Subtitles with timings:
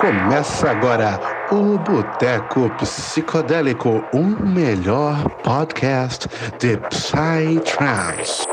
[0.00, 1.20] Começa agora
[1.50, 6.26] o Boteco Psicodélico, o melhor podcast
[6.58, 8.46] de Psytrance.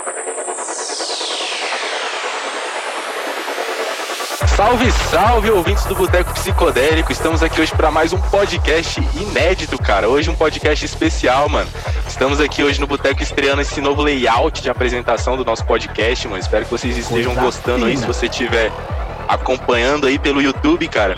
[4.46, 7.14] Salve, salve, ouvintes do Boteco Psicodélico.
[7.14, 10.10] Estamos aqui hoje para mais um podcast inédito, cara.
[10.10, 11.70] Hoje um podcast especial, mano.
[12.06, 16.42] Estamos aqui hoje no Boteco estreando esse novo layout de apresentação do nosso podcast, mano.
[16.42, 17.88] Espero que vocês estejam Coisa gostando fina.
[17.88, 18.70] aí, se você estiver
[19.30, 21.18] acompanhando aí pelo YouTube, cara.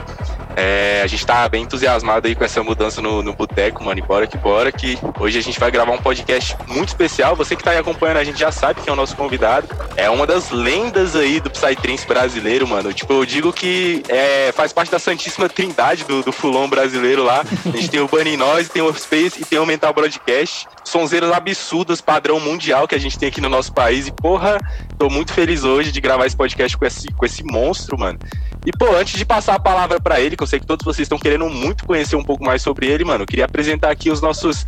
[0.60, 3.98] É, a gente tá bem entusiasmado aí com essa mudança no, no boteco, mano.
[3.98, 7.34] E bora que bora, que hoje a gente vai gravar um podcast muito especial.
[7.38, 9.70] Você que tá aí acompanhando a gente já sabe que é o nosso convidado.
[9.96, 12.94] É uma das lendas aí do Psytrance brasileiro, mano.
[12.94, 17.42] Tipo, eu digo que é, faz parte da Santíssima Trindade do, do Fulon brasileiro lá.
[17.66, 20.68] A gente tem o Bunny Noise, tem o Space e tem o Mental Broadcast.
[20.84, 24.08] Sonzeiras absurdas, padrão mundial que a gente tem aqui no nosso país.
[24.08, 24.60] E, porra,
[25.00, 28.20] tô muito feliz hoje de gravar esse podcast com esse, com esse monstro, mano.
[28.66, 31.06] E, pô, antes de passar a palavra para ele, que eu sei que todos vocês
[31.06, 34.20] estão querendo muito conhecer um pouco mais sobre ele, mano, eu queria apresentar aqui os
[34.20, 34.68] nossos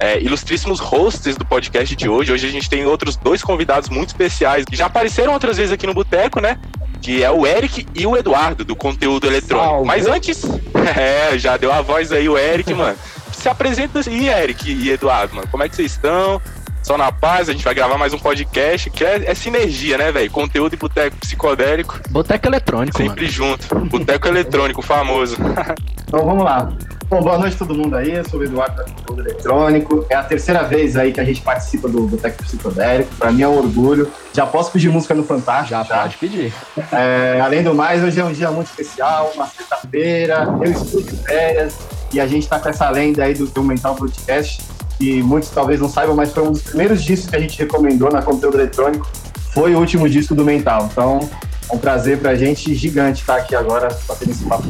[0.00, 2.32] é, ilustríssimos hosts do podcast de hoje.
[2.32, 5.86] Hoje a gente tem outros dois convidados muito especiais que já apareceram outras vezes aqui
[5.86, 6.58] no Boteco, né?
[7.02, 9.68] Que é o Eric e o Eduardo, do conteúdo eletrônico.
[9.68, 9.86] Salve.
[9.86, 10.42] Mas antes,
[10.96, 12.96] é, já deu a voz aí o Eric, mano.
[13.30, 15.48] Se apresenta aí, Eric e Eduardo, mano.
[15.50, 16.40] Como é que vocês estão?
[16.86, 20.12] Só na paz, a gente vai gravar mais um podcast, que é, é sinergia, né,
[20.12, 20.30] velho?
[20.30, 21.98] Conteúdo e boteco psicodélico.
[22.10, 23.32] Boteco eletrônico, Sempre mano.
[23.32, 23.74] junto.
[23.86, 25.36] Boteco eletrônico, famoso.
[26.06, 26.72] então vamos lá.
[27.10, 30.06] Bom, boa noite a todo mundo aí, eu sou o Eduardo da Conteúdo Eletrônico.
[30.08, 33.12] É a terceira vez aí que a gente participa do Boteco Psicodélico.
[33.16, 34.08] Pra mim é um orgulho.
[34.32, 35.70] Já posso pedir música no Fantástico?
[35.70, 36.02] Já, já.
[36.02, 36.54] pode pedir.
[36.92, 41.16] É, além do mais, hoje é um dia muito especial, uma sexta-feira, eu estou de
[41.16, 41.76] férias
[42.12, 45.80] e a gente tá com essa lenda aí do, do Mental Podcast que muitos talvez
[45.80, 49.06] não saibam, mas foi um dos primeiros discos que a gente recomendou na conteúdo eletrônico,
[49.52, 50.88] foi o último disco do Mental.
[50.90, 51.28] Então,
[51.70, 54.66] é um prazer pra gente gigante estar aqui agora batendo esse papo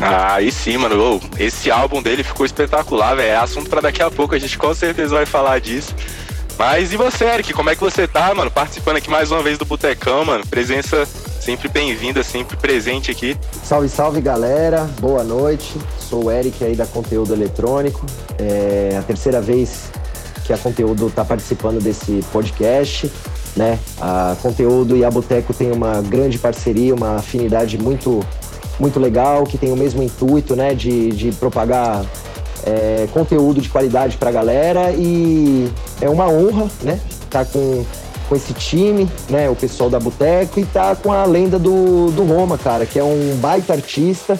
[0.00, 1.20] ah, aí sim, mano.
[1.38, 3.30] esse álbum dele ficou espetacular, velho.
[3.30, 5.94] É assunto para daqui a pouco, a gente com certeza vai falar disso.
[6.58, 7.52] Mas e você, Eric?
[7.52, 8.50] Como é que você tá, mano?
[8.50, 10.46] Participando aqui mais uma vez do Botecão, mano.
[10.46, 11.08] Presença
[11.46, 13.36] sempre bem-vinda, sempre presente aqui.
[13.62, 14.90] Salve, salve, galera.
[14.98, 15.78] Boa noite.
[15.96, 18.04] Sou o Eric aí da Conteúdo Eletrônico.
[18.36, 19.88] É a terceira vez
[20.44, 23.08] que a Conteúdo está participando desse podcast.
[23.54, 23.78] Né?
[24.00, 28.26] A Conteúdo e a Boteco tem uma grande parceria, uma afinidade muito,
[28.80, 30.74] muito legal, que tem o mesmo intuito né?
[30.74, 32.04] de, de propagar
[32.64, 35.70] é, conteúdo de qualidade para a galera e
[36.00, 36.98] é uma honra, né?
[37.30, 37.84] Tá com,
[38.28, 39.48] com esse time, né?
[39.48, 43.04] O pessoal da Boteco e tá com a lenda do, do Roma, cara, que é
[43.04, 44.38] um baita artista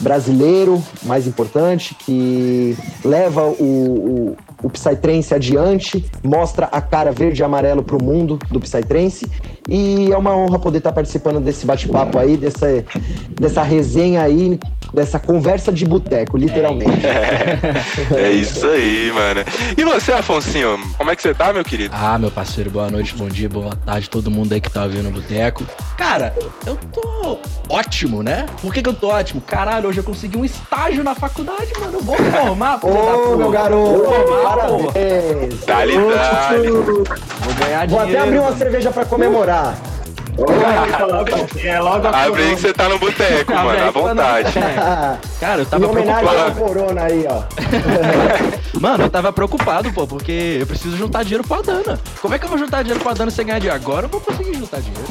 [0.00, 7.44] brasileiro, mais importante, que leva o, o, o Psytrance adiante, mostra a cara verde e
[7.44, 9.26] amarelo para o mundo do Psytrance.
[9.68, 12.84] E é uma honra poder estar participando desse bate-papo aí, dessa,
[13.38, 14.58] dessa resenha aí
[14.92, 17.06] dessa conversa de boteco, literalmente.
[17.06, 19.40] É, é, isso aí, mano.
[19.76, 21.94] E você, Afonsinho, como é que você tá, meu querido?
[21.96, 25.08] Ah, meu parceiro, boa noite, bom dia, boa tarde, todo mundo aí que tá ouvindo
[25.08, 25.64] o boteco.
[25.96, 26.34] Cara,
[26.66, 28.46] eu tô ótimo, né?
[28.60, 29.40] Por que, que eu tô ótimo?
[29.40, 31.94] Caralho, hoje eu consegui um estágio na faculdade, mano.
[31.94, 32.80] Eu vou formar.
[32.84, 34.10] Ô, meu garoto,
[34.56, 35.64] parabéns.
[35.66, 36.70] Dali, dali.
[36.70, 37.88] Vou ganhar dinheiro.
[37.88, 39.76] Vou até abrir uma cerveja pra comemorar.
[41.62, 44.52] É logo a Abre aí que você tá no boteco, mano, à vontade.
[45.38, 46.54] Cara, eu tava preocupado.
[46.54, 47.42] corona aí, ó.
[48.80, 52.00] mano, eu tava preocupado, pô, porque eu preciso juntar dinheiro pra Dana.
[52.20, 53.76] Como é que eu vou juntar dinheiro pra Dana sem ganhar dinheiro?
[53.76, 55.04] Agora eu vou conseguir juntar dinheiro.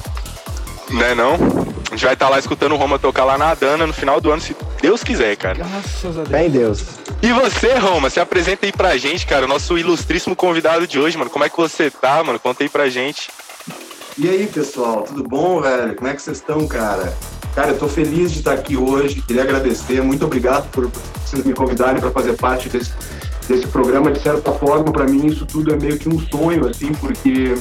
[0.89, 1.37] Não é não?
[1.91, 4.21] A gente vai estar tá lá escutando o Roma tocar lá na Dana no final
[4.21, 5.55] do ano, se Deus quiser, cara.
[5.55, 6.29] Graças a Deus.
[6.29, 6.83] Bem Deus.
[7.21, 11.17] E você, Roma, se apresenta aí pra gente, cara, o nosso ilustríssimo convidado de hoje,
[11.17, 11.29] mano.
[11.29, 12.39] Como é que você tá, mano?
[12.39, 13.29] Conta aí pra gente.
[14.17, 15.93] E aí, pessoal, tudo bom, velho?
[15.95, 17.13] Como é que vocês estão, cara?
[17.53, 20.89] Cara, eu tô feliz de estar aqui hoje, queria agradecer, muito obrigado por
[21.25, 22.93] vocês me convidarem para fazer parte desse,
[23.49, 24.11] desse programa.
[24.11, 27.53] De certa forma, para mim, isso tudo é meio que um sonho, assim, porque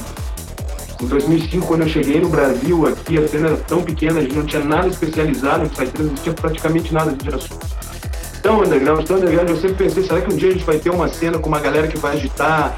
[1.01, 4.35] em 2005, quando eu cheguei no Brasil, aqui a cena era tão pequena, a gente
[4.35, 7.39] não tinha nada especializado em Psytrance, não tinha praticamente nada, a gente era
[8.43, 10.91] tão underground, tão underground, eu sempre pensei, será que um dia a gente vai ter
[10.91, 12.77] uma cena com uma galera que vai agitar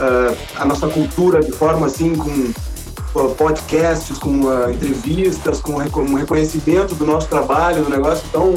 [0.00, 2.52] uh, a nossa cultura de forma assim, com
[3.36, 8.24] podcasts, com uh, entrevistas, com um reconhecimento do nosso trabalho, do negócio.
[8.28, 8.54] Então,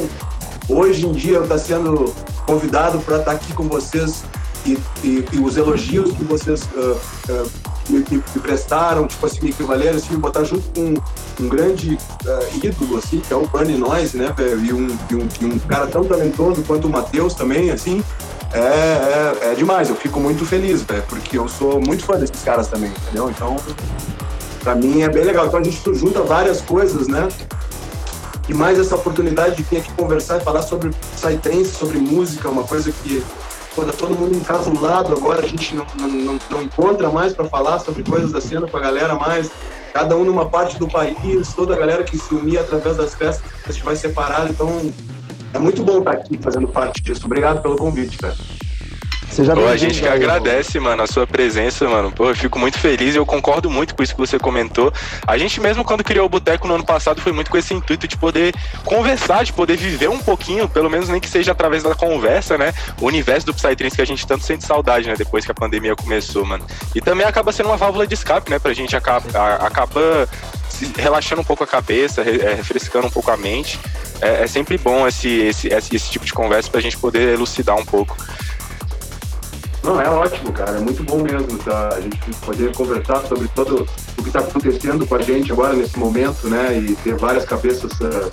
[0.68, 2.14] hoje em dia, eu estou sendo
[2.46, 4.24] convidado para estar tá aqui com vocês
[4.64, 6.96] e, e, e os elogios que vocês uh,
[7.30, 10.94] uh, me, me, prestaram, tipo assim, me equivaleram, assim, botar junto com
[11.42, 11.98] um grande
[12.62, 15.86] ídolo, assim, que é o Bernie Noise, né, e um, e um, e um cara
[15.86, 18.02] tão talentoso quanto o Matheus também, assim,
[18.52, 19.88] é, é, é, demais.
[19.88, 23.30] Eu fico muito feliz, velho, porque eu sou muito fã desses caras também, entendeu?
[23.30, 23.56] Então,
[24.62, 25.46] para mim é bem legal.
[25.46, 27.28] Então a gente junta várias coisas, né?
[28.48, 32.64] e mais essa oportunidade de vir aqui conversar e falar sobre Psytrance, sobre música, uma
[32.64, 33.22] coisa que
[33.74, 37.78] pô, tá todo mundo encasulado agora, a gente não, não, não, encontra mais para falar
[37.78, 39.50] sobre coisas da cena com a galera mais,
[39.92, 43.50] cada um numa parte do país, toda a galera que se unia através das festas,
[43.66, 44.92] gente vai separar, então
[45.52, 47.26] é muito bom estar aqui fazendo parte disso.
[47.26, 48.34] Obrigado pelo convite, cara.
[49.32, 52.12] Seja Pô, a gente que agradece, mano, a sua presença, mano.
[52.12, 54.92] Pô, eu fico muito feliz e eu concordo muito com isso que você comentou.
[55.26, 58.06] A gente mesmo, quando criou o Boteco no ano passado, foi muito com esse intuito
[58.06, 61.94] de poder conversar, de poder viver um pouquinho, pelo menos nem que seja através da
[61.94, 62.74] conversa, né?
[63.00, 65.14] O universo do Psytrance que a gente tanto sente saudade, né?
[65.16, 66.66] Depois que a pandemia começou, mano.
[66.94, 68.58] E também acaba sendo uma válvula de escape, né?
[68.58, 69.26] Pra gente acaba,
[69.56, 70.28] acaba
[70.98, 73.80] relaxando um pouco a cabeça, é, refrescando um pouco a mente.
[74.20, 77.76] É, é sempre bom esse, esse, esse, esse tipo de conversa pra gente poder elucidar
[77.76, 78.14] um pouco.
[79.82, 80.78] Não, é ótimo, cara.
[80.78, 81.88] É muito bom mesmo tá?
[81.88, 83.86] a gente poder conversar sobre todo
[84.16, 86.78] o que está acontecendo com a gente agora nesse momento, né?
[86.78, 88.30] E ter várias cabeças uh,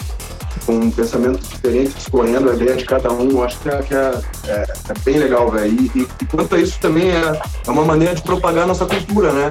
[0.65, 3.31] com pensamentos diferentes escorrendo a ideia de cada um.
[3.31, 5.71] Eu acho que é, que é, é, é bem legal, velho.
[5.71, 8.85] E, e, e, quanto a isso também é, é uma maneira de propagar a nossa
[8.85, 9.49] cultura, né?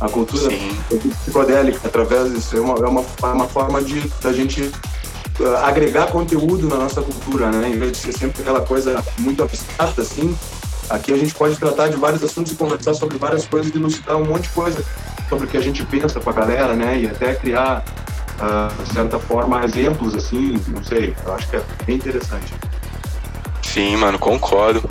[0.00, 0.48] A cultura
[0.88, 2.56] psicodélica, através disso.
[2.56, 4.62] É uma, é uma, é uma forma de da gente
[5.40, 7.68] uh, agregar conteúdo na nossa cultura, né?
[7.68, 10.34] Em vez de ser sempre aquela coisa muito abstrata, assim,
[10.90, 14.16] Aqui a gente pode tratar de vários assuntos e conversar sobre várias coisas e elucidar
[14.16, 14.84] um monte de coisa
[15.28, 16.98] sobre o que a gente pensa com a galera, né?
[16.98, 17.84] E até criar,
[18.38, 21.14] uh, de certa forma, exemplos, assim, não sei.
[21.24, 22.52] Eu acho que é bem interessante.
[23.62, 24.88] Sim, mano, concordo.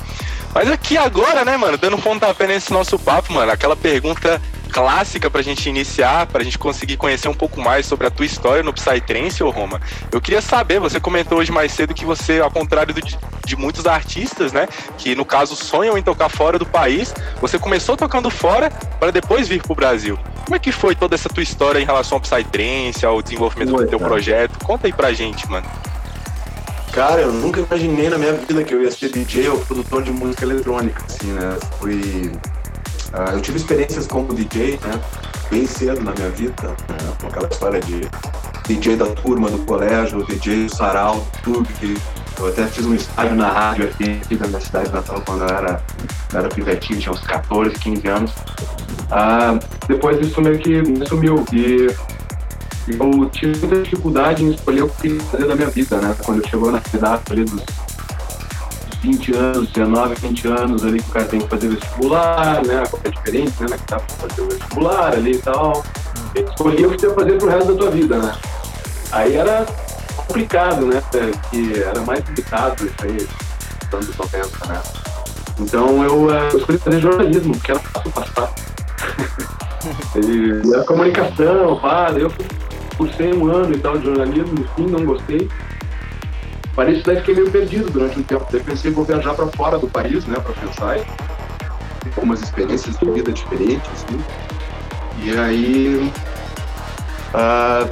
[0.53, 4.41] Mas aqui agora, né, mano, dando pontapé nesse nosso papo, mano, aquela pergunta
[4.73, 8.63] clássica pra gente iniciar, pra gente conseguir conhecer um pouco mais sobre a tua história
[8.63, 9.79] no Psytrance, ô Roma.
[10.11, 13.85] Eu queria saber, você comentou hoje mais cedo que você, ao contrário do, de muitos
[13.85, 14.67] artistas, né,
[14.97, 19.47] que no caso sonham em tocar fora do país, você começou tocando fora para depois
[19.47, 20.17] vir pro Brasil.
[20.43, 23.85] Como é que foi toda essa tua história em relação ao Psytrance, ao desenvolvimento Oi,
[23.85, 24.09] do teu cara.
[24.09, 24.65] projeto?
[24.65, 25.67] Conta aí pra gente, mano.
[26.91, 30.11] Cara, eu nunca imaginei na minha vida que eu ia ser DJ ou produtor de
[30.11, 31.57] música eletrônica, assim, né?
[31.79, 32.31] Fui
[33.33, 34.99] eu tive experiências como DJ, né?
[35.49, 36.97] Bem cedo na minha vida, né?
[37.21, 38.01] com aquela história de
[38.67, 41.95] DJ da turma do colégio, DJ do sarau, tudo que
[42.39, 45.55] eu até fiz um estágio na rádio aqui, aqui da minha cidade natal quando eu
[45.55, 45.83] era,
[46.31, 48.31] eu era pivetinho, tinha uns 14, 15 anos.
[48.31, 51.87] Uh, depois isso meio que me sumiu e
[52.87, 56.15] eu tive muita dificuldade em escolher o que fazer da minha vida, né?
[56.23, 57.63] Quando chegou na cidade ali dos
[59.03, 62.83] 20 anos, 19, 20 anos ali que o cara tem que fazer vestibular, né?
[63.03, 63.77] É diferente, né?
[63.77, 65.83] Que tá pra fazer o vestibular ali e tal.
[66.33, 68.33] Escolhi o que você ia fazer pro resto da tua vida, né?
[69.11, 69.65] Aí era
[70.15, 71.03] complicado, né?
[71.51, 73.27] Que era mais limitado isso aí,
[73.91, 74.81] anos 90, né?
[75.59, 78.53] Então eu, uh, eu escolhi fazer jornalismo, porque era fácil passar.
[80.15, 82.31] e a comunicação, pá, eu
[82.97, 85.49] cursei um ano e tal de jornalismo, enfim, não gostei.
[86.75, 88.47] Parei isso daí fiquei meio perdido durante um tempo.
[88.51, 91.05] Daí pensei vou viajar para fora do país, né, para pensar em
[92.15, 94.19] algumas experiências de vida diferentes, assim.
[95.23, 96.11] E aí
[97.33, 97.89] uh,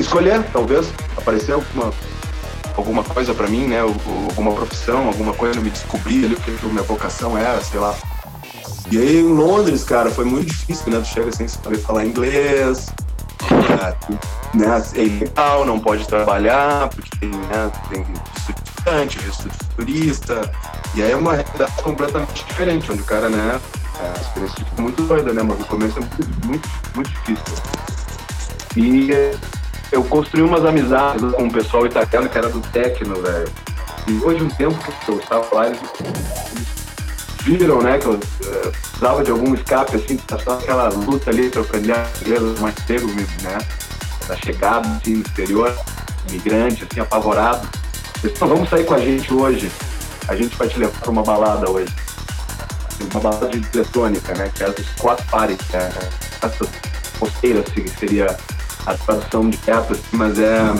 [0.00, 1.92] escolher, talvez, aparecer alguma
[2.76, 6.68] alguma coisa para mim, né, alguma profissão, alguma coisa, me descobrir ali o que a
[6.68, 7.94] minha vocação era, sei lá.
[8.90, 10.98] E aí em Londres, cara, foi muito difícil, né?
[11.00, 12.92] Tu chega sem saber falar inglês,
[14.54, 18.06] né, é ilegal, não pode trabalhar, porque tem, né, tem
[18.36, 19.18] estudante,
[19.76, 20.52] turista,
[20.94, 23.60] e aí é uma realidade completamente diferente, onde o cara, né,
[24.00, 27.54] é, a experiência fica muito doida, né, mas no começo é muito, muito, muito difícil.
[28.76, 29.10] E
[29.92, 33.48] eu construí umas amizades com o pessoal italiano que era do Tecno, velho.
[34.06, 35.80] E de um tempo que eu estava lá, eles
[37.44, 38.20] viram, né, que eu uh,
[38.72, 43.06] precisava de algum escape, assim, só aquela luta ali, trocando inglês mais cedo,
[43.42, 43.58] né,
[44.26, 45.76] da chegada, assim, no exterior,
[46.28, 47.68] imigrante, assim, apavorado.
[48.22, 49.70] Eles vamos sair com a gente hoje,
[50.26, 51.94] a gente vai te levar para uma balada hoje.
[53.12, 55.92] Uma balada de eletrônica, né, que é as Squat Party, que é
[56.42, 56.66] essa
[57.18, 58.36] posteira, assim, que seria
[58.86, 60.72] a tradução de assim, mas é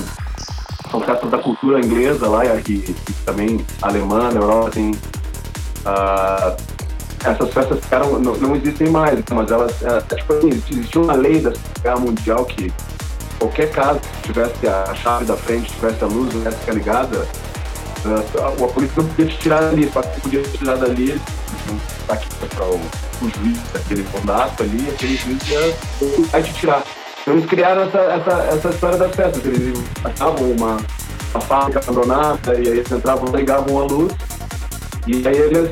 [0.91, 2.95] são festas da cultura inglesa lá e, e
[3.27, 4.93] também alemã, na Europa tem
[5.85, 6.57] Uh,
[7.25, 11.15] essas festas ficaram, não, não, existem mais, mas elas, é, é, tipo assim, existia uma
[11.15, 12.73] lei da Guerra Mundial que
[13.39, 17.27] qualquer caso que tivesse a chave da frente, tivesse a luz elétrica ligada,
[18.05, 21.21] uh, a polícia não podia te tirar dali, só que podia te tirar dali,
[22.07, 25.75] tá aqui para o, o juiz daquele condato ali, aquele juiz ia,
[26.35, 26.83] ia te tirar.
[27.23, 30.77] Então eles criaram essa, essa, essa história das festas, eles achavam uma,
[31.33, 34.13] uma fábrica abandonada e aí eles entravam, ligavam a luz
[35.07, 35.71] e aí eles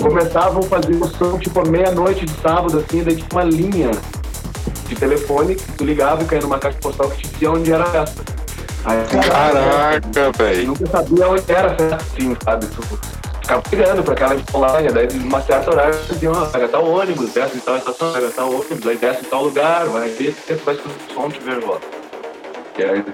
[0.00, 3.90] começavam a fazer o som tipo meia-noite de sábado, assim, daí tipo uma linha
[4.88, 7.84] de telefone que tu ligava e caía numa caixa postal que te dizia onde era
[7.84, 8.22] a festa.
[8.84, 8.98] Aí,
[9.28, 10.68] Caraca, velho.
[10.68, 12.66] nunca sabia onde era assim, sabe?
[12.66, 12.82] Tu
[13.40, 17.32] ficava pegando pra aquela escolinha, daí numa certa horário diziam, ó, vai gastar o ônibus,
[17.32, 20.32] desce em tal estação, vai gastar o ônibus, aí desce em tal lugar, vai ver
[20.32, 21.86] se vai escutar o som de ver volta.
[22.78, 23.04] E aí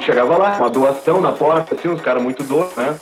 [0.00, 2.94] chegava lá, uma doação na porta, assim, uns caras muito doidos, né?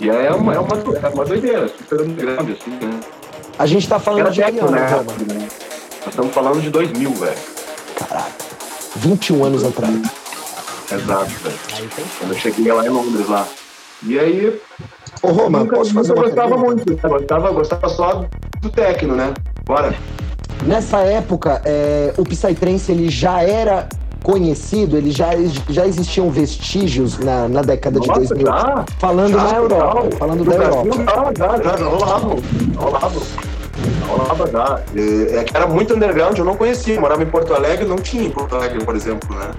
[0.00, 3.00] E aí é uma, é uma, é uma doideira, super grande, assim, né?
[3.58, 4.90] A gente tá falando Era de que ano, né?
[4.90, 7.36] Nós estamos falando de 2000, velho.
[7.96, 8.30] Caraca.
[8.96, 9.94] 21 anos atrás.
[10.92, 11.58] Exato, velho.
[12.18, 13.46] Quando eu cheguei lá em Londres, lá.
[14.02, 14.60] E aí,
[15.22, 16.66] Ô, Roma, nunca, posso fazer uma gostava pergunta?
[16.66, 17.08] muito, né?
[17.08, 18.24] gostava, gostava só
[18.60, 19.32] do techno, né?
[19.64, 19.94] Bora.
[20.66, 23.88] Nessa época, é, o Psytrance ele já era
[24.26, 25.28] conhecido, ele já,
[25.68, 28.44] já existiam vestígios na, na década de Nossa, 2000.
[28.44, 28.84] já.
[28.98, 30.18] Falando Já, na Europa, já.
[30.18, 31.32] falando da Brasil, Europa.
[31.38, 32.36] Já, já, já, rolava,
[32.76, 33.20] rolava.
[34.08, 34.82] Rolava já.
[35.00, 36.96] É, é que era muito underground, eu não conhecia.
[36.96, 39.52] Eu morava em Porto Alegre, não tinha em Porto Alegre, por exemplo, né?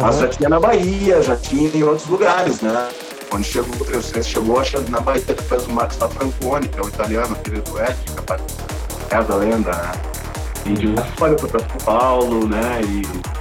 [0.00, 2.90] Mas já tinha na Bahia, já tinha em outros lugares, né?
[3.28, 6.86] Quando chegou, eu sei, chegou acho, na Bahia depois do Max Francone, que é o
[6.86, 8.38] italiano, aquele do Ética,
[9.10, 9.92] é da lenda, né?
[10.64, 12.80] E de lá foi para São Paulo, né?
[12.84, 13.31] E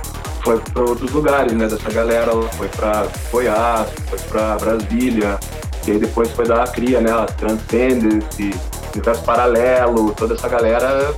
[0.44, 1.68] foi para outros lugares, né?
[1.68, 5.40] Dessa galera, foi para Goiás, foi para Brasília,
[5.88, 7.12] e aí depois foi da Cria, né?
[7.38, 8.52] Transcendence,
[8.94, 11.16] Universo Paralelo, toda essa galera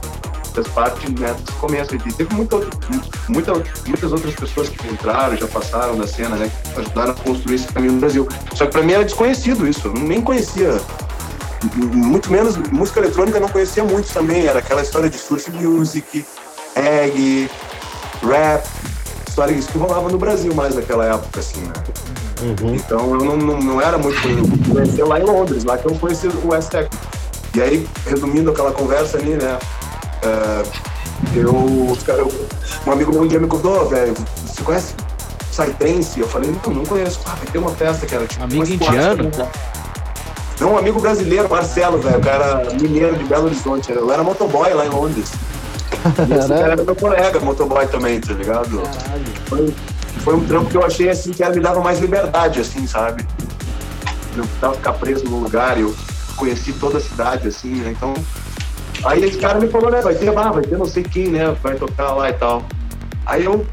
[0.54, 1.96] fez parte né, desse começo.
[1.96, 2.58] E teve muita,
[3.28, 3.54] muita,
[3.88, 6.52] muitas outras pessoas que entraram, já passaram da cena, né?
[6.74, 8.28] Que ajudaram a construir esse caminho no Brasil.
[8.54, 10.80] Só que para mim era desconhecido isso, eu nem conhecia.
[11.76, 14.46] Muito menos música eletrônica não conhecia muito também.
[14.46, 16.26] Era aquela história de surf music,
[16.76, 17.50] reggae,
[18.22, 18.68] rap,
[19.52, 21.74] isso que rolava no Brasil mais naquela época, assim, né?
[22.74, 24.18] Então eu não, não, não era muito
[24.72, 26.90] conhecer lá em Londres, lá que eu conheci o West Tech.
[27.56, 29.58] E aí, resumindo aquela conversa ali, né?
[30.24, 30.64] é,
[31.36, 32.26] eu, cara,
[32.86, 34.14] um amigo meu um dia me contou, velho,
[34.46, 34.96] você conhece
[35.52, 36.20] Psytrance?
[36.20, 37.20] Eu falei, não, não conheço.
[37.26, 38.44] Ah, vai ter uma festa que era tipo.
[38.44, 39.24] Amigo indiano?
[39.24, 39.52] quatro, né?
[40.60, 43.92] Não, um amigo brasileiro, Marcelo, velho, o cara mineiro de Belo Horizonte.
[43.92, 45.32] Eu era motoboy lá em Londres.
[46.30, 48.82] E esse cara era meu colega, motoboy também, tá ligado?
[49.46, 49.74] Foi,
[50.20, 53.26] foi um trampo que eu achei assim que ela me dava mais liberdade, assim, sabe?
[54.36, 55.94] Não precisava ficar preso no lugar, eu
[56.36, 57.92] conheci toda a cidade, assim, né?
[57.92, 58.14] Então.
[59.06, 61.56] Aí esse cara me falou, né, vai ter, ah, vai ter não sei quem, né?
[61.62, 62.64] Vai tocar lá e tal.
[63.26, 63.66] Aí eu,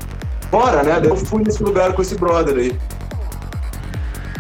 [0.50, 0.98] bora, né?
[1.00, 2.78] Daí eu fui nesse lugar com esse brother aí.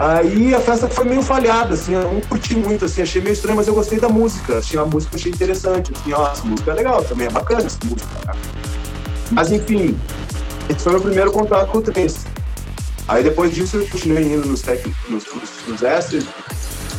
[0.00, 3.54] Aí a festa foi meio falhada, assim, eu não curti muito, assim, achei meio estranho,
[3.54, 4.56] mas eu gostei da música.
[4.56, 7.76] Assim, a música achei interessante, assim, ó, essa música é legal também, é bacana essa
[7.84, 8.08] música.
[8.24, 8.38] Cara.
[9.30, 9.94] Mas enfim,
[10.70, 12.20] esse foi meu primeiro contato com o trance.
[13.08, 15.26] Aí depois disso eu continuei indo nos, tec, nos,
[15.68, 16.24] nos, extras.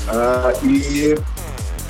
[0.08, 1.15] ah, e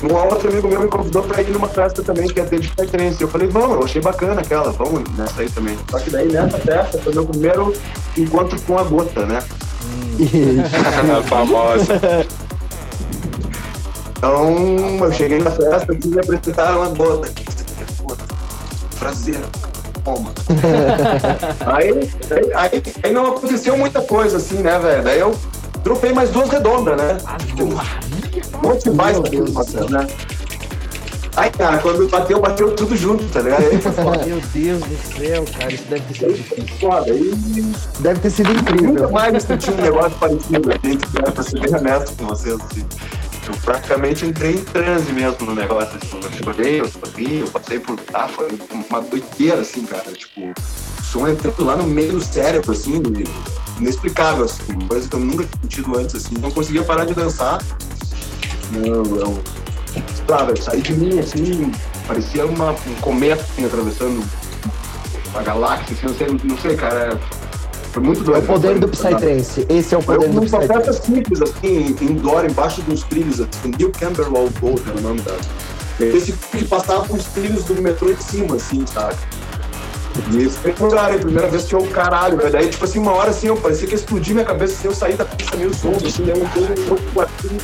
[0.03, 2.69] um outro amigo meu me convidou pra ir numa festa também que ia ter de
[2.69, 3.21] trance.
[3.21, 5.77] Eu falei, vamos, eu achei bacana aquela, vamos nessa aí também.
[5.89, 7.73] Só que daí nessa festa foi meu primeiro
[8.17, 9.43] encontro com a gota, né?
[11.17, 11.99] A famosa.
[14.17, 17.27] Então eu cheguei na festa e me apresentaram a gota.
[17.27, 18.03] O que você quer?
[18.03, 18.23] Gota.
[18.99, 19.39] Prazer.
[20.03, 20.31] Toma.
[21.65, 21.91] aí,
[22.29, 25.03] aí, aí, aí não aconteceu muita coisa assim, né, velho?
[25.03, 25.35] Daí eu
[25.83, 27.17] dropei mais duas redondas, né?
[27.59, 29.17] Um monte mais
[29.63, 29.89] céu.
[29.89, 30.07] né?
[31.35, 33.61] Aí, cara, quando bateu, bateu tudo junto, tá ligado?
[33.61, 36.77] Meu Deus do céu, cara, isso deve ter sido difícil.
[36.79, 37.11] foda.
[37.11, 39.11] Aí Deve ter sido nunca incrível.
[39.11, 41.31] mais eu senti um negócio parecido, gente, né?
[41.33, 42.55] pra ser bem honesto com vocês.
[42.55, 42.85] Assim.
[43.47, 45.97] Eu praticamente entrei em transe mesmo no negócio.
[46.01, 46.19] Assim.
[46.21, 47.97] Eu chorei, eu sorri, eu passei por.
[48.13, 48.49] Ah, foi
[48.89, 50.11] uma doideira, assim, cara.
[50.11, 50.53] Tipo, o
[51.03, 53.01] som entrando lá no meio do cérebro, assim,
[53.79, 56.35] inexplicável, assim, coisa que eu nunca tinha sentido antes, assim.
[56.41, 57.59] Não conseguia parar de dançar.
[58.83, 59.39] Eu, eu,
[60.27, 61.71] sabe, eu saí de mim, assim,
[62.07, 64.23] parecia uma, um cometa assim, atravessando
[65.35, 67.19] a galáxia, assim, não sei, não sei, cara.
[67.91, 68.43] Foi muito É doido.
[68.43, 69.65] o poder do Psytrance.
[69.67, 71.01] Esse é o poder eu do fui pra festa Psytrance.
[71.05, 75.33] simples, assim, indoor, embaixo dos trilhos, assim, New Camberwell Road era o nome da.
[75.99, 79.15] Esse que passava com os trilhos do metrô de cima, assim, sabe?
[80.31, 82.51] E esse foi o lugar, a primeira vez que eu, caralho, velho.
[82.51, 84.95] Daí, tipo assim, uma hora assim, eu parecia que ia explodir minha cabeça, assim, eu
[84.95, 87.57] saí da pista meio solto, assim, daí eu entrei no outro assim,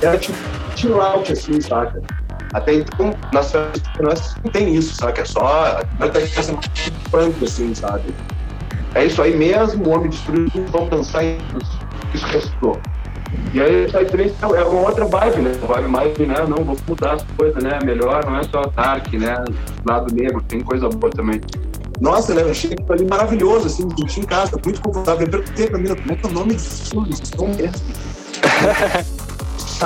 [0.00, 0.36] era tipo
[0.82, 2.02] chill out, assim, saca?
[2.52, 5.22] Até então, nas festas não tem isso, saca?
[5.22, 5.80] É só.
[6.00, 6.58] Até que assim,
[7.10, 8.12] punk, assim, sabe?
[8.94, 11.38] É isso aí mesmo, o homem destruiu tudo, vamos dançar e
[12.12, 12.78] isso restou.
[13.54, 15.52] E aí sai três é uma outra vibe, né?
[15.66, 16.34] Vibe mais, né?
[16.46, 17.78] Não, vou mudar as coisas, né?
[17.82, 19.42] Melhor, não é só dark, né?
[19.86, 21.40] Lado negro, tem coisa boa também.
[22.00, 22.42] Nossa, né?
[22.42, 25.26] Eu achei aquilo ali maravilhoso, assim, me senti em casa, muito confortável.
[25.26, 26.82] Eu perguntei pra mim, como é que é o nome desse?
[26.82, 27.72] Esse som mesmo?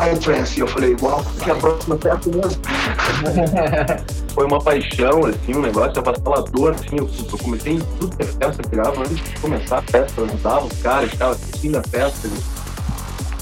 [0.01, 0.59] Psytrance.
[0.59, 2.63] E eu falei, uau, que é a próxima festa mesmo.
[4.35, 6.97] foi uma paixão, assim, um negócio avassalador, assim.
[6.99, 10.25] Eu, eu comecei em tudo que é festa, pegava antes de começar a festa, eu
[10.27, 12.29] ajudava os caras, ficava assistindo a festa.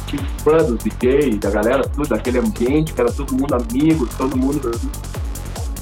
[0.06, 4.36] Tive fã dos DJ, da galera, tudo, daquele ambiente, que era todo mundo amigo, todo
[4.36, 4.70] mundo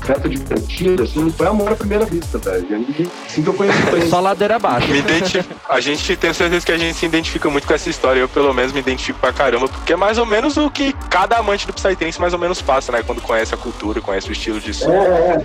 [0.03, 2.67] festa divertida, assim, foi amor à primeira vista, velho.
[2.99, 4.89] E assim que eu conheci só ladeira abaixo.
[4.89, 8.21] Me identi- A gente tem certeza que a gente se identifica muito com essa história.
[8.21, 11.37] Eu, pelo menos, me identifico pra caramba, porque é mais ou menos o que cada
[11.39, 13.03] amante do Psytrance mais ou menos passa, né?
[13.03, 14.91] Quando conhece a cultura, conhece o estilo de som.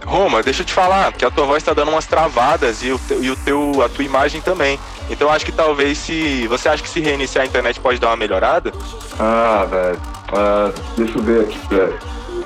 [0.05, 2.99] Roma, deixa eu te falar, que a tua voz tá dando umas travadas e, o
[2.99, 4.79] teu, e o teu, a tua imagem também.
[5.09, 6.45] Então acho que talvez se.
[6.47, 8.73] Você acha que se reiniciar a internet pode dar uma melhorada?
[9.17, 9.99] Ah, velho.
[10.33, 11.97] Ah, deixa eu ver aqui, velho.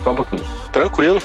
[0.03, 0.43] Só um pouquinho.
[0.72, 1.22] Tranquilo.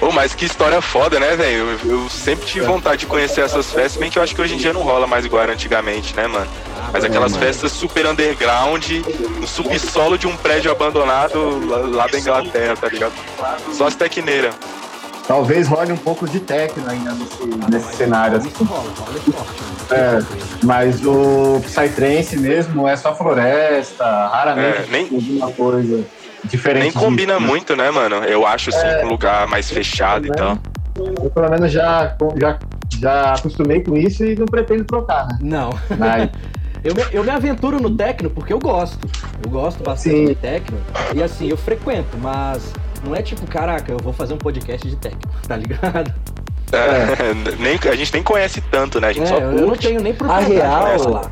[0.00, 1.78] Ô, mas que história foda, né, velho?
[1.84, 4.54] Eu, eu sempre tive vontade de conhecer essas festas, bem que eu acho que hoje
[4.54, 6.46] em dia não rola mais igual era antigamente, né, mano?
[6.92, 8.84] Mas aquelas festas super underground,
[9.40, 13.12] no subsolo de um prédio abandonado lá, lá da Inglaterra, tá ligado?
[13.72, 14.54] Só as tecneiras.
[15.26, 18.38] Talvez role um pouco de techno ainda nesse, nesse cenário.
[18.38, 19.62] Isso rola, rola forte.
[19.92, 20.18] É,
[20.64, 26.04] mas o Psytrance mesmo é só floresta, raramente É, nem- alguma coisa
[26.44, 26.82] diferente.
[26.82, 28.16] Nem combina disso, muito, né, mano?
[28.16, 30.58] Eu acho, assim, com um lugar mais fechado e tal.
[30.96, 32.58] Eu pelo menos já, já,
[33.00, 35.38] já acostumei com isso e não pretendo trocar, né?
[35.40, 35.70] Não.
[35.98, 36.30] Mas,
[36.84, 39.08] Eu me, eu me aventuro no techno porque eu gosto.
[39.44, 40.24] Eu gosto bastante Sim.
[40.26, 40.78] de techno.
[41.14, 42.72] E assim, eu frequento, mas
[43.04, 46.12] não é tipo, caraca, eu vou fazer um podcast de techno, tá ligado?
[46.72, 49.08] É, nem, a gente nem conhece tanto, né?
[49.08, 49.86] A gente É, só eu não curte.
[49.86, 51.30] tenho nem A propriedade pra real, falar.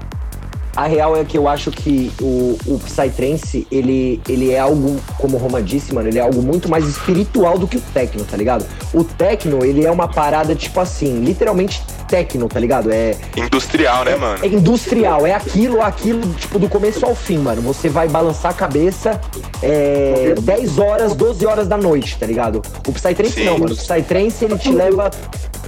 [0.75, 5.37] A real é que eu acho que o, o Psytrance, ele, ele é algo, como
[5.37, 8.37] o Roma disse, mano, ele é algo muito mais espiritual do que o techno, tá
[8.37, 8.65] ligado?
[8.93, 12.91] O techno, ele é uma parada, tipo assim, literalmente techno, tá ligado?
[12.93, 14.39] É, Industrial, né, mano?
[14.43, 17.63] é industrial, é aquilo, aquilo, tipo, do começo ao fim, mano.
[17.63, 19.21] Você vai balançar a cabeça
[19.63, 22.61] é, 10 horas, 12 horas da noite, tá ligado?
[22.87, 23.45] O Psytrance Sim.
[23.45, 23.73] não, mano.
[23.73, 25.11] O Psytrance, ele te leva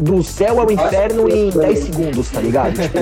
[0.00, 2.72] do céu ao inferno em 10 segundos, tá ligado?
[2.74, 2.98] Tipo,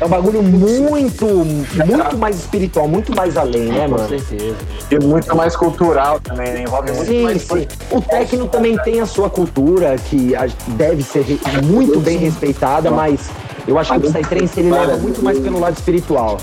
[0.00, 4.08] é um bagulho muito, muito mais espiritual, muito mais além, né, Com mano?
[4.08, 4.56] certeza.
[4.90, 6.62] e muito mais cultural também, né?
[6.62, 7.66] Envolve muito Sim, mais sim.
[7.90, 10.32] O techno também tem a sua cultura, que
[10.68, 11.24] deve ser
[11.64, 13.28] muito bem respeitada, mas
[13.68, 16.38] eu acho que o Psytrance ele leva muito mais pelo lado espiritual.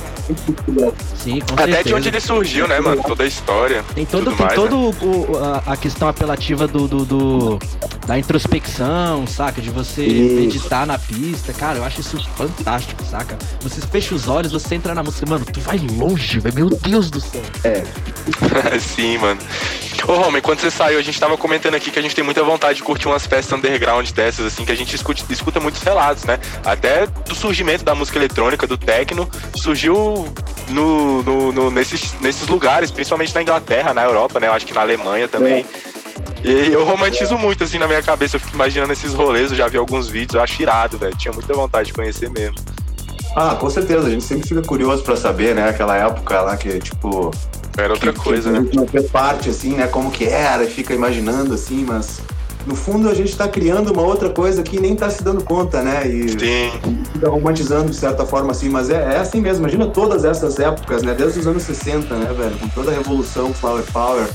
[1.15, 1.83] Sim, com Até certeza.
[1.83, 3.01] de onde ele surgiu, né, mano?
[3.03, 3.83] Toda a história.
[3.93, 4.95] Tem todo, tem mais, todo né?
[5.01, 7.59] o- a, a questão apelativa do, do, do-
[8.07, 9.61] da introspecção, saca?
[9.61, 10.35] De você Isso.
[10.35, 11.51] meditar na pista.
[11.53, 13.37] Cara, eu acho isso fantástico, saca?
[13.61, 16.55] Você fecha os olhos, você entra na música, mano, tu vai longe, velho.
[16.55, 17.41] Meu Deus do céu.
[18.79, 19.39] Sim, mano.
[20.07, 22.43] Ô, Roma, enquanto você saiu, a gente tava comentando aqui que a gente tem muita
[22.43, 26.25] vontade de curtir umas festas underground dessas, assim, que a gente escuta, escuta muitos relatos,
[26.25, 26.39] né?
[26.63, 30.27] Até do surgimento da música eletrônica, do techno, surgiu
[30.69, 34.47] no, no- no- nesses, nesses lugares, principalmente na Inglaterra, na Europa, né?
[34.47, 35.65] Eu acho que na Alemanha também.
[36.43, 38.35] E eu romantizo muito, assim, na minha cabeça.
[38.35, 41.15] Eu fico imaginando esses rolês, eu já vi alguns vídeos, eu acho irado, velho.
[41.17, 42.57] Tinha muita vontade de conhecer mesmo.
[43.35, 45.67] Ah, com certeza, a gente sempre fica curioso pra saber, né?
[45.69, 47.31] Aquela época lá que, tipo.
[47.77, 48.65] Era outra que- coisa, que a né?
[48.65, 49.87] gente não fez parte, assim, né?
[49.87, 52.21] Como que era, e fica imaginando, assim, mas.
[52.65, 55.83] No fundo, a gente tá criando uma outra coisa que nem tá se dando conta,
[55.83, 56.07] né?
[56.07, 56.71] E Sim.
[57.13, 59.59] fica romantizando de certa forma, assim, mas é, é assim mesmo.
[59.61, 61.13] Imagina todas essas épocas, né?
[61.13, 62.57] Desde os anos 60, né, velho?
[62.57, 64.27] Com toda a revolução, Flower Power,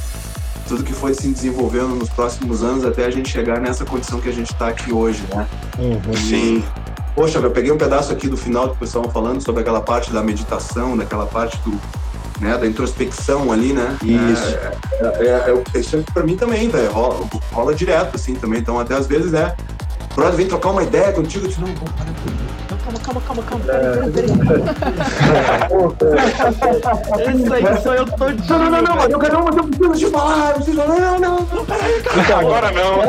[0.69, 4.29] tudo que foi se desenvolvendo nos próximos anos até a gente chegar nessa condição que
[4.29, 5.49] a gente tá aqui hoje, né?
[6.17, 6.63] Sim.
[7.17, 10.13] Poxa, eu peguei um pedaço aqui do final que o pessoal falando sobre aquela parte
[10.13, 11.73] da meditação, daquela parte do,
[12.41, 13.97] né, da introspecção ali, né?
[14.03, 14.57] Isso.
[14.57, 16.91] É, é, é, é, isso pra mim também, velho.
[16.91, 18.61] Rola, rola direto, assim, também.
[18.61, 19.55] Então, até às vezes, né?
[20.13, 22.11] O brother vem trocar uma ideia contigo, eu te não, pô, para
[22.91, 23.65] Calma, calma, calma, calma.
[23.65, 24.33] Peraí, peraí,
[25.99, 27.43] peraí.
[27.43, 28.49] Isso aí sou eu todinho.
[28.49, 30.77] Não, não, não, não, eu quero mas eu preciso te falar, eu preciso.
[30.79, 32.39] Não, não, não, peraí, cara.
[32.39, 33.01] Agora não.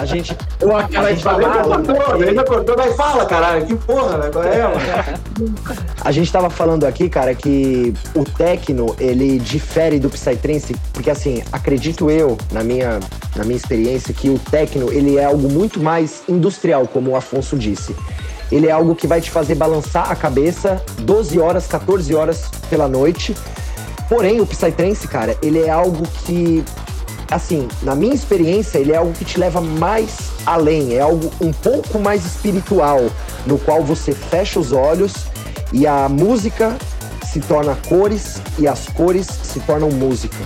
[0.00, 4.18] A gente, Ou aquela Ele já cortou, ele já cortou, vai, fala, caralho, que porra,
[4.18, 4.30] né?
[4.32, 4.76] Qual é, mano?
[6.04, 11.42] A gente tava falando aqui, cara, que o techno, ele difere do psytrance, porque assim,
[11.52, 13.00] acredito eu, na minha,
[13.34, 17.56] na minha experiência, que o techno, ele é algo muito mais industrial, como o Afonso
[17.56, 17.94] disse.
[18.50, 22.86] Ele é algo que vai te fazer balançar a cabeça 12 horas, 14 horas pela
[22.86, 23.34] noite.
[24.08, 26.62] Porém, o psytrance, cara, ele é algo que
[27.30, 31.50] assim, na minha experiência, ele é algo que te leva mais além, é algo um
[31.50, 33.00] pouco mais espiritual,
[33.46, 35.14] no qual você fecha os olhos
[35.72, 36.76] e a música
[37.24, 40.36] se torna cores e as cores se tornam música.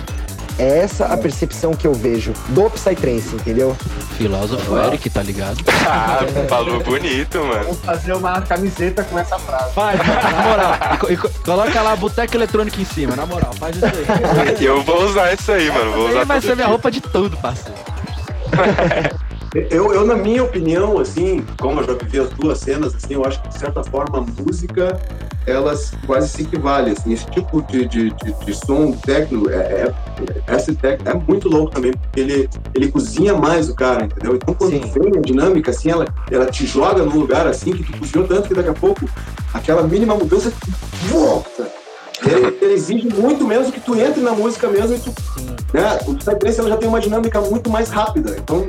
[0.59, 3.75] É essa a percepção que eu vejo do Psytrance, entendeu?
[4.17, 5.57] Filósofo Eric, tá ligado?
[5.89, 7.63] Ah, falou bonito, mano.
[7.63, 9.73] Vamos fazer uma camiseta com essa frase.
[9.73, 10.73] Faz, na moral.
[11.09, 13.53] E e co- coloca lá Boteca Eletrônica em cima, na moral.
[13.53, 14.65] Faz isso aí.
[14.65, 15.91] Eu vou usar isso aí, mano.
[15.91, 17.77] Vou Isso usar aí vai ser minha roupa de tudo, parceiro.
[19.53, 23.25] Eu, eu, na minha opinião, assim, como eu já vivi as duas cenas, assim, eu
[23.25, 24.99] acho que, de certa forma, a música,
[25.45, 29.93] elas quase se equivalem, assim, esse tipo de, de, de, de som técnico, é,
[30.47, 34.35] é, esse técnico é muito louco também, porque ele, ele cozinha mais o cara, entendeu?
[34.35, 34.91] Então, quando Sim.
[34.93, 38.49] vem a dinâmica, assim, ela, ela te joga num lugar, assim, que tu cozinhou tanto
[38.49, 39.09] que daqui a pouco,
[39.53, 40.51] aquela mínima mudança,
[41.09, 41.71] volta.
[42.25, 45.13] Ele, ele, exige muito mesmo que tu entre na música mesmo e tu,
[45.71, 45.99] né?
[46.07, 48.65] O Psytrance ela já tem uma dinâmica muito mais rápida, então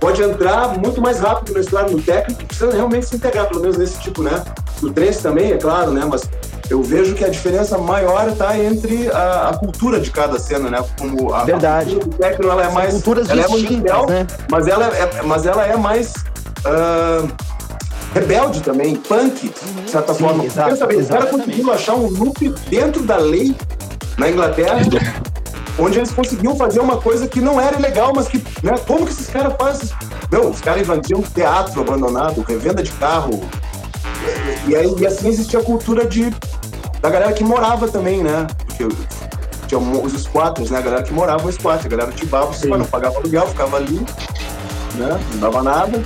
[0.00, 3.76] pode entrar muito mais rápido na história no técnico, precisa realmente se integrar, pelo menos
[3.76, 4.42] nesse tipo, né?
[4.82, 6.04] No trance também, é claro, né?
[6.08, 6.28] Mas
[6.70, 10.84] eu vejo que a diferença maior está entre a, a, cultura de cada cena, né?
[10.98, 11.90] Como a, Verdade.
[11.90, 12.92] A cultura do técnico, ela é mais...
[12.92, 14.26] Culturas ela é mundial, né?
[14.50, 16.12] Mas ela é, mas ela é mais...
[16.58, 17.28] Uh,
[18.14, 19.52] rebelde também, punk,
[19.84, 20.44] de certa Sim, forma.
[20.44, 23.54] Exato, Pensa bem, o cara conseguiu achar um loop dentro da lei
[24.16, 24.80] na Inglaterra
[25.78, 29.12] onde eles conseguiam fazer uma coisa que não era ilegal, mas que, né, como que
[29.12, 29.88] esses caras fazem?
[30.30, 33.40] Não, os caras invadiam teatro abandonado, revenda de carro.
[34.66, 36.30] E, aí, e assim existia a cultura de,
[37.00, 38.46] da galera que morava também, né?
[38.66, 38.88] Porque
[39.66, 40.78] tinha os squatters, né?
[40.78, 44.00] A galera que morava no squat, a galera tibava, não pagava aluguel, ficava ali,
[44.94, 45.20] né?
[45.32, 46.02] Não dava nada.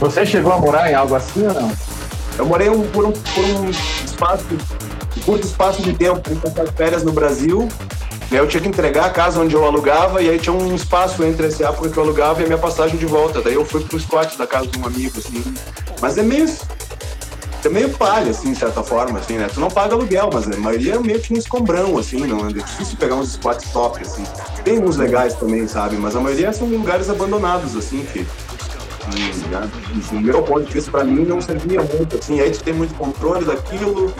[0.00, 1.72] Você chegou a morar em algo assim ou não?
[2.38, 4.44] Eu morei um, por, um, por um espaço,
[5.16, 7.66] um curto espaço de tempo, em férias no Brasil.
[8.30, 10.74] E aí eu tinha que entregar a casa onde eu alugava, e aí tinha um
[10.74, 13.40] espaço entre essa época que eu alugava e a minha passagem de volta.
[13.40, 15.42] Daí eu fui pro squat da casa de um amigo, assim.
[16.00, 16.46] Mas é meio.
[17.64, 19.48] É meio palha, assim, de certa forma, assim, né?
[19.52, 22.52] Tu não paga aluguel, mas a maioria é meio que um escombrão, assim, não é
[22.52, 24.24] difícil pegar uns squats top, assim.
[24.62, 25.96] Tem uns legais também, sabe?
[25.96, 28.24] Mas a maioria são lugares abandonados, assim, que
[29.50, 29.70] né?
[30.10, 32.16] No meu ponto de vista, para mim, não servia muito.
[32.16, 34.12] Assim, aí tu tem muito controle daquilo.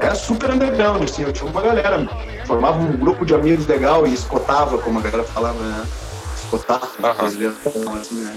[0.00, 1.22] Era super underground, assim.
[1.22, 2.06] Eu tinha uma galera,
[2.48, 5.86] formava um grupo de amigos legal e escotava, como a galera falava, né?
[6.42, 7.94] Escotava, uhum.
[7.94, 8.34] assim, né,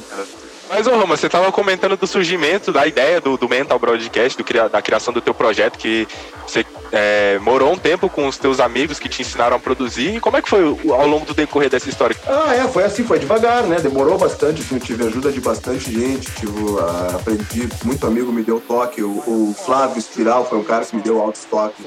[0.70, 4.70] Mas, ô Roma, você estava comentando do surgimento da ideia do, do Mental Broadcast, do,
[4.70, 6.06] da criação do teu projeto, que
[6.46, 10.18] você é, morou um tempo com os teus amigos que te ensinaram a produzir.
[10.18, 12.18] E como é que foi ao longo do decorrer dessa história?
[12.28, 13.80] Ah, é, foi assim, foi devagar, né?
[13.80, 18.44] Demorou bastante, assim, eu tive ajuda de bastante gente, tive, uh, aprendi, muito amigo me
[18.44, 19.02] deu toque.
[19.02, 21.82] O, o Flávio Espiral foi um cara que me deu alto toque.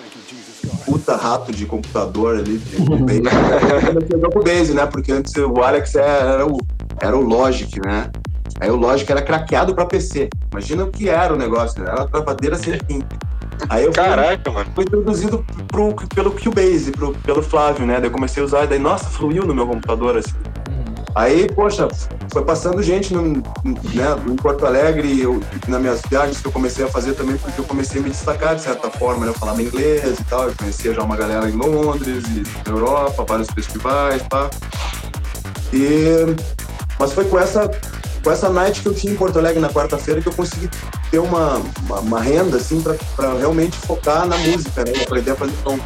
[0.84, 2.76] Puta rato de computador ali, de
[3.20, 3.22] Base.
[4.30, 4.87] pro Base, né?
[4.87, 6.58] Porque antes o Alex era o,
[7.00, 8.10] era o Logic, né?
[8.60, 10.28] Aí o Logic era craqueado para PC.
[10.52, 11.90] Imagina o que era o negócio, né?
[11.90, 13.02] Era uma travadeira sem fim.
[13.68, 14.70] Aí eu Caraca, fui, mano.
[14.74, 17.94] Fui introduzido pro, pelo Cubase, pro, pelo Flávio, né?
[17.94, 20.34] Daí eu comecei a usar, e daí, nossa, fluiu no meu computador, assim.
[21.14, 21.88] Aí, poxa,
[22.33, 23.42] foi passando gente no, né,
[24.27, 27.64] em Porto Alegre, eu, nas minhas viagens que eu comecei a fazer também, porque eu
[27.64, 29.31] comecei a me destacar de certa forma, né?
[29.31, 33.24] Eu falava inglês e tal, eu conhecia já uma galera em Londres e na Europa,
[33.29, 34.50] vários festivais, pá.
[35.72, 36.35] E...
[36.98, 37.70] Mas foi com essa
[38.24, 40.70] com essa night que eu tinha em Porto Alegre na quarta-feira que eu consegui
[41.11, 44.92] ter uma, uma, uma renda, assim, para realmente focar na música, né?
[45.03, 45.79] Aprender a fazer som.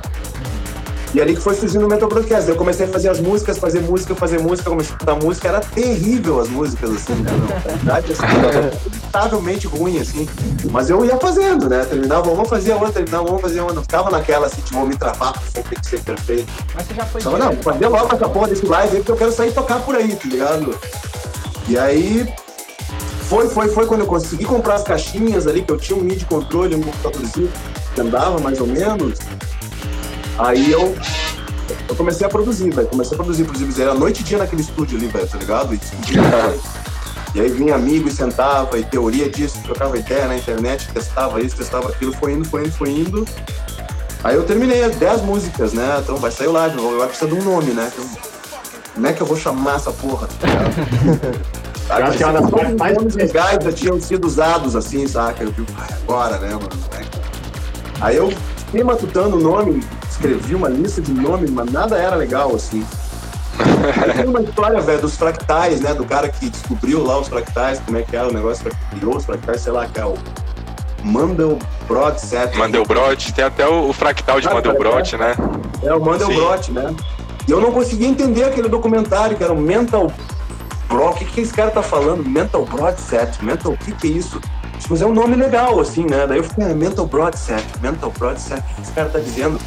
[1.14, 2.48] E ali que foi surgindo o Metal Broadcast.
[2.48, 5.48] Eu comecei a fazer as músicas, fazer música, fazer música, comecei a escutar música.
[5.48, 7.30] Era terrível as músicas, assim, né?
[7.48, 10.28] Na verdade, assim, ruim, assim.
[10.70, 11.84] Mas eu ia fazendo, né?
[11.84, 13.76] Terminava, vamos fazer outra, terminava, vamos fazer outra.
[13.76, 16.52] Não ficava naquela, assim, tipo, vou me travar, tem que ser perfeito.
[16.74, 17.20] Mas você já foi...
[17.20, 19.80] Só, não, fazer logo essa porra desse live aí, porque eu quero sair e tocar
[19.80, 20.78] por aí, tá ligado?
[21.68, 22.28] E aí
[23.28, 26.24] foi, foi, foi quando eu consegui comprar as caixinhas ali, que eu tinha um MIDI
[26.24, 27.50] controle, um computadorzinho
[27.94, 29.18] que andava mais ou menos.
[30.38, 30.96] Aí eu,
[31.88, 32.88] eu comecei a produzir, velho.
[32.88, 33.82] Comecei a produzir, produzir.
[33.82, 35.74] Era noite e dia naquele estúdio ali, velho, tá ligado?
[35.74, 35.80] E,
[37.34, 41.56] e aí vinha amigo e sentava, e teoria disso, trocava ideia na internet, testava isso,
[41.56, 43.28] testava aquilo, foi indo, foi indo, foi indo.
[44.22, 45.98] Aí eu terminei as 10 músicas, né?
[46.02, 47.90] Então vai sair o live, eu acho que precisa de um nome, né?
[47.92, 48.10] Então,
[48.94, 50.28] como é que eu vou chamar essa porra?
[51.88, 55.44] eu acho que é uma das coisas mais legais já tinham sido usados assim, saca?
[55.44, 55.64] Eu vi,
[56.02, 56.68] agora, né, mano?
[58.00, 58.32] Aí eu
[58.66, 59.82] fiquei matutando o nome,
[60.18, 62.84] escrevi uma lista de nomes, mas nada era legal, assim.
[64.16, 65.94] Tem uma história, velho, dos fractais, né?
[65.94, 69.16] Do cara que descobriu lá os fractais, como é que era o negócio, que criou
[69.16, 70.16] os fractais, sei lá, que é o
[71.02, 72.56] Mandelbrot set.
[72.56, 75.36] Mandelbrot, tem até o, fractal de ah, Mandelbrot, é, né?
[75.82, 76.94] É, o Mandelbrot, né?
[77.46, 80.12] E eu não conseguia entender aquele documentário que era o Mental
[80.88, 81.10] Bro.
[81.10, 82.24] O que, que esse cara tá falando?
[82.28, 83.42] Mental Broadset.
[83.44, 84.40] Mental, o que, que é isso?
[84.88, 86.26] Mas é um nome legal, assim, né?
[86.26, 89.58] Daí eu fiquei, ah, Mental Broadset, Mental Broadset, o que esse cara tá dizendo?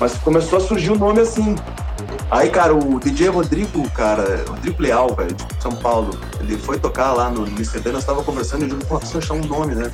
[0.00, 1.56] Mas começou a surgir o um nome assim.
[2.30, 7.12] Aí, cara, o DJ Rodrigo, cara, Rodrigo Leal, velho, de São Paulo, ele foi tocar
[7.12, 9.90] lá no MCD, nós tava conversando e eu disse, pô, preciso achar um nome, né?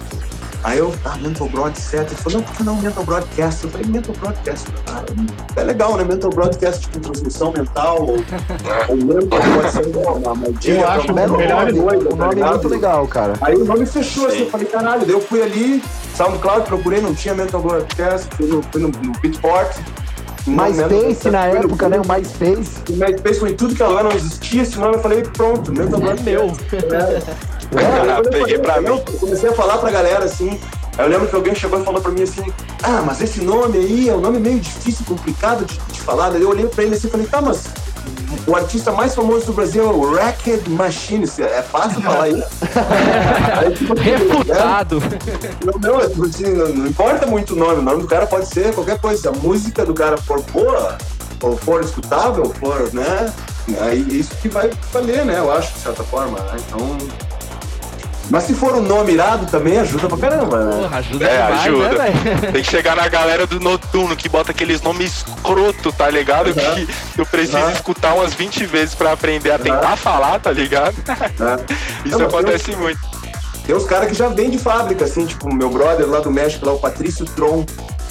[0.64, 1.94] Aí eu, ah, Mental Broadcast.
[1.94, 3.64] Ele falou, não, por que não Mental Broadcast?
[3.64, 4.66] Eu falei, Mental Broadcast.
[4.86, 5.04] Ah,
[5.56, 6.04] é legal, né?
[6.04, 8.16] Mental Broadcast, tipo, transmissão mental, ou,
[8.88, 12.68] ou mental pode ser uma, uma Eu acho melhor coisa, O tá nome é muito
[12.68, 13.34] legal, cara.
[13.42, 14.44] Aí o nome fechou, assim, Sim.
[14.44, 15.84] eu falei, caralho, daí eu fui ali,
[16.16, 19.76] SoundCloud, procurei, não tinha Mental Broadcast, fui no, fui no, no Beatport.
[20.46, 21.98] MySpace na época, né?
[22.00, 22.70] O MySpace.
[22.90, 26.00] O MySpace foi em tudo que ela não existia esse nome, eu falei, pronto, Mental
[26.00, 26.24] É Broadcast.
[26.24, 26.42] meu.
[26.72, 27.22] É,
[27.76, 29.00] Ah, eu peguei pra mim.
[29.18, 30.60] comecei a falar pra galera assim.
[30.96, 32.42] Aí eu lembro que alguém chegou e falou pra mim assim:
[32.82, 36.30] Ah, mas esse nome aí é um nome meio difícil, complicado de, de falar.
[36.30, 37.64] Daí eu olhei pra ele assim e falei: Tá, mas
[38.46, 41.24] o artista mais famoso do Brasil é o Racket Machine.
[41.38, 42.48] É fácil falar isso.
[43.58, 45.02] Aí, tipo, Refutado.
[45.64, 48.26] não, não, é, tipo assim, não, não importa muito o nome, o nome do cara
[48.26, 49.22] pode ser qualquer coisa.
[49.22, 50.98] Se a música do cara for boa,
[51.42, 53.32] ou for escutável, for, né?
[53.80, 55.38] Aí isso que vai valer, né?
[55.38, 56.56] Eu acho, de certa forma, né?
[56.66, 57.33] Então.
[58.30, 60.82] Mas se for um nome irado também, ajuda pra caramba, né?
[60.82, 61.88] Porra, ajuda É, demais, ajuda.
[61.90, 62.12] né?
[62.52, 66.48] Tem que chegar na galera do noturno que bota aqueles nomes escroto, tá ligado?
[66.48, 66.86] Uhum.
[67.14, 67.70] Que eu preciso Uhum.
[67.70, 70.94] escutar umas 20 vezes pra aprender a tentar falar, tá ligado?
[71.38, 71.56] né?
[72.04, 72.98] Isso Não, acontece muito.
[73.66, 76.30] Tem uns caras que já vêm de fábrica, assim, tipo o meu brother lá do
[76.30, 77.64] México, lá, o Patrício Tron.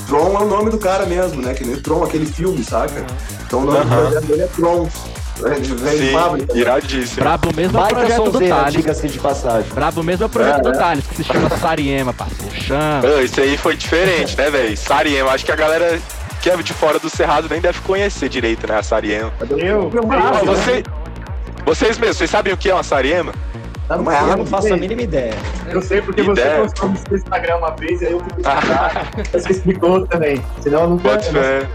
[0.08, 1.54] Tron é o nome do cara mesmo, né?
[1.54, 3.06] Que nem o Tron, aquele filme, saca?
[3.45, 4.88] Então o nome do projeto dele é Tron.
[5.36, 6.58] De, vem de Sim, fábrica.
[6.58, 7.19] iradíssimo.
[7.24, 8.74] Brabo mesmo é o projeto do Thales.
[8.74, 9.72] diga-se de passagem.
[9.74, 10.78] Brabo mesmo é o projeto É, do é.
[10.78, 12.56] Thales, que se chama Sariema, parceiro.
[12.56, 13.02] Chama.
[13.24, 14.78] Isso aí foi diferente, né, velho?
[14.78, 16.00] Sariema, acho que a galera
[16.41, 19.32] que é de fora do Cerrado nem deve conhecer direito, né, a Sariema.
[19.58, 20.41] Eu, Ah, né?
[20.46, 20.84] você,
[21.65, 23.34] vocês mesmos, vocês sabem o que é uma Sariema?
[23.88, 25.34] Tá numa Eu não faço a mínima ideia.
[25.69, 26.58] eu sei porque Ideia.
[26.58, 29.12] você postou no seu Instagram uma vez e aí eu fui pesquisar.
[29.34, 30.41] Você explicou também.
[30.62, 31.10] Senão eu nunca.
[31.10, 31.67] Boto fé.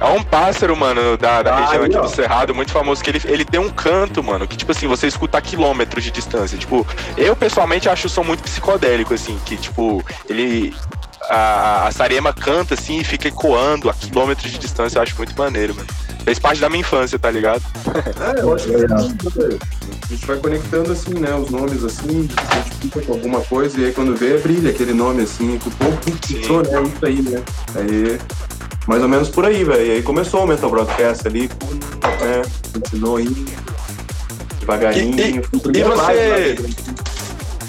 [0.00, 2.02] É um pássaro, mano, da, da Ah, região aqui ó.
[2.02, 5.06] do Cerrado, muito famoso, que ele, ele tem um canto, mano, que, tipo assim, você
[5.06, 6.58] escuta a quilômetros de distância.
[6.58, 10.74] Tipo, eu pessoalmente acho o som muito psicodélico, assim, que, tipo, ele.
[11.28, 15.36] A, a Sarema canta assim e fica ecoando a quilômetros de distância, eu acho muito
[15.36, 15.88] maneiro, mano.
[16.22, 17.62] Fez parte da minha infância, tá ligado?
[18.36, 19.16] É, eu acho que é assim,
[20.04, 21.34] a gente vai conectando assim, né?
[21.34, 24.92] Os nomes assim, a gente fica com alguma coisa e aí quando vê, brilha aquele
[24.92, 26.82] nome assim, que o povo pintou, né?
[26.82, 27.42] Isso aí, né?
[27.74, 28.18] Aí,
[28.86, 29.86] mais ou menos por aí, velho.
[29.86, 31.48] E aí começou o Mental Broadcast ali,
[32.02, 32.42] né?
[32.72, 33.44] Continuou indo
[34.60, 35.18] devagarinho.
[35.18, 35.22] E-
[35.76, 36.74] e- e você- né?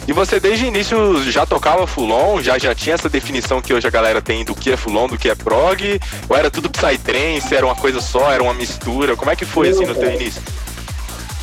[0.08, 3.86] E você desde o início já tocava Fulon, já, já tinha essa definição que hoje
[3.86, 6.00] a galera tem do que é Fulon, do que é prog?
[6.30, 9.18] Ou era tudo Psytrance, era uma coisa só, era uma mistura?
[9.18, 10.42] Como é que foi assim no teu início?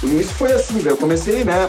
[0.03, 0.91] O início foi assim, velho.
[0.91, 1.69] Eu comecei, né,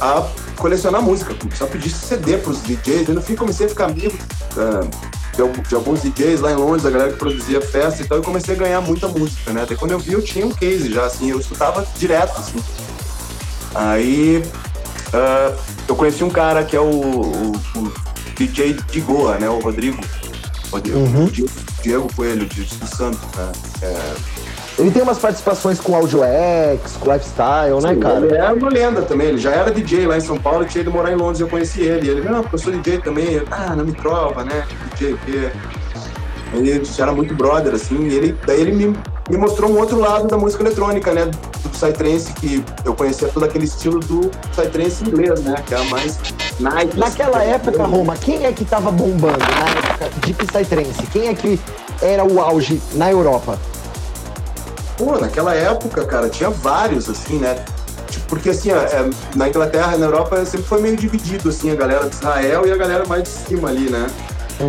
[0.00, 0.24] a
[0.56, 1.34] colecionar música.
[1.56, 3.08] Só pedi CD pros DJs.
[3.08, 4.16] E no fim comecei a ficar amigo
[4.56, 4.86] ah,
[5.36, 8.18] de, al- de alguns DJs lá em Londres, a galera que produzia festa e tal.
[8.18, 9.62] E comecei a ganhar muita música, né?
[9.62, 11.30] Até quando eu vi, eu tinha um case já, assim.
[11.30, 12.58] Eu escutava direto, assim.
[13.74, 14.42] Aí
[15.12, 15.54] ah,
[15.86, 17.92] eu conheci um cara que é o, o- o
[18.36, 19.48] DJ de Goa, né?
[19.48, 20.02] O Rodrigo.
[20.72, 21.30] Rodrigo Uhum.
[21.82, 23.52] Diego, Coelho, de Santo, né?
[24.78, 28.26] Ele tem umas participações com Audio X, com Lifestyle, né, Sim, cara?
[28.26, 30.82] Ele é uma lenda também, ele já era DJ lá em São Paulo e tinha
[30.82, 32.10] ido morar em Londres, eu conheci ele.
[32.10, 33.32] Ele, não, porque eu sou DJ também.
[33.32, 34.66] Eu, ah, não me trova, né?
[34.92, 35.50] DJ o quê?
[36.52, 38.96] Ele era muito brother, assim, e ele, daí ele me,
[39.30, 41.24] me mostrou um outro lado da música eletrônica, né?
[41.24, 45.54] Do Psytrance, que eu conhecia todo aquele estilo do Psytrance inglês, né?
[45.66, 46.18] Que era mais
[46.60, 46.96] night.
[46.98, 51.06] Naquela época, Roma, quem é que tava bombando na época de Psytrance?
[51.12, 51.58] Quem é que
[52.00, 53.58] era o auge na Europa?
[54.96, 57.62] Pô, naquela época, cara, tinha vários, assim, né?
[58.08, 61.74] Tipo, porque, assim, é, na Inglaterra e na Europa sempre foi meio dividido, assim, a
[61.74, 64.06] galera de Israel e a galera mais de cima ali, né?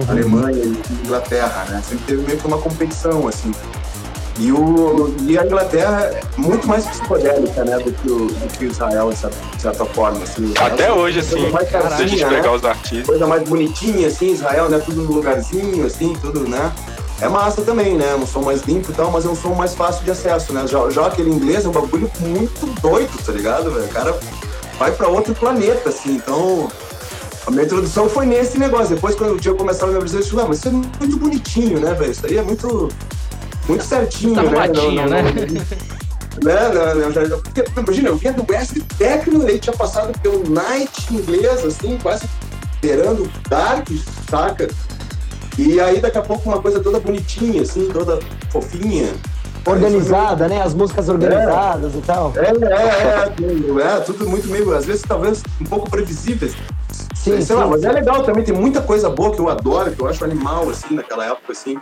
[0.09, 1.81] Alemanha e Inglaterra, né?
[1.87, 3.51] Sempre teve meio que uma competição, assim.
[4.39, 8.65] E, o, e a Inglaterra é muito mais psicodélica, né, do que, o, do que
[8.65, 10.53] Israel, de certa, forma, assim.
[10.59, 12.35] Até hoje, é coisa assim, mais se a gente certinha, né?
[12.35, 13.07] pegar os artistas.
[13.07, 14.79] coisa mais bonitinha, assim, Israel, né?
[14.79, 16.71] Tudo no lugarzinho, assim, tudo, né?
[17.19, 18.15] É massa também, né?
[18.15, 20.67] Um som mais limpo e tal, mas é um som mais fácil de acesso, né?
[20.67, 23.85] Já, já aquele inglês é um bagulho muito doido, tá ligado, velho?
[23.85, 24.19] O cara
[24.77, 26.69] vai pra outro planeta, assim, então.
[27.47, 28.93] A minha introdução foi nesse negócio.
[28.93, 31.17] Depois, quando o Diego começava a me apresentar, eu disse, ah, mas isso é muito
[31.17, 32.11] bonitinho, né, velho?
[32.11, 32.89] Isso aí é muito.
[33.67, 34.67] Muito certinho, Tá né?
[35.07, 35.21] né?
[36.43, 40.47] Né, né, né, né, porque, imagina, eu vinha do West Techno, ele tinha passado pelo
[40.47, 42.25] Night inglês, assim, quase
[42.79, 43.87] beirando Dark,
[44.29, 44.67] saca?
[45.57, 49.13] E aí daqui a pouco uma coisa toda bonitinha, assim, toda fofinha.
[49.65, 50.61] Organizada, né?
[50.61, 52.31] As músicas organizadas e tal.
[52.37, 56.53] É, é, é, tudo, é, tudo muito meio, às vezes talvez um pouco previsíveis.
[57.15, 57.53] Sim, Sei sim.
[57.53, 60.23] lá, mas é legal também, tem muita coisa boa que eu adoro, que eu acho
[60.23, 61.77] animal, assim, naquela época, assim.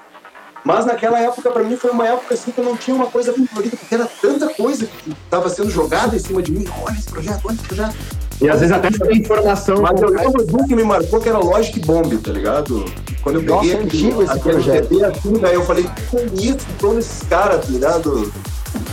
[0.63, 3.31] Mas naquela época, pra mim, foi uma época, assim, que eu não tinha uma coisa
[3.31, 6.65] bonita, porque era tanta coisa que tava sendo jogada em cima de mim.
[6.83, 7.95] Olha esse projeto, olha esse projeto.
[8.41, 9.81] E às vezes até tem informação.
[9.81, 12.85] Mas eu lembro de um que me marcou que era Logic Bomb, tá ligado?
[13.21, 14.89] Quando eu Nossa, peguei antigo esse aquele projeto.
[14.89, 18.31] CD assim, daí eu falei, que isso, todos esses caras, tá ligado?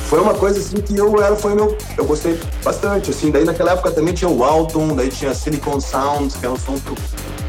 [0.06, 1.76] Foi uma coisa assim que eu era, foi meu.
[1.96, 3.30] Eu gostei bastante, assim.
[3.30, 6.74] Daí naquela época também tinha o Alton, daí tinha Silicon Sounds, que é um som
[6.78, 6.96] que eu.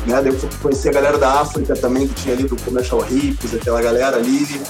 [0.07, 3.53] Né, daí eu conheci a galera da África também, que tinha ali do Commercial Hips,
[3.53, 4.61] aquela galera ali.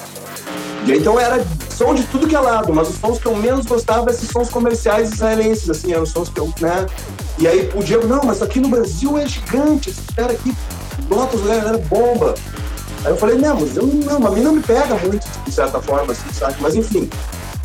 [0.88, 4.10] Então era som de tudo que é lado, mas os sons que eu menos gostava
[4.12, 6.86] esses sons comerciais israelenses, assim, eram os sons que eu, né?
[7.40, 10.54] E aí o Diego, não, mas aqui no Brasil é gigante, esse cara aqui
[11.08, 12.36] bota os galera bomba.
[13.04, 15.82] Aí eu falei, não, mas eu não, a mim não me pega muito, de certa
[15.82, 16.56] forma, assim, sabe?
[16.60, 17.10] Mas enfim,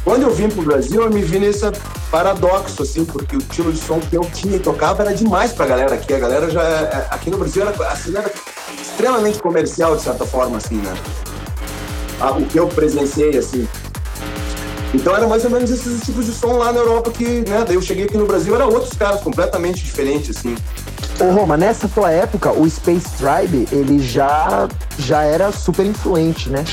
[0.04, 1.70] quando eu vim pro Brasil, eu me vi nesse
[2.10, 5.66] paradoxo, assim, porque o estilo de som que eu tinha e tocava era demais pra
[5.66, 6.14] galera aqui.
[6.14, 6.62] A galera já.
[6.62, 8.32] é- Aqui no Brasil era, assim, era
[8.80, 10.94] extremamente comercial, de certa forma, assim, né?
[12.20, 13.66] Ah, O que eu presenciei, assim.
[14.94, 17.64] Então era mais ou menos esses tipos de som lá na Europa que, né?
[17.66, 20.56] Daí eu cheguei aqui no Brasil, era outros caras completamente diferentes, assim.
[21.20, 26.64] Ô Roma, nessa tua época, o Space Tribe, ele já, já era super influente, né?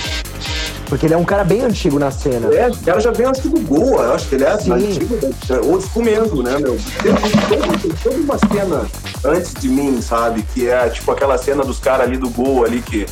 [0.87, 2.53] Porque ele é um cara bem antigo na cena.
[2.53, 4.69] É, o cara já vem, acho que do Goa, eu acho que ele é Sim.
[4.69, 5.31] mais antigo, né?
[5.63, 6.77] old school mesmo, né, meu?
[7.01, 8.85] Tem toda uma cena
[9.25, 10.43] antes de mim, sabe?
[10.53, 13.07] Que é tipo aquela cena dos caras ali do Goa ali, que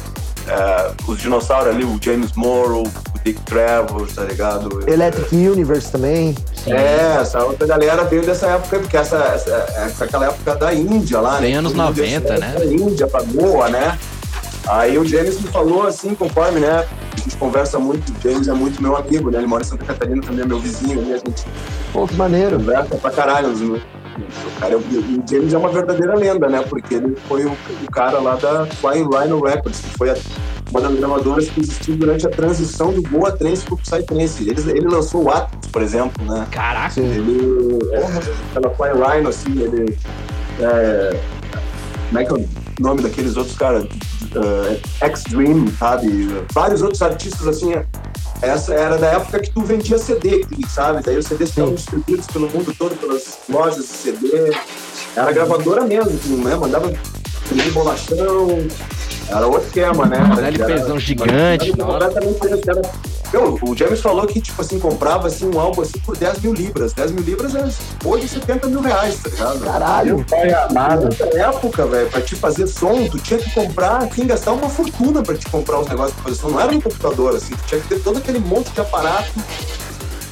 [0.48, 4.88] é, os dinossauros ali, o James Morrow, o Dick Trevor, tá ligado?
[4.90, 6.36] Electric Universe também.
[6.68, 11.20] É, essa outra galera veio dessa época, porque essa, essa, essa aquela época da Índia
[11.22, 11.58] lá, Bem né?
[11.60, 12.56] anos Todo mundo 90, desceu né?
[12.58, 13.98] Da Índia pra Goa, né?
[14.68, 16.86] Aí o James me falou assim, conforme, né?
[17.14, 19.38] A gente conversa muito, o James é muito meu amigo, né?
[19.40, 21.46] Ele mora em Santa Catarina também, é meu vizinho ali, a gente
[21.92, 22.58] Pô, que maneiro.
[22.58, 23.50] conversa pra caralho.
[23.50, 23.82] né?
[24.22, 24.84] O, cara, o
[25.30, 26.64] James é uma verdadeira lenda, né?
[26.70, 30.16] Porque ele foi o, o cara lá da Flying Rhino Records, que foi a,
[30.70, 34.48] uma das gravadoras que existiu durante a transição do Boa Trance pro Psytrance.
[34.48, 36.48] Ele, ele lançou o Atlas, por exemplo, né?
[36.52, 37.00] Caraca.
[37.00, 38.06] Ele, é,
[38.56, 39.98] aquela Flying Rhino, assim, ele...
[40.60, 41.20] É,
[42.10, 42.48] como é que é o
[42.80, 43.86] nome daqueles outros caras?
[44.36, 46.28] Uh, X-Dream, sabe?
[46.54, 47.74] Vários outros artistas, assim,
[48.42, 51.02] essa era da época que tu vendia CD, sabe?
[51.04, 54.52] Daí os CDs estavam distribuídos pelo mundo todo, pelas lojas de CD.
[55.16, 56.56] Era gravadora mesmo, tu, né?
[56.56, 56.92] Mandava
[57.48, 58.68] CD bolachão.
[59.30, 60.18] Era outro esquema, né?
[60.20, 62.82] Um LPzão Era- gigante, era completamente diferente, era-
[63.34, 66.54] Meu, o James falou que, tipo assim, comprava assim, um álbum assim, por 10 mil
[66.54, 66.94] libras.
[66.94, 67.68] 10 mil libras é
[68.06, 69.60] hoje 70 mil reais, tá ligado?
[69.62, 70.26] Caralho.
[70.30, 71.06] Pai amado.
[71.06, 74.70] Nessa época, velho, pra te fazer som, tu tinha que comprar, tinha que gastar uma
[74.70, 76.50] fortuna pra te comprar os negócios pra fazer som.
[76.50, 79.32] Não era no computador, assim, tu tinha que ter todo aquele monte de aparato,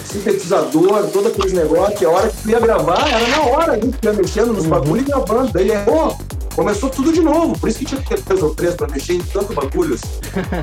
[0.06, 3.92] sintetizador, todo aqueles negócios, e a hora que tu ia gravar, era na hora, ali,
[3.92, 5.52] tu ia mexendo nos bagulhos e gravando.
[5.52, 6.16] Daí, pô,
[6.62, 7.58] começou tudo de novo.
[7.58, 10.08] Por isso que tinha que ter três ou três pra mexer em tanto bagulho, assim.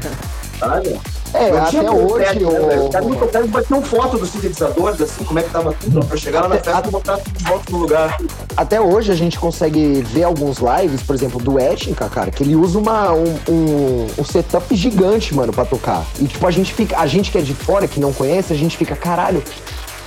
[0.59, 1.01] Sabe?
[1.35, 2.49] É, Não até hoje, né, velho?
[2.49, 2.85] o...
[2.87, 6.05] Os caras me tocaram e batiam foto dos sintetizadores, assim, como é que tava tudo,
[6.05, 8.19] pra chegar lá na festa e botar tudo de volta no lugar.
[8.57, 12.57] até hoje a gente consegue ver alguns lives, por exemplo, do Etnica, cara, que ele
[12.57, 16.05] usa uma, um, um, um setup gigante, mano, pra tocar.
[16.19, 18.57] E tipo, a gente fica, a gente que é de fora, que não conhece, a
[18.57, 19.43] gente fica, caralho,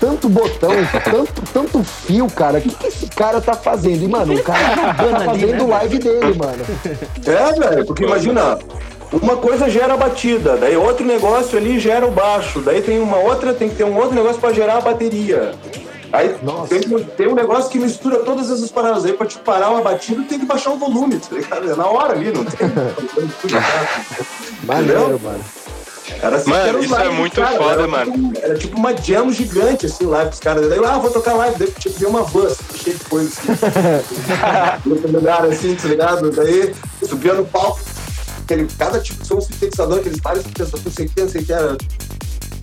[0.01, 0.71] tanto botão,
[1.05, 4.03] tanto, tanto fio, cara, o que, que esse cara tá fazendo?
[4.03, 6.65] E, mano, o cara tá fazendo né, live dele, mano.
[7.23, 8.57] É, velho, porque imagina,
[9.11, 13.17] uma coisa gera a batida, daí outro negócio ali gera o baixo, daí tem uma
[13.17, 15.53] outra, tem que ter um outro negócio pra gerar a bateria.
[16.11, 16.67] Aí Nossa.
[16.67, 20.23] tem, tem um negócio que mistura todas essas paradas aí pra te parar uma batida,
[20.23, 21.71] tem que baixar o volume, tá ligado?
[21.71, 22.67] É na hora ali, não tem.
[24.65, 25.39] Maneiro, mano.
[26.21, 28.11] Era assim, Mano, era isso é lives, muito cara, foda, era mano.
[28.11, 30.69] Tipo, era tipo uma jam gigante, assim, live dos caras.
[30.69, 34.89] Daí, ah, vou tocar live, daí tipo, veio uma van, assim, cheia de coisa, assim.
[34.89, 36.31] no lugar, assim, tá ligado?
[36.31, 37.79] Daí, subia no palco,
[38.43, 41.41] aquele, cada tipo de som sintetizador, aqueles vários sintetizadores, não sei o que, não sei
[41.41, 41.77] o que, era...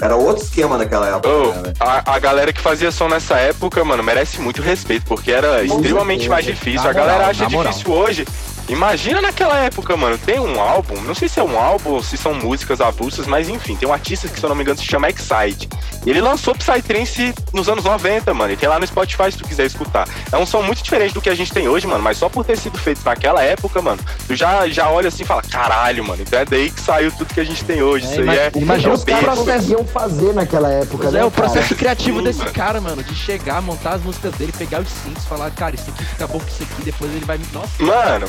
[0.01, 1.29] Era outro esquema naquela época.
[1.29, 5.33] Ô, né, a, a galera que fazia som nessa época, mano, merece muito respeito, porque
[5.33, 6.85] era extremamente mais difícil.
[6.85, 8.25] Na a galera moral, acha difícil hoje.
[8.69, 12.17] Imagina naquela época, mano, tem um álbum, não sei se é um álbum ou se
[12.19, 14.85] são músicas avulsas, mas enfim, tem um artista que, se eu não me engano, se
[14.85, 15.69] chama Excite.
[16.07, 19.49] E ele lançou Psytrance nos anos 90, mano, e tem lá no Spotify se tu
[19.49, 20.07] quiser escutar.
[20.31, 22.45] É um som muito diferente do que a gente tem hoje, mano, mas só por
[22.45, 26.23] ter sido feito naquela época, mano, tu já, já olha assim e fala, caralho, mano,
[26.23, 28.07] então é daí que saiu tudo que a gente tem hoje.
[28.07, 28.53] É, Isso aí é.
[28.57, 29.45] imagina é caras berço.
[29.45, 31.49] conseguiam fazer naquela época, Mas né, é o cara?
[31.49, 32.53] processo criativo Sim, desse mano.
[32.53, 36.05] cara, mano, de chegar, montar as músicas dele, pegar os synths, falar, cara, isso aqui
[36.05, 37.47] fica bom com isso aqui, depois ele vai me.
[37.53, 38.29] Nossa, Mano,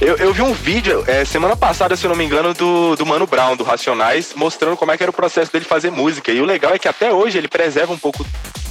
[0.00, 3.06] eu, eu vi um vídeo é, semana passada, se eu não me engano, do, do
[3.06, 6.30] Mano Brown, do Racionais, mostrando como é que era o processo dele fazer música.
[6.30, 8.24] E o legal é que até hoje ele preserva um pouco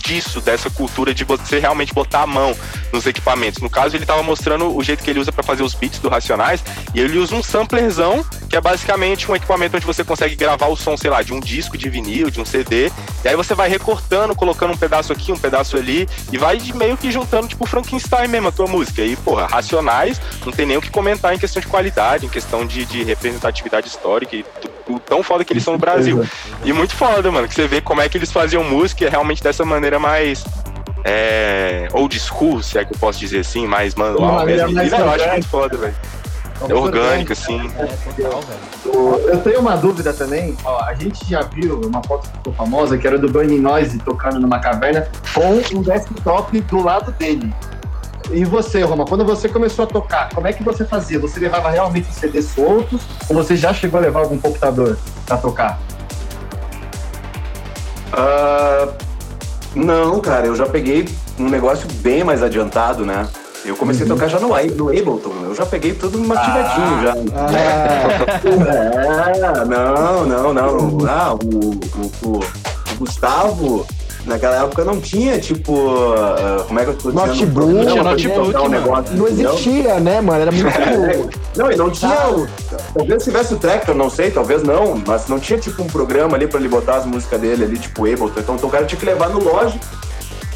[0.06, 2.56] disso, dessa cultura de você realmente botar a mão
[2.94, 3.62] nos equipamentos.
[3.62, 6.08] No caso, ele tava mostrando o jeito que ele usa para fazer os beats do
[6.08, 10.68] Racionais, e ele usa um samplerzão, que é basicamente um equipamento onde você consegue gravar
[10.68, 12.92] o som, sei lá, de um disco de vinil, de um CD,
[13.24, 16.96] e aí você vai recortando, colocando um pedaço aqui, um pedaço ali, e vai meio
[16.96, 19.02] que juntando, tipo, Frankenstein mesmo a tua música.
[19.02, 22.66] E, porra, Racionais, não tem nem o que comentar em questão de qualidade, em questão
[22.66, 24.46] de, de representatividade histórica e
[24.88, 26.26] o tão foda que eles são no Brasil.
[26.64, 29.66] E muito foda, mano, que você vê como é que eles faziam música realmente dessa
[29.66, 30.44] maneira mais
[31.04, 34.74] é, old school, se é que eu posso dizer assim, mais manual mesmo.
[34.74, 35.96] Mais e, eu acho muito foda, velho.
[36.70, 37.70] É orgânico, assim.
[38.86, 40.56] Eu tenho uma dúvida também.
[40.64, 44.00] Ó, a gente já viu uma foto que ficou famosa, que era do Burning Noise
[44.00, 47.54] tocando numa caverna com um desktop do lado dele.
[48.32, 51.20] E você, Roma, quando você começou a tocar, como é que você fazia?
[51.20, 55.38] Você levava realmente os CDs soltos ou você já chegou a levar algum computador para
[55.38, 55.80] tocar?
[58.14, 59.15] Uh,
[59.76, 61.08] não, cara, eu já peguei
[61.38, 63.28] um negócio bem mais adiantado, né?
[63.66, 64.12] Eu comecei uhum.
[64.12, 67.14] a tocar já no, no Ableton, eu já peguei tudo mastigadinho ah, já.
[67.36, 67.50] Ah.
[69.62, 71.10] é, não, não, não.
[71.10, 73.86] Ah, o, o, o, o Gustavo,
[74.26, 75.74] Naquela época não tinha, tipo.
[75.74, 77.28] Uh, como é que eu tô dizendo?
[77.28, 80.42] Notebook, não, tinha notebook, um negócio, não existia, né, mano?
[80.42, 81.40] Era muito.
[81.56, 82.12] não, e não tinha.
[82.12, 82.48] Ah.
[82.96, 86.48] Talvez tivesse o Tractor, não sei, talvez não, mas não tinha, tipo, um programa ali
[86.48, 88.40] pra ele botar as músicas dele ali, tipo Ableton.
[88.40, 89.80] Então, então o cara tinha que levar no Logic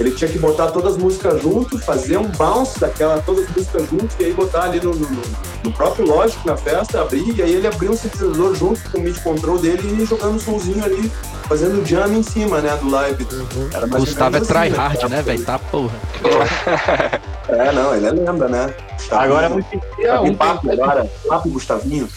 [0.04, 3.90] ele tinha que botar todas as músicas juntos, fazer um bounce daquela, todas as músicas
[3.90, 5.22] juntos, e aí botar ali no, no,
[5.64, 9.02] no próprio Logic na festa, abrir, e aí ele abria um sintetizador junto com o
[9.02, 11.12] MIDI control dele e jogando um somzinho ali,
[11.48, 13.28] fazendo jam em cima, né, do live.
[13.32, 13.70] Uhum.
[13.74, 15.44] Era Gustavo é assim, tryhard, né, né velho?
[15.44, 15.96] Tá porra.
[17.50, 18.74] é, não, ele é lenda, né?
[19.12, 22.08] Agora é muito dia, um papo agora, papo Gustavinho.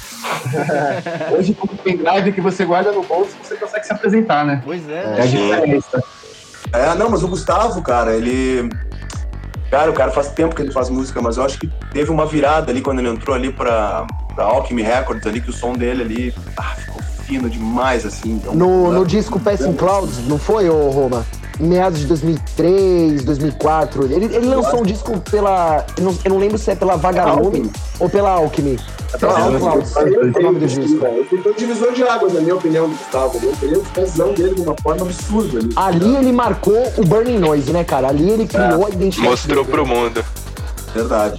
[1.37, 4.63] Hoje com o pendrive que você guarda no bolso, você consegue se apresentar, né?
[4.65, 5.17] Pois é.
[5.19, 6.03] É a diferença.
[6.73, 8.69] É, não, mas o Gustavo, cara, ele.
[9.71, 12.27] Cara, o cara faz tempo que ele faz música, mas eu acho que teve uma
[12.27, 16.03] virada ali quando ele entrou ali pra, pra Alchemy Records ali, que o som dele
[16.03, 18.33] ali ah, ficou fino demais, assim.
[18.33, 21.25] Então, no, no disco Passing Clouds, não foi, ô Roma?
[21.61, 24.05] Meados de 2003, 2004.
[24.05, 25.85] Ele, ele lançou um disco pela.
[25.97, 28.79] Eu não, eu não lembro se é pela Vagalume ou pela Alchemy.
[29.21, 30.99] É o nome do disco.
[30.99, 33.39] Foi um divisor de águas, na minha opinião, do Gustavo.
[33.43, 35.59] Eu peguei a visão dele de uma forma absurda.
[35.77, 38.09] Ali, ali ele marcou o Burning Noise, né, cara?
[38.09, 38.87] Ali ele criou é.
[38.87, 39.31] a identidade.
[39.31, 40.25] Mostrou pro mundo.
[40.95, 41.39] Verdade.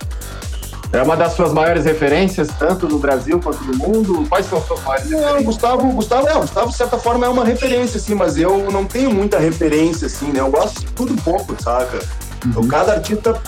[0.93, 4.29] É uma das suas maiores referências, tanto no Brasil quanto no mundo?
[4.29, 5.35] Quais são as suas maiores referências?
[5.35, 8.85] Não, Gustavo, Gustavo, é, Gustavo, de certa forma, é uma referência, assim, mas eu não
[8.85, 10.39] tenho muita referência, assim, né?
[10.39, 11.97] Eu gosto de tudo um pouco, saca?
[11.97, 12.51] Uhum.
[12.51, 13.41] Então, cada artista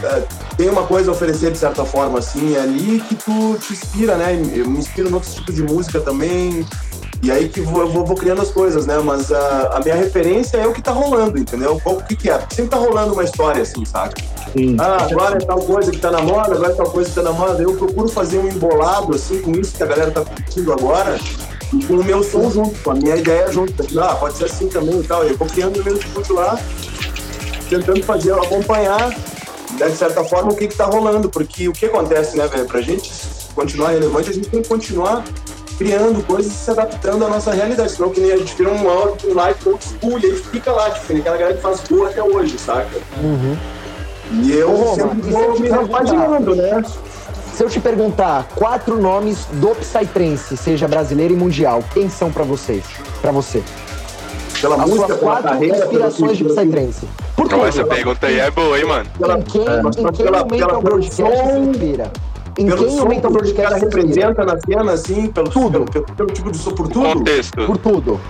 [0.00, 0.22] é,
[0.56, 4.16] tem uma coisa a oferecer de certa forma, assim, é ali que tu te inspira,
[4.16, 4.40] né?
[4.54, 6.64] Eu me inspiro em outros tipos de música também.
[7.24, 8.98] E aí que vou, vou, vou criando as coisas, né?
[8.98, 11.80] Mas a, a, minha referência é o que tá rolando, entendeu?
[11.82, 12.36] O que, que é?
[12.36, 14.22] Porque sempre tá rolando uma história, assim, sabe?
[14.52, 14.76] Sim.
[14.78, 17.22] Ah, agora é tal coisa que tá na moda, agora é tal coisa que tá
[17.22, 17.62] na moda.
[17.62, 21.18] Eu procuro fazer um embolado, assim, com isso que a galera tá curtindo agora,
[21.72, 23.72] e com o meu som junto, com a minha ideia junto.
[23.98, 25.24] Ah, pode ser assim também e tal.
[25.24, 26.60] Eu vou criando o meu estúdio lá,
[27.70, 29.08] tentando fazer, acompanhar
[29.78, 31.30] né, de certa forma, o que está rolando.
[31.30, 32.66] Porque o que acontece, né, velho?
[32.66, 33.10] Pra gente
[33.54, 35.24] continuar relevante, a gente tem que continuar
[35.76, 37.92] criando coisas e se adaptando à nossa realidade.
[37.92, 40.72] Senão que nem a gente vira um áudio, um live old school e aí fica
[40.72, 42.98] lá, tipo, aquela galera que faz boa até hoje, saca?
[43.22, 43.56] Uhum.
[44.32, 46.82] E eu Ô, sempre vou me repaginando, né?
[47.54, 52.42] Se eu te perguntar quatro nomes do Psytrance, seja brasileiro e mundial, quem são para
[52.42, 52.84] vocês?
[53.22, 53.62] Para você?
[54.60, 57.08] Pela As música, suas quatro carreira, inspirações de Psytrance.
[57.36, 57.54] Por quê?
[57.54, 59.10] essa pergunta aí é boa, hein, mano?
[59.18, 62.10] Pela, em quem, é, em quem pela, o Mental Broadcast se inspira?
[62.58, 66.32] Em pelo quem o Mental Broadcast se representa na cena, assim, pelo tudo, pelo, pelo,
[66.32, 67.12] tipo de som, por tudo?
[67.12, 67.66] Contexto.
[67.66, 68.20] Por tudo.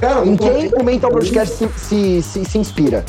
[0.00, 3.04] Cara, em quem o Mental Broadcast se, se, se, se inspira?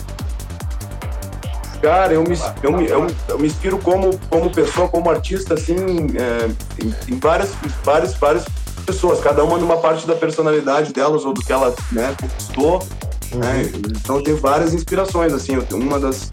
[1.82, 5.76] Cara, eu me, eu me, eu, eu me inspiro como, como pessoa, como artista, assim,
[6.16, 6.49] é,
[6.84, 7.51] em, em, várias,
[7.84, 8.45] várias, várias
[8.86, 12.84] pessoas, cada uma numa parte da personalidade delas ou do que ela né, conquistou.
[13.32, 13.39] Uhum.
[13.39, 13.72] Né?
[13.89, 16.28] Então tem várias inspirações, assim, uma das,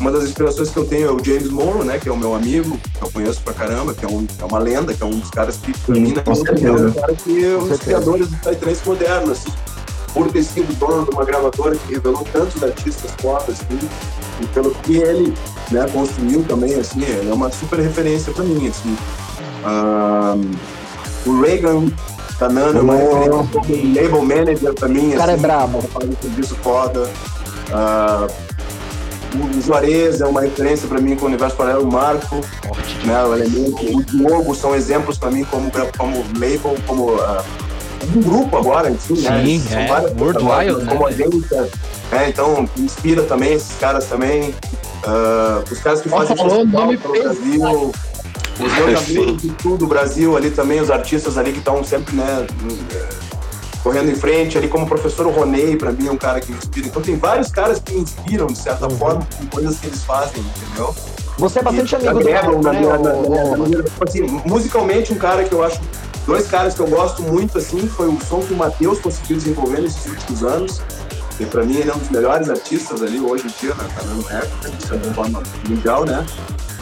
[0.00, 2.34] uma das inspirações que eu tenho é o James Morrow, né, que é o meu
[2.34, 5.18] amigo, que eu conheço pra caramba, que é, um, é uma lenda, que é um
[5.18, 8.36] dos caras que, pra mim, né, é um cara que é um dos criadores do
[8.36, 9.52] Psytrance moderno, assim,
[10.12, 13.78] por ter sido dono de uma gravadora que revelou tantos artistas pop, assim,
[14.40, 15.34] e pelo que ele,
[15.70, 18.96] né, construiu também, assim, é uma super referência pra mim, assim.
[19.66, 20.76] Um,
[21.30, 21.88] o Reagan
[22.38, 25.14] Tanano é uma referência como label manager pra mim.
[25.14, 25.82] O cara é assim, é brabo.
[25.82, 27.10] Faz um serviço foda.
[27.70, 28.45] Uh,
[29.34, 32.36] o Juarez é uma referência para mim com o Universo Paralelo, o Marco,
[33.04, 37.42] né, o Elemento, o Diogo são exemplos para mim como, como label, como uh,
[38.14, 39.44] um grupo agora, enfim, né?
[39.44, 41.14] Sim, São é, World Wild, como né?
[41.14, 41.62] agência,
[42.10, 42.28] né?
[42.28, 44.54] Então, me inspira também esses caras também.
[45.04, 47.92] Uh, os caras que fazem falou, festival pelo Brasil.
[48.58, 52.16] Os meus amigos de tudo o Brasil ali também, os artistas ali que estão sempre,
[52.16, 52.46] né,
[52.94, 53.25] eh,
[53.86, 56.58] correndo em frente, ali como o professor Ronei, para mim é um cara que me
[56.58, 56.88] inspira.
[56.88, 60.42] Então tem vários caras que me inspiram, de certa forma, com coisas que eles fazem,
[60.42, 60.92] entendeu?
[61.38, 62.80] Você é bastante E amigo do né?
[62.80, 65.80] minha- na- na- na tipo assim, musicalmente, um cara que eu acho.
[66.26, 69.82] Dois caras que eu gosto muito, assim, foi o som que o Matheus conseguiu desenvolver
[69.82, 70.82] nesses últimos anos.
[71.38, 73.86] E pra mim ele é um dos melhores artistas ali hoje em dia, né?
[73.94, 76.24] Tá dando recorde, de certa forma mundial, né?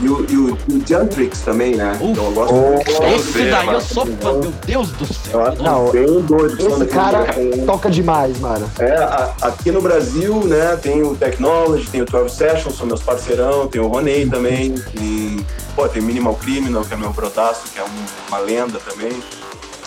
[0.00, 1.96] E o, e o, e o Jantrix também, né?
[2.00, 2.90] Então eu gosto muito.
[2.90, 2.96] Esse
[3.26, 5.40] Sonzeira, daí eu sou fã, meu Deus do céu.
[5.40, 6.56] Eu Não, bem doido.
[6.60, 7.38] Esse cara cara.
[7.64, 8.68] toca demais, mano.
[8.80, 13.02] É, a- aqui no Brasil, né, tem o Technology, tem o 12 Sessions, são meus
[13.02, 15.44] parceirão, tem o Ronei também, e,
[15.76, 19.12] pô, tem o Minimal Criminal, que é meu brotaço, que é um- uma lenda também.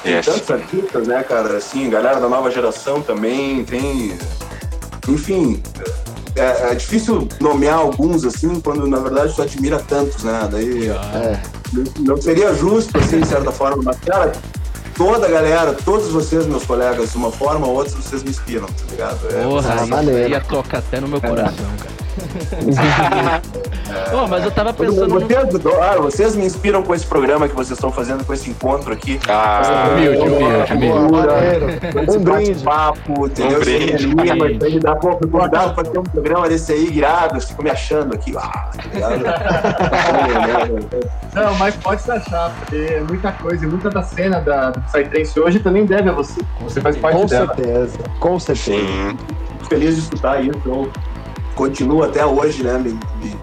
[0.03, 0.25] Tem Yes.
[0.25, 4.17] tantos artistas, né, cara, assim, galera da nova geração também, tem...
[5.07, 5.61] Enfim,
[6.35, 11.39] é, é difícil nomear alguns, assim, quando na verdade tu admira tantos, né, daí É.
[11.99, 14.31] não- seria justo, assim, de certa forma, mas, cara,
[14.95, 18.67] toda a galera, todos vocês, meus colegas, de uma forma ou outra, vocês me inspiram,
[18.67, 19.19] tá ligado?
[19.29, 20.29] É, Porra, Ah, isso maneiro.
[20.29, 21.96] ia tocar até no meu coração, cara.
[24.11, 25.07] Pô, mas eu tava pensando.
[25.19, 28.91] Vocês, ah, vocês me inspiram com esse programa que vocês estão fazendo, com esse encontro
[28.93, 29.19] aqui.
[29.29, 31.79] Ah, Humilde, humilde, humilde.
[32.07, 32.63] Com Um brinde.
[32.63, 33.57] papo, entendeu?
[33.57, 34.79] Um brinde, um brinde.
[34.79, 38.33] Dá pô, fui convidado pra ter um programa desse aí, irado, fico me achando aqui.
[38.37, 39.09] Ah, tá?
[41.41, 44.81] Não, mas pode se achar, porque é muita coisa, e muita da cena da, do
[44.81, 46.41] Psytrance hoje também deve a você.
[46.61, 47.55] Você faz parte Com dela.
[47.55, 47.99] certeza.
[48.19, 48.77] Com certeza.
[48.81, 49.17] sim.
[49.59, 50.59] Fico feliz de escutar isso.
[50.65, 50.89] Eu
[51.57, 52.91] continuo até hoje, né, me,
[53.21, 53.35] me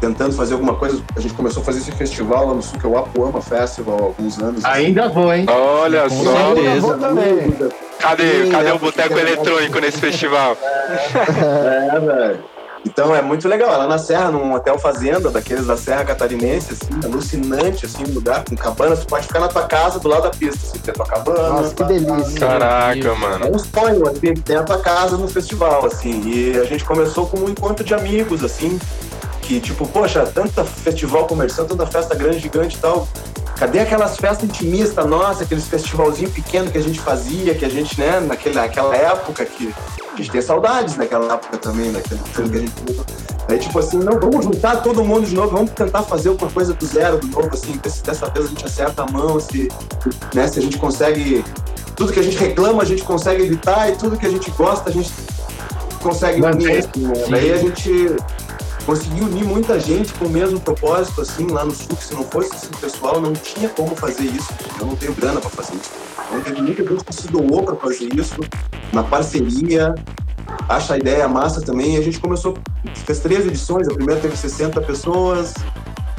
[0.00, 1.02] tentando fazer alguma coisa.
[1.16, 3.98] A gente começou a fazer esse festival lá no Sul, que é o Apuama Festival,
[3.98, 4.64] há alguns anos.
[4.64, 5.46] Ainda vou, hein?
[5.48, 6.54] Olha Com só.
[6.54, 6.80] certeza.
[6.80, 7.56] vou também.
[7.98, 10.56] Cadê, cadê o boteco eletrônico nesse festival?
[10.62, 12.55] É, velho.
[12.86, 13.72] Então é muito legal.
[13.74, 18.44] Ela na Serra, num hotel fazenda, daqueles da Serra Catarinense, assim, alucinante, assim, um lugar
[18.44, 19.00] com cabanas.
[19.00, 21.48] Tu pode ficar na tua casa do lado da pista, assim, ter tua cabana.
[21.48, 22.38] Nossa, que delícia.
[22.40, 23.56] Caraca, É mano.
[23.56, 26.22] um sonho, assim, ter a tua casa no festival, assim.
[26.26, 28.78] E a gente começou com um encontro de amigos, assim,
[29.42, 33.08] que, tipo, poxa, tanta festival comercial, tanta festa grande, gigante e tal.
[33.58, 37.98] Cadê aquelas festas intimistas nossa, aqueles festivalzinho pequeno que a gente fazia, que a gente,
[37.98, 39.74] né, naquele, naquela época que
[40.22, 42.72] a gente tem saudades daquela época também, daquele tempo que a gente.
[43.48, 46.74] Aí, tipo assim, não, vamos juntar todo mundo de novo, vamos tentar fazer alguma coisa
[46.74, 49.68] do zero, do novo, assim, desse- dessa vez a gente acerta a mão, se,
[50.34, 51.44] né, se a gente consegue.
[51.94, 54.90] Tudo que a gente reclama, a gente consegue evitar, e tudo que a gente gosta,
[54.90, 55.10] a gente
[56.02, 56.78] consegue Manter.
[56.78, 57.24] assim, né?
[57.30, 58.16] Daí a gente
[58.86, 62.22] conseguiu unir muita gente com o mesmo propósito, assim, lá no sul, que se não
[62.22, 64.54] fosse esse pessoal, não tinha como fazer isso.
[64.80, 65.90] Eu não tenho grana para fazer isso.
[66.28, 68.36] Então teve muita gente que se doou para fazer isso,
[68.92, 69.92] na parceria,
[70.68, 72.56] acha a ideia massa também, e a gente começou,
[73.04, 75.54] fez três edições, a primeira teve 60 pessoas,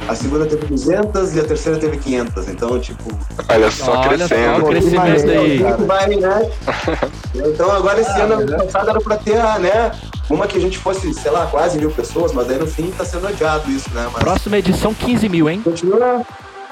[0.08, 3.04] a segunda teve 200 e a terceira teve 500, então, tipo...
[3.48, 4.64] Olha só Olha só crescendo.
[4.64, 5.58] o crescimento aí.
[5.86, 6.50] Vai, né?
[7.34, 8.56] Então agora esse Ah, ano né?
[8.64, 9.92] passado era pra ter, né,
[10.28, 13.04] uma que a gente fosse, sei lá, quase mil pessoas, mas daí no fim tá
[13.04, 14.22] sendo adiado isso, né, mas...
[14.24, 15.60] Próxima edição, 15 mil, hein?
[15.62, 16.22] Continua.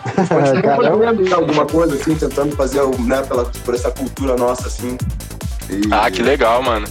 [0.16, 4.96] Continua alguma coisa, assim, tentando fazer, né, pela, por essa cultura nossa, assim.
[5.70, 6.86] E, Ah, que legal, mano.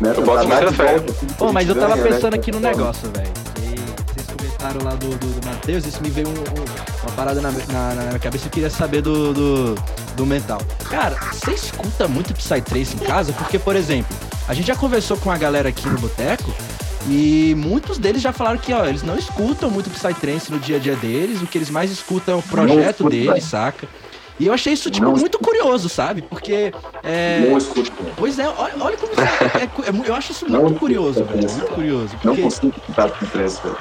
[0.00, 0.94] né, Eu boto muita de fé.
[0.96, 2.76] assim, Pô, mas eu tava ganha, né, pensando aqui no forma.
[2.76, 3.30] negócio, velho.
[4.62, 7.94] Comentaram lá do, do, do Matheus, isso me veio um- um- uma parada na, na,
[7.96, 8.46] na minha cabeça.
[8.46, 9.74] Eu queria saber do, do,
[10.14, 10.60] do mental.
[10.88, 13.32] Cara, você escuta muito Psytrance em casa?
[13.32, 14.14] Porque, por exemplo,
[14.46, 16.54] a gente já conversou com a galera aqui no Boteco
[17.08, 20.78] e muitos deles já falaram que, ó, eles não escutam muito Psytrance no dia a
[20.78, 21.42] dia deles.
[21.42, 23.88] O que eles mais escutam é o projeto deles, saca?
[24.38, 26.22] E eu achei isso, tipo, Não muito curioso, sabe?
[26.22, 26.72] Porque.
[27.02, 27.46] É...
[27.48, 27.92] Não escuto.
[28.16, 29.24] Pois é, olha, olha como isso é,
[29.64, 31.38] é é Eu acho isso Não muito escuto curioso, velho.
[31.50, 32.12] Muito curioso.
[32.14, 33.76] Não Porque consigo escutar com três, velho.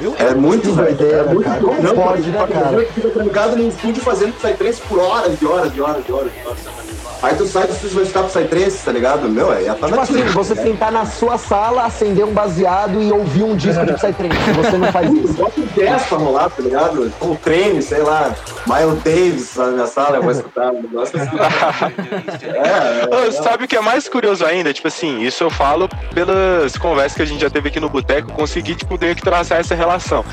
[0.00, 1.60] Eu, É muito, doideira, é muito cara.
[1.60, 2.86] Como não, pode, né, cara?
[2.86, 6.46] Fica trancado no estúdio fazendo Psytrance por horas, de horas, de horas, de horas, de
[6.46, 6.97] horas.
[7.20, 9.28] Aí tu sai do estúdio e vai escutar Psytrance, tá ligado?
[9.28, 13.42] Meu, é tá Tipo assim, você sentar na sua sala, acender um baseado e ouvir
[13.42, 14.52] um disco de Psytrance.
[14.52, 15.34] Você não faz isso.
[15.34, 17.12] Bota um 10 pra rolar, tá ligado?
[17.20, 18.34] Um treino, sei lá,
[18.66, 21.36] Miles Davis na minha sala, eu vou escutar um negócio assim.
[22.46, 24.72] é, Ô, é, sabe o que é mais curioso ainda?
[24.72, 28.32] Tipo assim, isso eu falo pelas conversas que a gente já teve aqui no Boteco,
[28.32, 30.24] consegui, tipo, meio que traçar essa relação.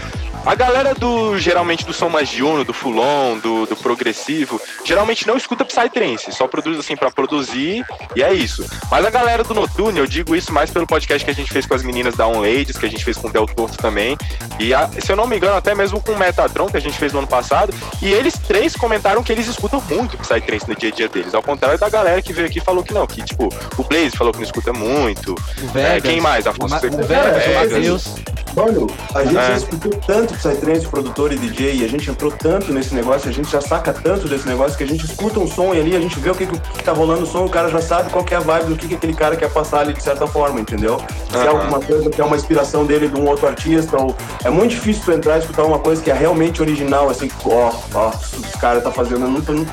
[0.46, 5.36] A galera do, geralmente, do som mais diurno, do fulon, do, do progressivo, geralmente não
[5.36, 8.66] escuta Psytrance, só produz assim para produzir e é isso.
[8.90, 11.66] Mas a galera do noturno, eu digo isso mais pelo podcast que a gente fez
[11.66, 14.18] com as meninas da On Ladies, que a gente fez com o Del Torto também,
[14.60, 16.98] e a, se eu não me engano, até mesmo com o Metatron, que a gente
[16.98, 20.90] fez no ano passado, e eles três comentaram que eles escutam muito Psytrance no dia
[20.90, 23.22] a dia deles, ao contrário da galera que veio aqui e falou que não, que
[23.24, 26.48] tipo, o Blaze falou que não escuta muito, O Vegas, é, quem mais?
[26.48, 27.72] Afonso o, o Vegas, o Vegas.
[27.74, 28.16] Matheus.
[28.56, 29.48] Mano, a gente É.
[29.48, 33.34] já escutou tanto Psytrance, produtor e DJ, e a gente entrou tanto nesse negócio, a
[33.34, 36.00] gente já saca tanto desse negócio que a gente escuta um som e ali a
[36.00, 38.24] gente vê o que, que, que tá rolando no som, o cara já sabe qual
[38.24, 40.60] que é a vibe do que, que aquele cara quer passar ali de certa forma,
[40.60, 41.02] entendeu?
[41.30, 41.50] Se é Aham.
[41.50, 45.04] alguma coisa que é uma inspiração dele de um outro artista, ou é muito difícil
[45.04, 48.84] tu entrar e escutar uma coisa que é realmente original, assim, ó, ó, os caras
[48.84, 49.72] tá fazendo, eu nunca, nunca.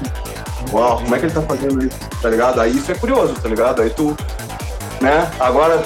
[0.72, 2.60] Uau, como é que ele tá fazendo isso, tá ligado?
[2.60, 3.82] Aí isso é curioso, tá ligado?
[3.82, 4.16] Aí tu,
[5.00, 5.30] né?
[5.38, 5.82] Agora,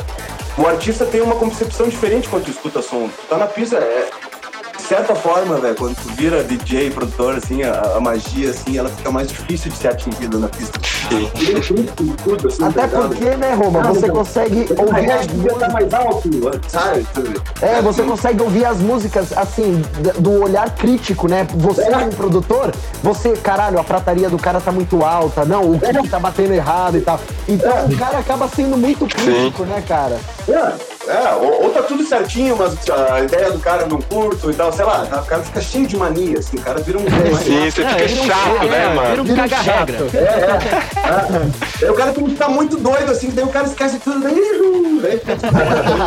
[0.57, 3.09] o artista tem uma concepção diferente quando tu escuta som.
[3.09, 4.09] Tu tá na pista, é.
[4.87, 8.89] De certa forma, velho, quando tu vira DJ, produtor, assim, a, a magia, assim, ela
[8.89, 10.78] fica mais difícil de ser atingida na pista.
[11.09, 11.28] Sim.
[11.59, 14.14] Assim, Até tá porque, né, Roma, Ah, você não.
[14.14, 16.30] consegue O ouvir as estar mais alto,
[16.68, 17.05] sabe?
[17.61, 19.82] É, você consegue ouvir as músicas assim,
[20.20, 21.49] do olhar crítico, né?
[21.57, 21.91] Você É.
[21.91, 22.72] como produtor,
[23.03, 26.97] você, caralho, a prataria do cara tá muito alta, não, o que tá batendo errado
[26.97, 27.18] e tal.
[27.49, 30.16] Então o cara acaba sendo muito crítico, né, cara?
[30.49, 34.50] É, é ou, ou tá tudo certinho, mas a ideia do cara eu não curto
[34.50, 37.02] e tal, sei lá, o cara fica cheio de mania, assim, o cara vira um.
[37.42, 39.11] Sim, você É, fica um chato, chato, né, é, mano?
[39.11, 39.98] Vira um Vira um caga-regra.
[39.98, 40.16] chato.
[40.16, 41.84] É, é.
[41.86, 44.34] Aí o cara tem que ficar muito doido, assim, daí o cara esquece tudo, daí.
[45.02, 45.20] daí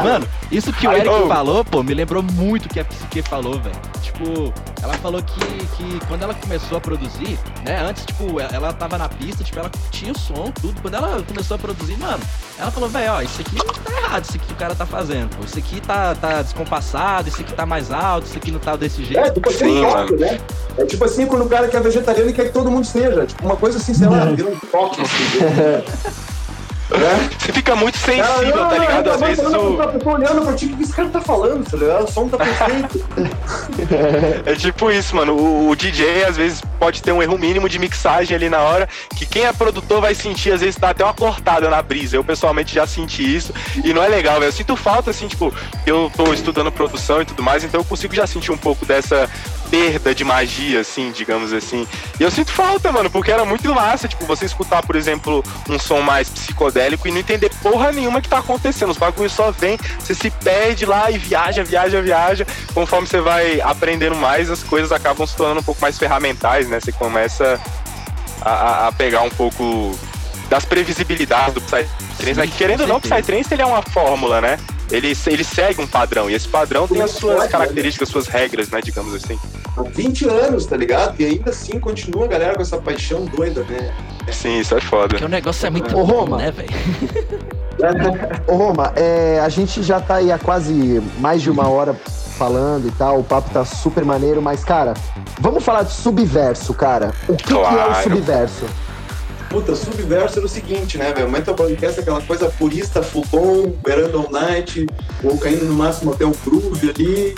[0.04, 3.60] Mano, isso que o Eric falou, pô, me lembrou muito o que a Psique falou,
[3.60, 3.76] velho.
[4.02, 7.80] Tipo, ela falou que, que quando ela começou a produzir, né?
[7.88, 10.82] Antes, tipo, ela- tava na pista, tipo, ela tinha o som, tudo.
[10.82, 12.20] Quando ela começou a produzir, mano,
[12.58, 15.30] ela falou, velho, ó, isso aqui tá errado, isso aqui que o cara tá fazendo,
[15.36, 15.44] pô.
[15.46, 19.04] Isso aqui tá, tá descompassado, isso aqui tá mais alto, isso aqui não tá desse
[19.04, 19.20] jeito.
[19.20, 20.40] É, tipo assim, Sim, toque, né?
[20.78, 23.26] É tipo assim, quando o cara que é vegetariano e quer que todo mundo seja.
[23.26, 26.30] Tipo, uma coisa assim, sei lá, vira um toque, assim.
[26.98, 27.30] né?
[27.38, 29.06] Você fica muito sensível, não, tá não, ligado?
[29.06, 29.78] não, Às não, vezes não, não, o.
[29.78, 32.04] não, Eu tô olhando pra ti, o que esse cara tá falando, tá ligado?
[32.04, 33.06] O som tá perfeito.
[34.46, 35.34] É tipo isso, mano.
[35.34, 38.88] O, o DJ às vezes pode ter um erro mínimo de mixagem ali na hora,
[39.16, 42.16] que quem é produtor vai sentir, às vezes dá até uma cortada na brisa.
[42.16, 44.50] Eu pessoalmente já senti isso e não é legal, velho.
[44.50, 45.54] Eu sinto falta, assim, tipo,
[45.86, 49.30] eu tô estudando produção e tudo mais, então eu consigo já sentir um pouco dessa
[49.70, 51.88] perda de magia, assim, digamos assim.
[52.20, 55.78] E eu sinto falta, mano, porque era muito massa, tipo, você escutar, por exemplo, um
[55.80, 58.90] som mais psicodélico e não entender porra nenhuma que tá acontecendo.
[58.90, 62.48] Os bagulhos só vem, você se perde lá e viaja, viaja, viaja.
[62.74, 66.80] Conforme você vai aprendendo mais, as coisas acabam se tornando um pouco mais ferramentais, né?
[66.80, 67.60] Você começa
[68.42, 69.98] a- a pegar um pouco
[70.50, 72.34] das previsibilidades do Psytrance.
[72.36, 72.48] né?
[72.48, 74.58] Querendo ou não, o Psytrance ele é uma fórmula, né?
[74.92, 78.82] Ele, ele segue um padrão, e esse padrão tem as suas características, suas regras, né?
[78.84, 79.38] Digamos assim.
[79.78, 81.14] Há 20 anos, tá ligado?
[81.22, 83.94] E ainda assim continua a galera com essa paixão doida, né?
[84.32, 85.10] Sim, isso é foda.
[85.10, 86.38] Porque o negócio é muito Ô, Roma.
[86.38, 86.70] né, velho?
[88.48, 91.94] Ô Roma, é, a gente já tá aí há quase mais de uma hora
[92.38, 94.94] falando e tal, o papo tá super maneiro, mas, cara,
[95.40, 97.14] vamos falar de subverso, cara.
[97.28, 98.04] O que, que é o Claro.
[98.04, 98.66] subverso?
[99.50, 101.28] Puta, subverso era o seguinte, né, velho?
[101.28, 104.86] O Metal Podcast é aquela coisa purista, full-on, beirando all night,
[105.24, 107.36] ou caindo no máximo até o groove ali.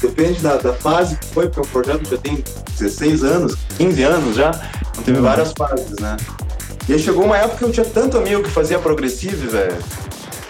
[0.00, 2.44] Depende da, da fase que foi, porque o projeto já tem
[2.78, 4.50] 16 anos, 15 anos já.
[4.92, 6.16] Então teve várias fases, né?
[6.86, 9.76] E aí chegou uma época que eu tinha tanto amigo que fazia progressive, velho.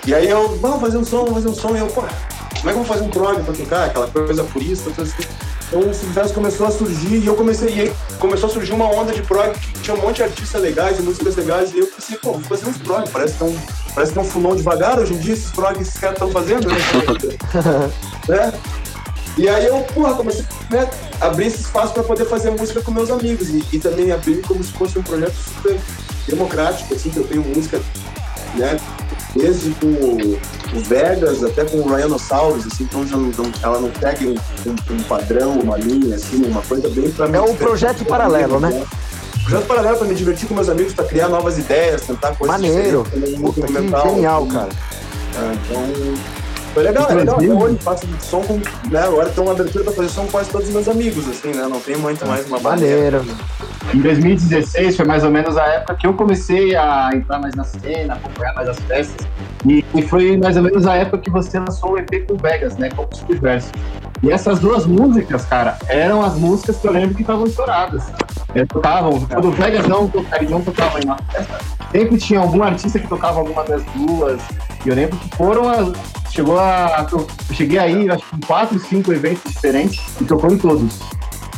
[0.07, 1.77] E aí eu, vamos fazer um som, vamos fazer um som.
[1.77, 3.85] E eu, pô, como é que eu vou fazer um prog pra tocar?
[3.87, 5.29] Aquela coisa purista, coisa assim.
[5.69, 8.87] Então o Subverso começou a surgir e eu comecei, e aí começou a surgir uma
[8.91, 11.87] onda de prog que tinha um monte de artistas legais, de músicas legais, e eu
[11.87, 13.59] pensei, pô, vou fazer uns prog, parece que é um,
[13.95, 16.31] parece que é um fulão devagar hoje em dia, esses prog que esses caras estão
[16.31, 16.77] fazendo, né?
[18.29, 18.53] né?
[19.39, 20.91] E aí eu, porra, comecei né,
[21.21, 24.43] a abrir esse espaço para poder fazer música com meus amigos e, e também abrir
[24.43, 25.79] como se fosse um projeto super
[26.27, 27.81] democrático, assim, que eu tenho música,
[28.57, 28.77] né,
[29.37, 30.39] desde com o,
[30.77, 33.31] o Vegas até com o Rhinosaurus, assim, então já não,
[33.63, 37.41] ela não pega um, um- um padrão, uma linha, assim, uma coisa bem para É
[37.41, 38.85] um projeto paralelo, né?
[39.45, 43.03] Projeto paralelo para me divertir com meus amigos, para criar novas ideias, tentar coisas Maneiro.
[43.05, 44.51] diferentes, também, Puta, que movimental, genial, assim.
[44.53, 44.69] cara.
[45.39, 46.15] É, então,
[46.75, 47.37] foi legal, é legal.
[47.37, 48.55] Até hoje faço som com.
[48.91, 51.49] Né, agora tem uma abertura pra fazer som com quase todos os meus amigos, assim,
[51.49, 51.67] né?
[51.69, 53.21] Não tem muito mais uma barreira.
[53.21, 53.37] Maneiro.
[53.95, 57.65] Em 2016 foi mais ou menos a época que eu comecei a entrar mais na
[57.65, 59.27] cena, acompanhar mais as festas.
[59.67, 62.77] E, e foi mais ou menos a época que você lançou o EP com Vegas,
[62.77, 62.91] né?
[62.91, 63.73] Com o Subverso.
[64.23, 68.05] E essas duas músicas, cara, eram as músicas que eu lembro que estavam estouradas.
[68.69, 71.59] Tocavam, quando o Vegas não, tocaria, não tocava em uma festa,
[71.93, 74.41] sempre tinha algum artista que tocava alguma das duas.
[74.85, 75.93] E eu lembro que foram as,
[76.31, 77.07] chegou a.
[77.11, 81.01] Eu cheguei aí, acho que em quatro, cinco eventos diferentes e tocou em todos.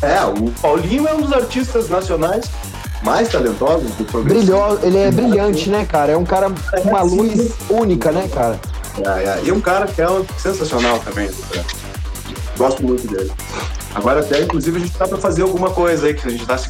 [0.03, 2.47] É, o Paulinho é um dos artistas nacionais
[3.03, 4.41] mais talentosos do programa.
[4.41, 6.13] Brilhou, ele é brilhante, né, cara?
[6.13, 8.59] É um cara com uma luz única, né, cara?
[8.99, 9.41] É, é.
[9.45, 10.07] E um cara que é
[10.39, 11.29] sensacional também.
[11.29, 11.65] Né?
[12.57, 13.33] Gosto muito dele.
[13.95, 16.57] Agora até, inclusive, a gente tá pra fazer alguma coisa aí, que a gente tá
[16.57, 16.69] se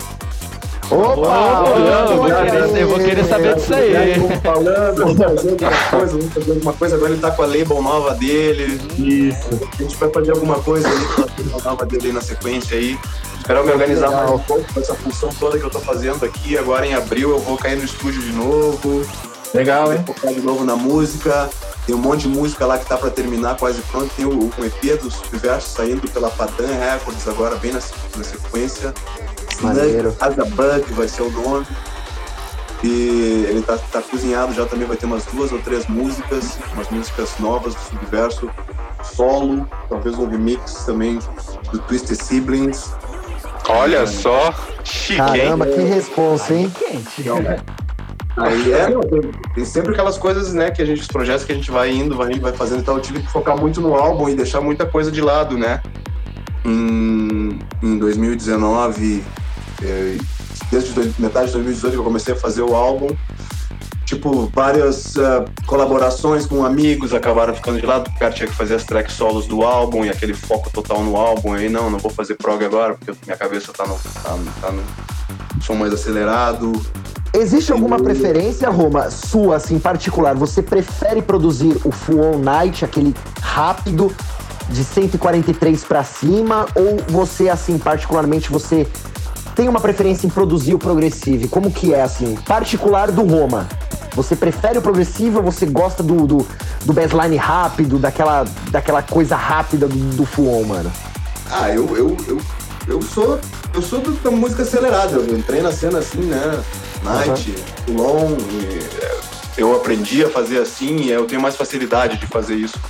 [0.90, 1.68] Opa!
[2.10, 4.14] eu, vou querer, eu vou querer saber disso aí.
[4.42, 6.96] Falando, fazendo alguma coisa, vamos fazer alguma coisa.
[6.96, 8.80] Agora ele tá com a label nova dele.
[8.98, 9.68] Isso.
[9.78, 12.76] A gente vai fazer alguma coisa aí com a label nova dele aí na sequência
[12.76, 12.98] aí.
[13.38, 14.24] Esperar me organizar Legal.
[14.24, 16.58] mais um pouco com essa função toda que eu tô fazendo aqui.
[16.58, 19.06] Agora em abril eu vou cair no estúdio de novo.
[19.54, 20.02] Legal, hein?
[20.06, 21.48] focar de novo na música.
[21.86, 24.10] Tem um monte de música lá que tá pra terminar, quase pronto.
[24.14, 27.80] Tem o, o EP do Subverso saindo pela Patan Records agora, bem na,
[28.16, 28.94] na sequência.
[29.60, 30.16] Maneiro.
[30.20, 31.66] Asa Bug vai ser o nome.
[32.82, 36.88] E ele tá, tá cozinhado já também, vai ter umas duas ou três músicas, umas
[36.88, 38.50] músicas novas do Subverso,
[39.02, 41.18] solo, talvez um remix também
[41.70, 42.94] do Twisted Siblings.
[43.68, 45.26] Olha só, chique, hein?
[45.26, 46.72] Caramba, que responsa, hein?
[48.36, 48.88] Aí é,
[49.54, 52.16] tem, sempre aquelas coisas, né, que a gente, os projetos que a gente vai indo,
[52.16, 54.86] vai indo, vai fazendo, então eu tive que focar muito no álbum e deixar muita
[54.86, 55.82] coisa de lado, né?
[56.64, 59.22] Em, em 2019, eh,
[60.70, 63.08] desde dois- metade de 2018 que eu comecei a fazer o álbum,
[64.04, 68.54] tipo, várias eh, colaborações com amigos acabaram ficando de lado, porque o cara tinha que
[68.54, 71.98] fazer as tracks solos do álbum e aquele foco total no álbum, aí não, não
[71.98, 74.82] vou fazer prog agora, porque minha cabeça tá no, tá, no- tá no
[75.62, 76.72] som mais acelerado,
[77.32, 80.34] Existe alguma preferência, Roma, sua, assim, particular?
[80.34, 84.12] Você prefere produzir o Full On Night, aquele rápido,
[84.68, 86.66] de 143 pra cima?
[86.74, 88.84] Ou você, assim, particularmente, você
[89.60, 91.46] tem uma preferência em produzir o progressivo?
[91.46, 93.68] Como que é, assim, particular do Roma?
[94.14, 96.46] Você prefere o progressivo ou você gosta do, do,
[96.86, 100.90] do baseline rápido, daquela, daquela coisa rápida do, do Full On, mano?
[101.50, 102.40] Ah, eu, eu, eu,
[102.88, 103.38] eu sou
[103.74, 105.18] eu sou da música acelerada.
[105.18, 106.64] Eu entrei na cena assim, né?
[107.04, 107.54] Night,
[107.88, 108.38] Long.
[108.50, 109.20] e, é,
[109.58, 112.80] eu aprendi a fazer assim e eu tenho mais facilidade de fazer isso.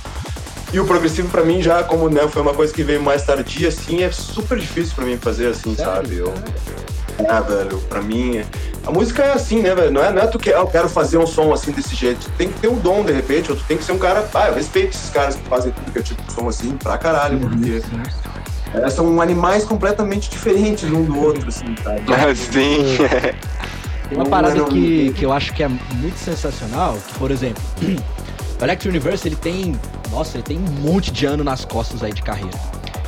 [0.73, 3.67] E o progressivo pra mim já, como né, foi uma coisa que veio mais tardia,
[3.67, 6.17] assim, é super difícil pra mim fazer assim, sabe?
[6.17, 6.33] Eu,
[7.19, 8.41] é, velho, pra mim.
[8.85, 9.91] A música é assim, né, velho?
[9.91, 12.25] Não é, não é tu que ah, eu quero fazer um som assim desse jeito.
[12.25, 14.27] Tu tem que ter um dom, de repente, ou tu tem que ser um cara.
[14.33, 16.97] Ah, eu respeito esses caras que fazem tudo que é tipo de som assim, pra
[16.97, 17.81] caralho, porque.
[18.73, 22.01] é, são animais completamente diferentes um do outro, assim, sabe?
[22.35, 22.97] Sim.
[24.11, 27.61] Uma parada que, que eu acho que é muito sensacional, que, por exemplo,
[28.61, 29.79] o Electric Universe, ele tem,
[30.11, 32.57] nossa, ele tem um monte de ano nas costas aí de carreira.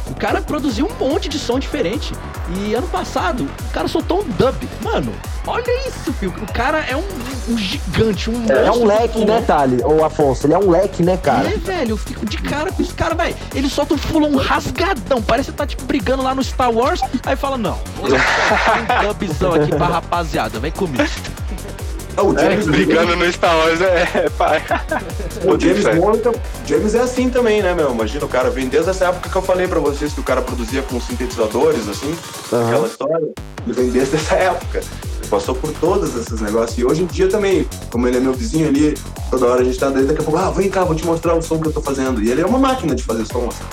[0.09, 2.13] O cara produziu um monte de som diferente.
[2.57, 4.55] E ano passado, o cara soltou um dub.
[4.81, 5.13] Mano,
[5.47, 6.33] olha isso, filho.
[6.41, 7.03] O cara é um,
[7.49, 9.81] um gigante, um É monstro um leque, né, Thali?
[9.83, 10.45] Ou Afonso?
[10.45, 11.47] Ele é um leque, né, cara?
[11.47, 13.35] É, velho, eu fico de cara com esse cara, velho.
[13.55, 15.21] Ele solta um fulão rasgadão.
[15.21, 17.01] Parece que tá, tipo, brigando lá no Star Wars.
[17.25, 20.59] Aí fala, não, vou soltar um dubzão aqui pra rapaziada.
[20.59, 21.03] Vem comigo.
[22.15, 24.61] Ah, o James, Brigando no Star Wars é, é pai.
[25.43, 25.95] o James.
[25.95, 26.33] Morton,
[26.65, 27.91] James é assim também, né, meu?
[27.91, 30.41] Imagina o cara vem desde essa época que eu falei pra vocês que o cara
[30.41, 32.15] produzia com sintetizadores, assim,
[32.51, 32.67] Aham.
[32.67, 33.27] aquela história.
[33.65, 34.77] Ele vem desde essa época.
[34.79, 36.77] Ele passou por todos esses negócios.
[36.77, 38.95] E hoje em dia também, como ele é meu vizinho ali,
[39.31, 41.33] toda hora a gente tá dentro, daqui a pouco, ah, vem cá, vou te mostrar
[41.33, 42.21] o som que eu tô fazendo.
[42.21, 43.63] E ele é uma máquina de fazer som, assim.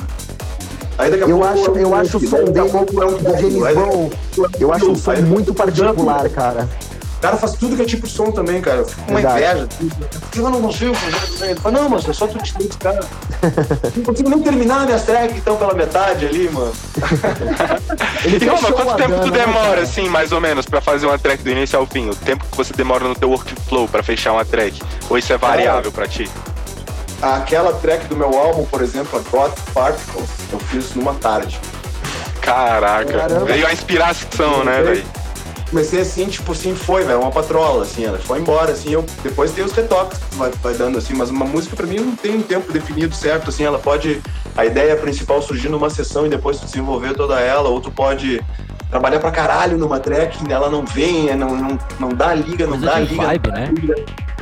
[0.97, 2.93] Aí daqui a Eu pouco acho, é eu acho o som dele, é do pop,
[3.41, 6.68] James Brown, é um eu acho um som muito é particular, cara.
[7.21, 8.79] O cara faz tudo que é tipo de som também, cara.
[8.79, 9.68] Eu fico com uma inveja.
[9.68, 11.51] Por que eu não consigo fazer também?
[11.51, 12.95] Ele fala, não, mas é só tu te dedicar.
[13.95, 16.73] Não consigo nem terminar minhas tracks, então, pela metade ali, mano.
[18.25, 19.83] Ele E, Roma, quanto tempo dana, tu né, demora, cara?
[19.83, 22.09] assim, mais ou menos, pra fazer uma track do início ao fim?
[22.09, 24.81] O tempo que você demora no teu workflow pra fechar uma track?
[25.11, 26.27] Ou isso é variável pra ti?
[27.21, 31.61] Aquela track do meu álbum, por exemplo, a God Particles, eu fiz numa tarde.
[32.41, 33.12] Caraca.
[33.12, 33.45] Caramba.
[33.45, 35.05] Veio a inspiração, né, velho?
[35.71, 39.53] Comecei assim, tipo assim, foi, velho, uma patrola, assim, ela foi embora, assim, eu depois
[39.53, 42.35] tem os retoques que vai, vai dando, assim, mas uma música pra mim não tem
[42.35, 44.21] um tempo definido certo, assim, ela pode,
[44.57, 48.45] a ideia principal surgir numa sessão e depois tu desenvolver toda ela, ou tu pode
[48.91, 52.79] trabalhar pra caralho numa track ela não vem, é, não, não, não dá liga, não
[52.81, 53.23] dá liga.
[53.23, 53.73] vibe, não dá né?
[53.73, 53.95] liga.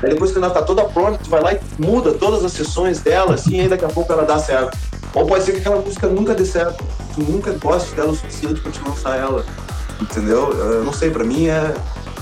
[0.02, 3.00] Aí depois que ela tá toda pronta, tu vai lá e muda todas as sessões
[3.00, 4.78] dela, assim, e daqui a pouco ela dá certo.
[5.12, 6.82] Ou pode ser que aquela música nunca dê certo,
[7.14, 9.44] tu nunca goste dela o suficiente pra te lançar ela.
[10.00, 10.52] Entendeu?
[10.52, 11.74] Eu não sei, pra mim é.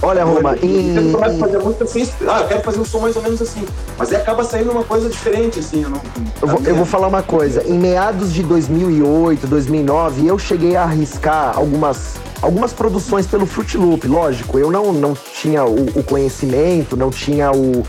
[0.02, 3.00] Olha, Roma, Eu em, começo a fazer música assim, ah, eu quero fazer um som
[3.00, 3.64] mais ou menos assim.
[3.96, 5.82] Mas aí acaba saindo uma coisa diferente, assim.
[5.82, 6.00] Eu, não,
[6.42, 7.62] Eu vou, eu vou falar uma coisa.
[7.66, 14.06] Em meados de 2008, 2009, eu cheguei a arriscar algumas, algumas produções pelo Fruit Loop.
[14.06, 17.82] Lógico, eu não, não tinha o, o conhecimento, não tinha o,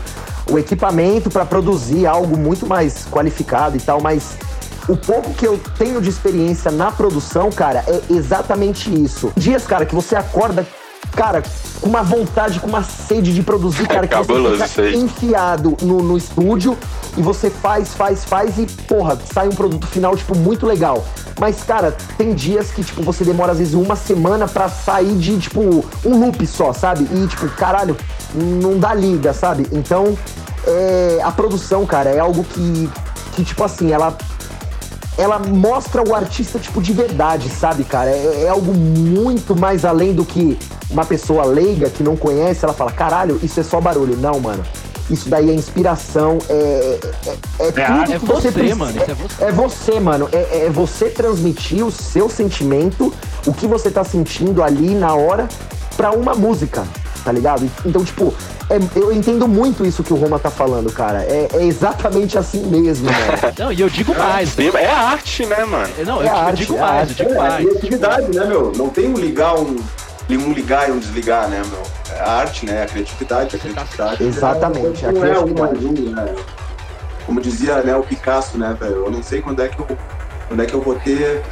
[0.50, 4.36] o equipamento para produzir algo muito mais qualificado e tal, mas
[4.88, 9.30] o pouco que eu tenho de experiência na produção, cara, é exatamente isso.
[9.36, 10.66] Dias, cara, que você acorda,
[11.14, 11.42] cara,
[11.80, 16.02] com uma vontade, com uma sede de produzir, cara, que Cabuloso você fica enfiado no,
[16.02, 16.76] no estúdio
[17.16, 21.04] e você faz, faz, faz e, porra, sai um produto final, tipo, muito legal.
[21.38, 25.38] Mas, cara, tem dias que, tipo, você demora às vezes uma semana pra sair de,
[25.38, 25.60] tipo,
[26.04, 27.06] um loop só, sabe?
[27.12, 27.96] E, tipo, caralho,
[28.34, 29.66] não dá liga, sabe?
[29.70, 30.16] Então,
[30.66, 32.90] é, a produção, cara, é algo que,
[33.34, 34.16] que tipo assim, ela
[35.18, 38.08] ela mostra o artista, tipo, de verdade, sabe, cara?
[38.08, 40.56] É, é algo muito mais além do que
[40.90, 44.16] uma pessoa leiga que não conhece, ela fala, caralho, isso é só barulho.
[44.16, 44.62] Não, mano.
[45.10, 48.06] Isso daí é inspiração, é, é, é tudo arte.
[48.08, 49.44] que É você você, precisa- mano, isso é você.
[49.44, 50.28] É você, mano.
[50.32, 53.12] É, é você transmitir o seu sentimento,
[53.46, 55.48] o que você tá sentindo ali na hora,
[55.96, 56.84] pra uma música,
[57.28, 57.70] tá ligado?
[57.84, 58.32] Então, tipo,
[58.70, 61.22] é- eu entendo muito isso que o Roma tá falando, cara.
[61.24, 63.52] É, é exatamente assim mesmo, mano.
[63.58, 64.48] Não, e eu digo mais.
[64.48, 65.92] Sim, É arte, né, mano?
[66.06, 67.20] Não, É eu, eu arte, digo é mais, arte.
[67.22, 67.64] eu digo É, mais.
[67.66, 68.72] criatividade, né, meu?
[68.74, 69.76] Não tem um ligar, um,
[70.30, 71.82] um ligar e um desligar, né, meu?
[72.16, 72.82] É a arte, né?
[72.82, 74.24] A criatividade, a criatividade.
[74.24, 75.84] Exatamente, a Não é um criatividade.
[75.84, 76.34] mais um, né?
[77.26, 79.04] Como dizia né, o Picasso, né, velho?
[79.04, 79.86] Eu não sei quando é que eu,
[80.48, 81.42] quando é que eu vou ter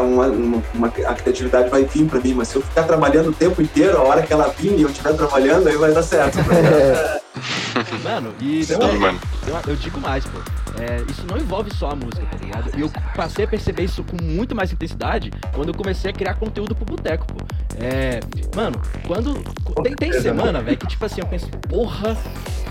[0.00, 3.32] uma, uma, uma- a criatividade vai vir pra mim, mas se eu ficar trabalhando o
[3.32, 6.38] tempo inteiro, a hora que ela vir e eu estiver trabalhando, aí vai dar certo.
[6.40, 7.20] É,
[8.04, 9.18] Mano, e Sim, mano.
[9.46, 10.38] eu, eu digo mais, pô.
[10.78, 12.70] É, isso não envolve só a música, tá ligado?
[12.76, 16.34] E eu passei a perceber isso com muito mais intensidade quando eu comecei a criar
[16.34, 17.44] conteúdo pro boteco, pô.
[17.78, 18.20] É,
[18.54, 19.34] mano, quando.
[19.82, 22.16] Tem, tem semana, velho, que tipo assim, eu penso, porra,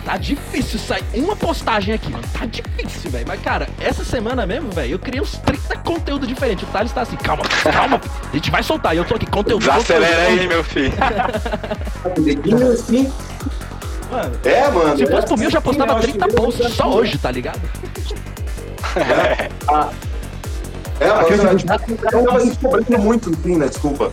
[0.05, 2.23] tá difícil sair uma postagem aqui, mano.
[2.33, 3.25] Tá difícil, velho.
[3.27, 6.67] Mas, cara, essa semana mesmo, velho, eu criei uns 30 conteúdos diferentes.
[6.67, 8.01] O Thales tá assim, calma, calma,
[8.31, 8.93] a gente vai soltar.
[8.93, 9.65] E eu tô aqui, conteúdo.
[9.65, 10.93] Conteúdo, aí, meu filho.
[14.13, 14.97] Mano, É, mano.
[14.97, 17.17] se é fosse por mim, eu já postava eu acho 30 que posts só hoje,
[17.17, 17.61] tá ligado?
[20.99, 23.67] É, A mas a criatividade- gente tava se cobrando muito, enfim, né?
[23.67, 24.11] Desculpa.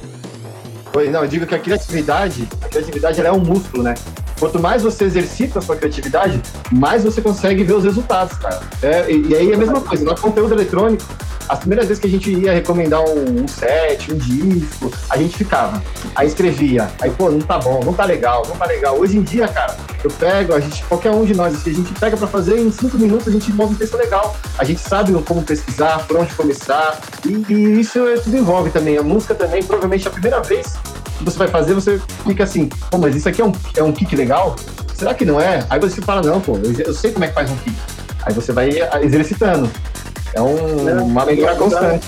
[0.97, 3.95] Oi, Não, eu digo que a criatividade, a criatividade ela é um músculo, né?
[4.41, 6.41] Quanto mais você exercita a sua criatividade,
[6.73, 8.63] mais você consegue ver os resultados, cara.
[8.83, 11.05] É, e, e aí é a mesma coisa, no conteúdo eletrônico,
[11.47, 15.37] as primeiras vezes que a gente ia recomendar um, um set, um disco, a gente
[15.37, 15.83] ficava.
[16.15, 18.99] Aí escrevia, aí, pô, não tá bom, não tá legal, não tá legal.
[18.99, 21.93] Hoje em dia, cara, eu pego, a gente, qualquer um de nós, assim, a gente
[22.01, 24.37] pega pra fazer em cinco minutos, a gente monta um texto legal.
[24.57, 26.99] A gente sabe como pesquisar, por onde começar.
[27.27, 28.97] E, e isso tudo envolve também.
[28.97, 30.75] A música também, provavelmente, a primeira vez
[31.23, 34.15] você vai fazer, você fica assim, pô, mas isso aqui é um, é um kick
[34.17, 34.57] legal?
[34.95, 35.65] Será que não é?
[35.71, 37.77] Aí você fala, não, pô, eu, eu sei como é que faz um kick.
[38.23, 38.71] Aí você vai
[39.03, 39.71] exercitando.
[40.35, 42.07] É um- uma melhora constante.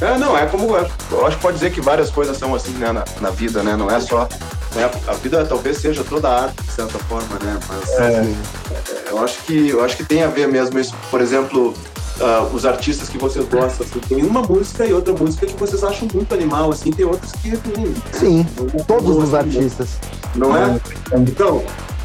[0.00, 0.74] É, não, é como.
[1.10, 3.76] Eu acho que pode dizer que várias coisas são assim, né, na, na vida, né?
[3.76, 4.28] Não é só.
[4.74, 7.60] né, a vida talvez seja toda arte, de certa forma, né?
[7.68, 8.26] Mas É.
[9.10, 10.94] eu acho que eu acho que tem a ver mesmo isso.
[11.10, 11.72] Por exemplo,
[12.20, 15.82] ah, os artistas que vocês gostam, assim, tem uma música e outra música que vocês
[15.82, 17.50] acham muito animal, assim, tem outras que.
[17.54, 19.88] hum, sim, não- todos não- os artistas.
[20.34, 20.80] Não é?
[21.16, 21.62] Então,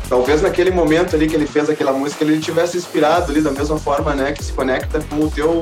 [0.09, 3.77] talvez naquele momento ali que ele fez aquela música, ele tivesse inspirado ali da mesma
[3.77, 4.31] forma, né?
[4.33, 5.61] Que se conecta com o teu.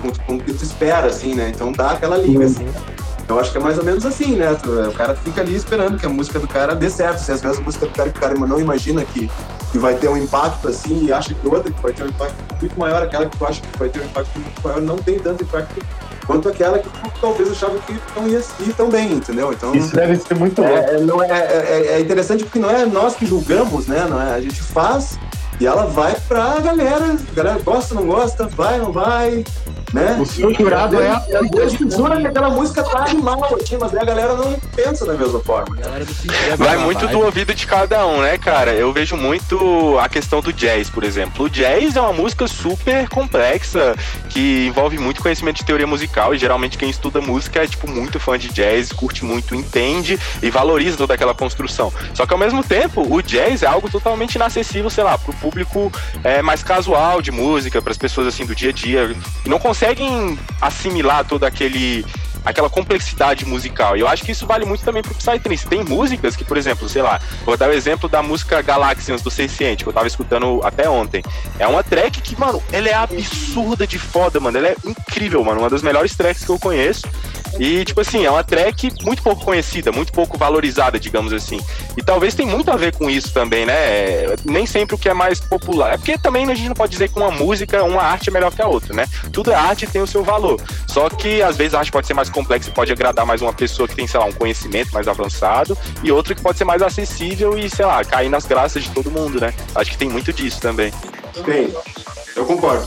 [0.00, 1.52] com, com o que tu espera, assim, né?
[1.54, 2.66] Então dá aquela liga, assim.
[3.28, 4.56] Eu acho que é mais ou menos assim, né?
[4.88, 7.18] O cara fica ali esperando que a música do cara dê certo.
[7.18, 9.30] Se às vezes a música do cara que o cara não imagina que,
[9.70, 12.34] que vai ter um impacto assim e acha que outra que vai ter um impacto
[12.60, 15.18] muito maior, aquela que tu acha que vai ter um impacto muito maior, não tem
[15.18, 15.80] tanto impacto
[16.26, 19.52] quanto aquela que tu talvez achava que não ia ir tão bem, entendeu?
[19.52, 19.74] Então.
[19.74, 20.76] Isso deve ser muito louco.
[20.76, 24.06] É, não é, é, é interessante porque não é nós que julgamos, né?
[24.08, 25.18] Não é, a gente faz
[25.60, 27.16] e ela vai pra galera.
[27.30, 29.44] A galera gosta, não gosta, vai, não vai,
[29.92, 30.16] né?
[30.20, 31.22] O seu jurado é a-
[31.94, 35.38] jura que aquela música tá animal aqui, mas daí a galera não pensa da mesma
[35.40, 35.76] forma.
[36.56, 38.72] Vai muito do ouvido de cada um, né, cara?
[38.72, 41.44] Eu vejo muito a questão do jazz, por exemplo.
[41.44, 43.94] O jazz é uma música super complexa,
[44.30, 48.18] que envolve muito conhecimento de teoria musical, e geralmente quem estuda música é, tipo, muito
[48.18, 51.92] fã de jazz, curte muito, entende e valoriza toda aquela construção.
[52.14, 55.49] Só que ao mesmo tempo, o jazz é algo totalmente inacessível, sei lá, pro público
[56.24, 59.58] é, mais casual de música, para as pessoas assim do dia a dia, que não
[59.58, 62.04] conseguem assimilar todo aquele
[62.44, 63.96] aquela complexidade musical.
[63.96, 65.66] E eu acho que isso vale muito também pro Psytrance.
[65.66, 69.30] Tem músicas que, por exemplo, sei lá, vou dar o exemplo da música Galaxians do
[69.30, 71.22] Senciente, que eu tava escutando até ontem.
[71.58, 74.58] É uma track que, mano, ela é absurda de foda, mano.
[74.58, 75.60] Ela é incrível, mano.
[75.60, 77.06] Uma das melhores tracks que eu conheço.
[77.58, 81.60] E, tipo assim, é uma track muito pouco conhecida, muito pouco valorizada, digamos assim.
[81.96, 83.74] E talvez tem muito a ver com isso também, né?
[84.44, 85.94] Nem sempre o que é mais popular.
[85.94, 88.52] É porque também a gente não pode dizer que uma música, uma arte é melhor
[88.52, 89.06] que a outra, né?
[89.32, 90.60] Tudo é arte e tem o seu valor.
[90.86, 93.52] Só que às vezes a arte pode ser mais complexa e pode agradar mais uma
[93.52, 96.82] pessoa que tem, sei lá, um conhecimento mais avançado, e outra que pode ser mais
[96.82, 99.52] acessível e, sei lá, cair nas graças de todo mundo, né?
[99.74, 100.92] Acho que tem muito disso também.
[101.44, 101.72] Tem,
[102.36, 102.86] eu concordo.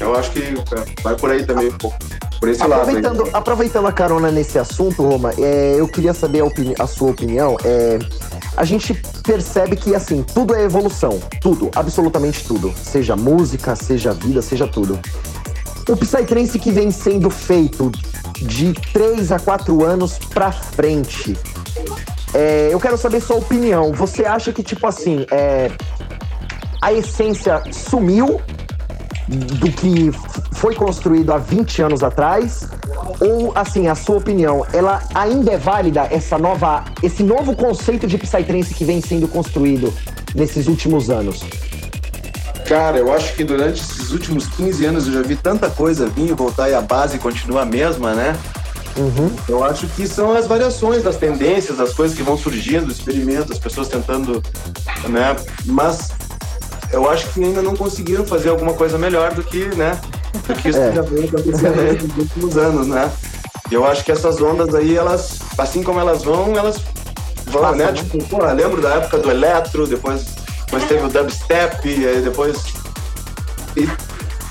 [0.00, 1.98] Eu acho que é, vai por aí também um pouco.
[2.42, 3.28] Por esse aproveitando, lado.
[3.28, 3.30] Aí.
[3.34, 7.56] Aproveitando a carona nesse assunto, Roma, é, eu queria saber a, a sua opinião.
[7.64, 8.00] É,
[8.56, 11.20] a gente percebe que, assim, tudo é evolução.
[11.40, 12.74] Tudo, absolutamente tudo.
[12.76, 14.98] Seja música, seja vida, seja tudo.
[15.88, 17.92] O Psytrance que vem sendo feito
[18.40, 21.38] de 3 a 4 anos pra frente.
[22.34, 23.92] É, eu quero saber sua opinião.
[23.92, 25.70] Você acha que, tipo assim, é,
[26.80, 28.40] a essência sumiu
[29.28, 30.10] do que
[30.52, 32.68] foi construído há 20 anos atrás?
[33.20, 38.18] Ou, assim, a sua opinião, ela ainda é válida, essa nova, esse novo conceito de
[38.18, 39.92] Psytrance que vem sendo construído
[40.34, 41.40] nesses últimos anos?
[42.66, 46.30] Cara, eu acho que durante esses últimos 15 anos eu já vi tanta coisa vir
[46.30, 48.36] e voltar e a base continua a mesma, né?
[48.96, 49.30] Uhum.
[49.48, 53.58] Eu acho que são as variações das tendências, das coisas que vão surgindo, experimentos, as
[53.58, 54.42] pessoas tentando,
[55.08, 55.36] né?
[55.64, 56.10] Mas
[56.92, 59.98] eu acho que ainda não conseguiram fazer alguma coisa melhor do que, né?
[60.46, 60.90] Do que isso é.
[60.90, 63.10] que já vem acontecendo nos últimos anos, né?
[63.70, 66.78] Eu acho que essas ondas aí, elas, assim como elas vão, elas
[67.46, 67.86] vão, Passa, né?
[67.86, 67.92] né?
[67.94, 70.24] Tipo, pô, lembro da época do eletro, depois,
[70.66, 72.58] depois teve o dubstep, aí depois.
[73.74, 73.88] E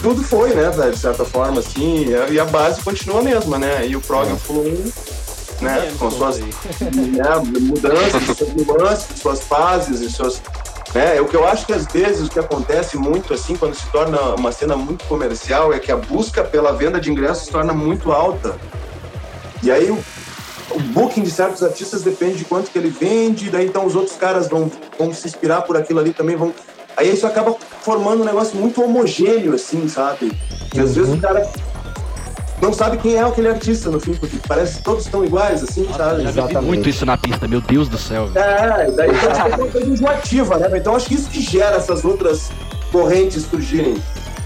[0.02, 3.86] tudo foi, né, de certa forma, assim, e a base continua a mesma, né?
[3.88, 4.36] E o prog é.
[4.36, 4.64] Flow,
[5.62, 6.40] né, com suas
[6.82, 10.42] né, mudanças, suas nuances, suas fases e suas
[10.94, 11.20] né?
[11.22, 14.36] O que eu acho que às vezes o que acontece muito assim quando se torna
[14.36, 18.12] uma cena muito comercial é que a busca pela venda de ingressos se torna muito
[18.12, 18.56] alta.
[19.64, 20.04] E aí o,
[20.72, 24.18] o booking de certos artistas depende de quanto que ele vende, daí então os outros
[24.18, 26.54] caras vão, vão se inspirar por aquilo ali também, vão
[26.98, 30.32] Aí isso acaba formando um negócio muito homogêneo, assim, sabe?
[30.70, 31.50] Que às vezes o cara
[32.62, 35.84] não sabe quem é aquele artista no fim, porque parece que todos estão iguais, assim,
[35.84, 36.48] Nossa, sabe?
[36.48, 38.30] Vi muito isso na pista, meu Deus do céu.
[38.36, 40.78] É, daí então, é uma coisa enjoativa, né?
[40.78, 42.52] Então acho que isso que gera essas outras
[42.92, 43.98] correntes surgirem.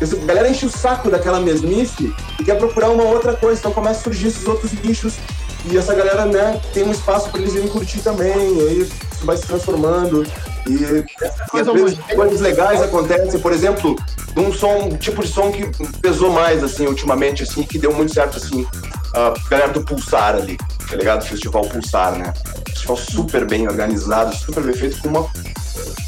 [0.02, 4.00] A galera enche o saco daquela mesmice e quer procurar uma outra coisa, então começa
[4.00, 5.16] a surgir esses outros nichos
[5.70, 8.90] e essa galera, né, tem um espaço para eles irem curtir também, e aí
[9.24, 10.26] vai se transformando.
[10.68, 11.06] E,
[11.54, 13.96] e às vezes coisas legais acontecem, por exemplo,
[14.36, 18.14] um som, um tipo de som que pesou mais, assim, ultimamente, assim, que deu muito
[18.14, 18.66] certo, assim,
[19.14, 20.58] a galera do Pulsar ali,
[20.90, 21.26] tá ligado?
[21.26, 22.34] Festival Pulsar, né?
[22.68, 25.30] Festival super bem organizado, super bem feito, com uma,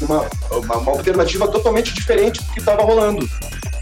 [0.02, 3.28] uma, uma, uma alternativa totalmente diferente do que estava rolando.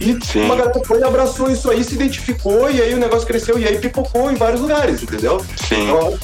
[0.01, 0.45] E Sim.
[0.45, 3.79] uma galera foi, abraçou isso aí, se identificou, e aí o negócio cresceu, e aí
[3.79, 5.41] pipocou em vários lugares, entendeu?
[5.69, 5.85] Sim.
[5.85, 6.19] Então,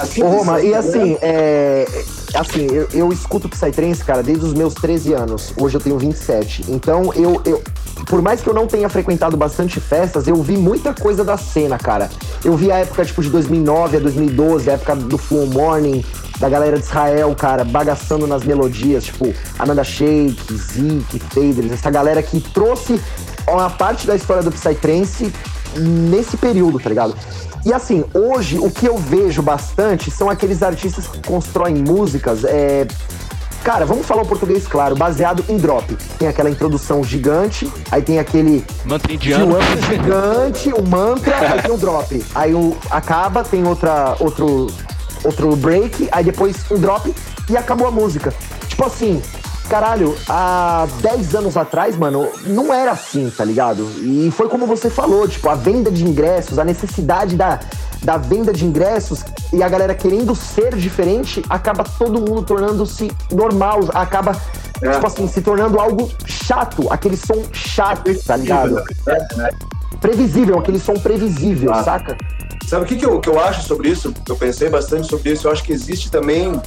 [0.00, 1.86] assim, Ô, Roma, e assim, é,
[2.34, 5.52] assim eu, eu escuto Psytrance, cara, desde os meus 13 anos.
[5.58, 6.64] Hoje eu tenho 27.
[6.68, 7.62] Então, eu, eu,
[8.06, 11.78] por mais que eu não tenha frequentado bastante festas, eu vi muita coisa da cena,
[11.78, 12.10] cara.
[12.44, 16.04] Eu vi a época, tipo, de 2009 a 2012, a época do Full Morning,
[16.42, 22.20] da galera de Israel, cara, bagaçando nas melodias, tipo, Amanda Shake, Zeke, Faders, essa galera
[22.20, 23.00] que trouxe
[23.46, 25.32] uma parte da história do Psytrance
[25.78, 27.14] nesse período, tá ligado?
[27.64, 32.42] E assim, hoje o que eu vejo bastante são aqueles artistas que constroem músicas.
[32.42, 32.88] É...
[33.62, 35.96] Cara, vamos falar o português claro, baseado em drop.
[36.18, 38.66] Tem aquela introdução gigante, aí tem aquele.
[38.84, 39.58] Mantra indiano.
[39.88, 42.24] gigante, o mantra, aí tem o drop.
[42.34, 44.66] Aí o acaba, tem outra, outro,
[45.24, 47.12] outro break, aí depois um drop
[47.48, 48.34] e acabou a música.
[48.68, 49.22] Tipo assim,
[49.72, 53.88] caralho, há 10 anos atrás, mano, não era assim, tá ligado?
[54.02, 57.58] E foi como você falou, tipo, a venda de ingressos, a necessidade da,
[58.02, 63.80] da venda de ingressos e a galera querendo ser diferente, acaba todo mundo tornando-se normal,
[63.94, 64.36] acaba,
[64.82, 64.90] é.
[64.90, 68.82] tipo assim, se tornando algo chato, aquele som chato, tá ligado?
[70.02, 71.82] Previsível, aquele som previsível, ah.
[71.82, 72.18] saca?
[72.66, 74.12] Sabe o que, que, eu, que eu acho sobre isso?
[74.28, 75.46] Eu pensei bastante sobre isso.
[75.46, 76.60] Eu acho que existe também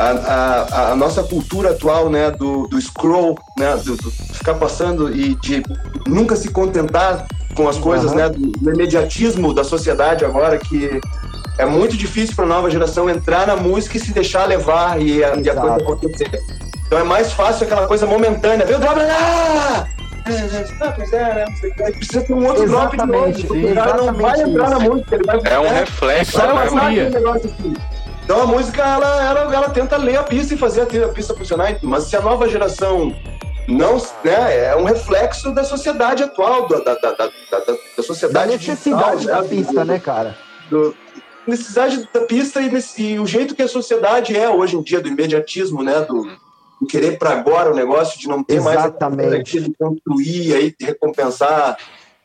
[0.00, 5.14] a, a, a, nossa cultura atual, né, do, do scroll, né, do, do, ficar passando
[5.14, 5.62] e de
[6.06, 8.16] nunca se contentar com as coisas, uhum.
[8.16, 11.00] né, do, do, imediatismo da sociedade agora, que
[11.58, 15.22] é muito difícil para a nova geração entrar na música e se deixar levar e
[15.22, 16.40] a, e a coisa acontecer.
[16.86, 18.64] Então é mais fácil aquela coisa momentânea.
[18.64, 19.86] O drop, ah!
[21.92, 23.72] Precisa ter um outro exatamente, drop de novo.
[23.72, 25.14] O cara não vai entrar na música.
[25.14, 27.30] Ele vai, é um reflexo, é, né?
[27.34, 27.74] Assim.
[28.30, 31.76] Então a música, ela, ela, ela tenta ler a pista e fazer a, pista funcionar.
[31.82, 33.12] Mas se a nova geração
[33.66, 38.32] não, né, é um reflexo da sociedade atual, da, da, da, da, da, da sociedade
[38.32, 40.38] Da necessidade digital, da pista, né, cara?
[40.70, 40.94] do-
[41.44, 45.00] necessidade da pista e, nesse- e o jeito que a sociedade é hoje em dia,
[45.00, 46.00] do imediatismo, né?
[46.02, 46.30] Do,
[46.80, 49.40] do querer para agora o negócio, de não ter mais Exatamente.
[49.40, 51.76] aquilo de construir, aí de recompensar.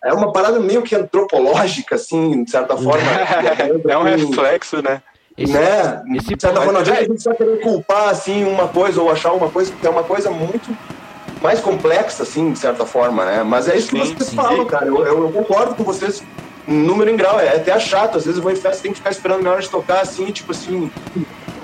[0.03, 3.01] É uma parada meio que antropológica, assim, de certa forma.
[3.89, 5.01] É um reflexo, né?
[5.37, 6.01] Esse- né?
[6.15, 6.91] esse- de certa forma, mas, é.
[6.99, 10.03] a gente só querer culpar assim uma coisa ou achar uma coisa, porque é uma
[10.03, 10.71] coisa muito
[11.41, 13.43] mais complexa, assim, de certa forma, né?
[13.43, 14.35] Mas é isso que Sim, vocês sim.
[14.35, 14.87] falam, cara.
[14.87, 16.21] Eu, eu- concordo com vocês,
[16.65, 17.39] número em grau.
[17.39, 18.17] É até chato.
[18.17, 20.25] Às vezes eu vou em festa, tem que ficar esperando na hora de tocar, assim,
[20.31, 20.89] tipo assim.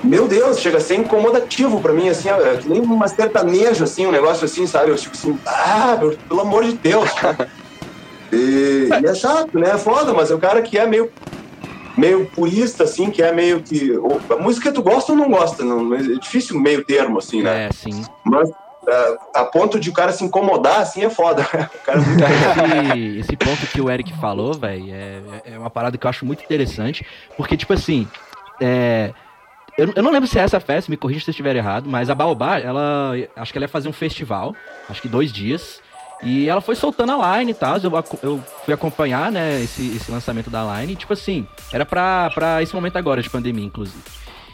[0.03, 4.05] Meu Deus, chega a ser incomodativo pra mim, assim, é que nem uma sertanejo, assim,
[4.07, 4.91] um negócio assim, sabe?
[4.91, 7.09] Eu tipo assim, ah, meu- pelo amor de Deus.
[8.33, 9.71] E, e é chato, né?
[9.71, 11.11] É foda, mas é o cara que é meio
[11.97, 13.91] meio purista, assim, que é meio que.
[14.29, 17.65] A música que tu gosta ou não gosta, não, é difícil meio termo, assim, né?
[17.65, 18.03] É, sim.
[18.23, 18.49] Mas
[18.87, 21.43] é, a ponto de o cara se incomodar, assim, é foda.
[21.73, 25.97] O cara é esse, esse ponto que o Eric falou, velho, é, é uma parada
[25.97, 27.05] que eu acho muito interessante,
[27.37, 28.07] porque, tipo assim,
[28.59, 29.13] é,
[29.77, 32.09] eu, eu não lembro se é essa festa, me corrija se eu estiver errado, mas
[32.09, 34.55] a Baobá, ela, acho que ela ia fazer um festival,
[34.89, 35.81] acho que dois dias,
[36.23, 40.11] e ela foi soltando a line e tal, eu, eu fui acompanhar, né, esse, esse
[40.11, 44.03] lançamento da line, e, tipo assim, era pra, pra esse momento agora de pandemia, inclusive.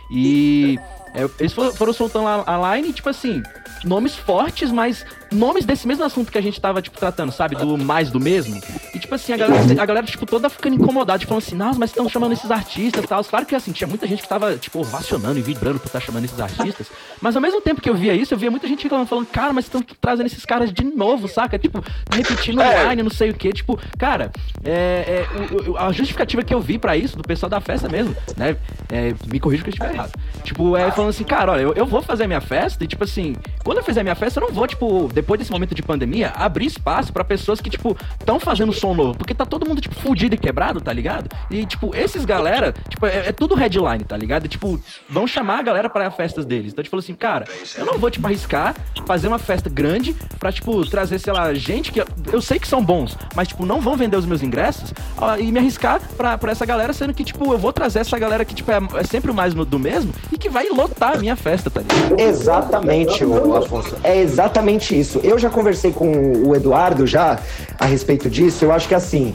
[0.09, 0.80] E
[1.13, 3.43] é, eles foram, foram soltando a, a line, tipo assim,
[3.84, 7.55] nomes fortes, mas nomes desse mesmo assunto que a gente tava, tipo, tratando, sabe?
[7.55, 8.61] Do mais do mesmo.
[9.08, 11.91] Tipo assim, a galera, a galera tipo, toda ficando incomodada, tipo, falando assim, nossa, mas
[11.91, 13.24] estão chamando esses artistas e tal.
[13.24, 16.26] Claro que, assim, tinha muita gente que tava, tipo, ovacionando e vibrando por estar chamando
[16.26, 16.88] esses artistas.
[17.22, 19.53] Mas ao mesmo tempo que eu via isso, eu via muita gente reclamando, falando, cara,
[19.53, 21.58] mas estão trazendo esses caras de novo, saca?
[21.58, 21.82] Tipo,
[22.14, 22.82] repetindo É.
[22.82, 23.53] online, não sei o quê.
[23.53, 24.30] Tipo, cara,
[24.66, 28.14] é, é, o- a justificativa que eu vi pra isso, do pessoal da festa mesmo,
[28.36, 28.58] né?
[28.91, 30.12] é, me corrija que eu estiver errado.
[30.43, 33.03] Tipo, é falando assim, cara, olha, eu, eu vou fazer a minha festa e, tipo
[33.05, 35.82] assim, quando eu fizer a minha festa, eu não vou, tipo, depois desse momento de
[35.82, 39.18] pandemia, abrir espaço pra pessoas que, tipo, estão fazendo som novo.
[39.18, 41.30] Porque tá todo mundo, tipo, fudido e quebrado, tá ligado?
[41.50, 44.45] E, tipo, esses galera, tipo, é, é tudo headline, tá ligado?
[44.45, 44.80] E, tipo,
[45.10, 46.74] vão chamar a galera pra festas deles.
[46.74, 47.45] Então, tipo, assim, cara,
[47.78, 48.76] eu não vou, tipo, arriscar
[49.06, 52.84] fazer uma festa grande pra, tipo, trazer, sei lá, gente que eu, sei que são
[52.84, 56.52] bons, mas, tipo, não vão vender os meus ingressos ó, e me arriscar pra, pra
[56.52, 59.32] essa galera, sendo que, tipo, eu vou trazer essa galera que, tipo, é, é sempre
[59.32, 62.20] o mais do mesmo e que vai lotar a minha festa, tá ligado?
[62.20, 63.95] Exatamente, ô, Afonso.
[64.04, 65.20] É exatamente isso.
[65.24, 67.39] Eu já conversei com o Eduardo já
[67.80, 68.66] a respeito disso.
[68.66, 69.34] Eu acho que assim.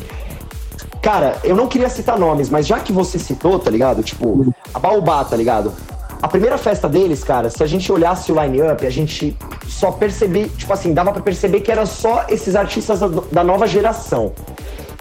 [1.01, 4.03] Cara, eu não queria citar nomes, mas já que você citou, tá ligado?
[4.03, 5.73] Tipo, a Baobá, tá ligado?
[6.23, 9.37] A primeira festa deles, cara, se a gente olhasse o line-up, a gente
[9.67, 13.01] só percebia, tipo assim, dava pra perceber que era só esses artistas
[13.33, 14.33] da, nova geração.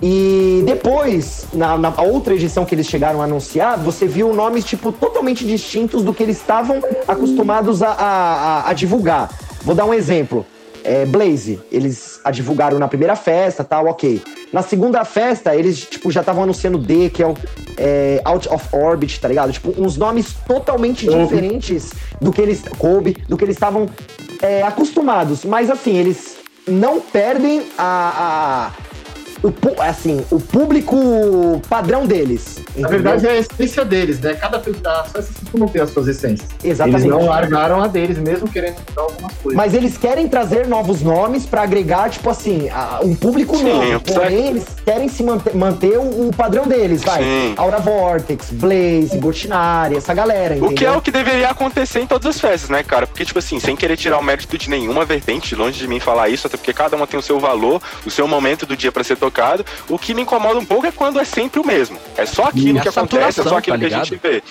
[0.01, 4.91] E depois, na, na outra edição que eles chegaram a anunciar, você viu nomes, tipo,
[4.91, 9.29] totalmente distintos do que eles estavam acostumados a- a- a divulgar.
[9.61, 10.43] Vou dar um exemplo.
[10.83, 14.21] É, Blaze, eles a divulgaram na primeira festa, tal, ok.
[14.51, 17.35] Na segunda festa, eles, tipo, já estavam anunciando D, que é o
[17.77, 19.51] é, Out of Orbit, tá ligado?
[19.53, 22.61] Tipo, uns nomes totalmente diferentes do que eles...
[22.77, 23.87] Kobe, do que eles estavam
[24.41, 25.45] é, acostumados.
[25.45, 28.91] Mas, assim, eles não perdem a- a
[29.43, 32.59] o, assim, o público padrão deles.
[32.75, 34.33] Na verdade, é a essência deles, né?
[34.35, 36.47] Cada festas costumam ter as suas essências.
[36.63, 37.03] Exatamente.
[37.03, 39.57] Eles não largaram a deles, mesmo querendo mudar algumas coisas.
[39.57, 44.01] Mas eles querem trazer novos nomes pra agregar, tipo assim, a- um público Sim, novo.
[44.01, 47.23] Porém, eles querem se manter, manter o, o padrão deles, vai.
[47.23, 47.53] Sim.
[47.57, 50.69] Aura Vortex, Blaze, Botinari, essa galera, entendeu?
[50.71, 53.07] O que é o que deveria acontecer em todas as festas, né, cara?
[53.07, 56.29] Porque, tipo assim, sem querer tirar o mérito de nenhuma vertente, longe de mim falar
[56.29, 59.03] isso, até porque cada uma tem o seu valor, o seu momento do dia pra
[59.03, 59.30] ser tocado.
[59.89, 61.97] O que me incomoda um pouco é quando é sempre o mesmo.
[62.17, 64.43] É só aquilo que acontece, é só aquilo tá que a gente vê.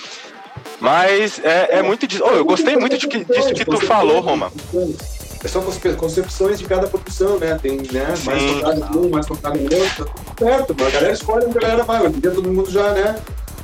[0.79, 2.23] Mas é, é muito disso.
[2.25, 4.51] Oh, eu gostei muito de que- disso que tu falou, Roma.
[5.43, 5.59] É só
[5.97, 7.57] concepções de cada produção, né?
[7.61, 10.71] Tem né, mais tocado em um, mais tocado em outro, tá tudo certo.
[10.71, 12.01] A galera escolhe onde a galera vai.
[12.01, 13.15] Hoje em dia todo mundo já, né?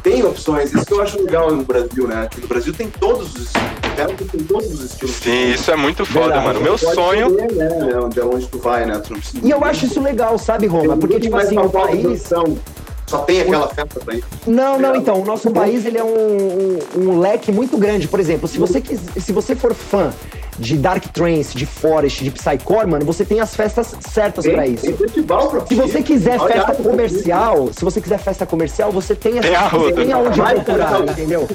[0.04, 0.74] Tem opções.
[0.74, 2.28] Isso que eu acho legal no Brasil, né?
[2.30, 4.16] Que no Brasil tem todos os estilos.
[4.18, 5.16] que tem todos os estilos.
[5.16, 6.46] Sim, isso é muito foda, Verdade.
[6.48, 6.62] mano.
[6.62, 7.28] Meu sonho.
[7.32, 7.70] escolher, né?
[8.14, 9.00] De onde tu vai, né?
[9.00, 10.96] Tu não precisa- E eu acho isso legal, sabe, Roma?
[10.98, 12.02] Porque, tipo assim, o país.
[12.02, 12.58] produção.
[13.08, 14.24] Só tem aquela festa pra ir.
[14.46, 16.80] Não, não, então, o nosso país ele é um, um-
[17.10, 18.08] um leque muito grande.
[18.08, 20.14] Por exemplo, se você, quis, se você for fã
[20.60, 24.74] de Dark Trance, de Forest, de Psycore, mano, você tem as festas certas pra Tem,
[24.74, 24.86] isso.
[24.86, 28.92] tem festival pra Se você quiser Olha, festa olha, comercial, se você quiser festa comercial,
[28.92, 31.48] você tem, Tem a você tem aonde procurar, entendeu?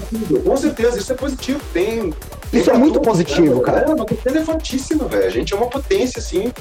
[0.44, 1.61] Com certeza, isso é positivo.
[1.72, 2.14] Tem.
[2.53, 3.80] Isso é muito positivo, cara.
[3.80, 5.26] É uma coisa elefantíssima, velho.
[5.26, 6.53] A gente é uma potência, assim,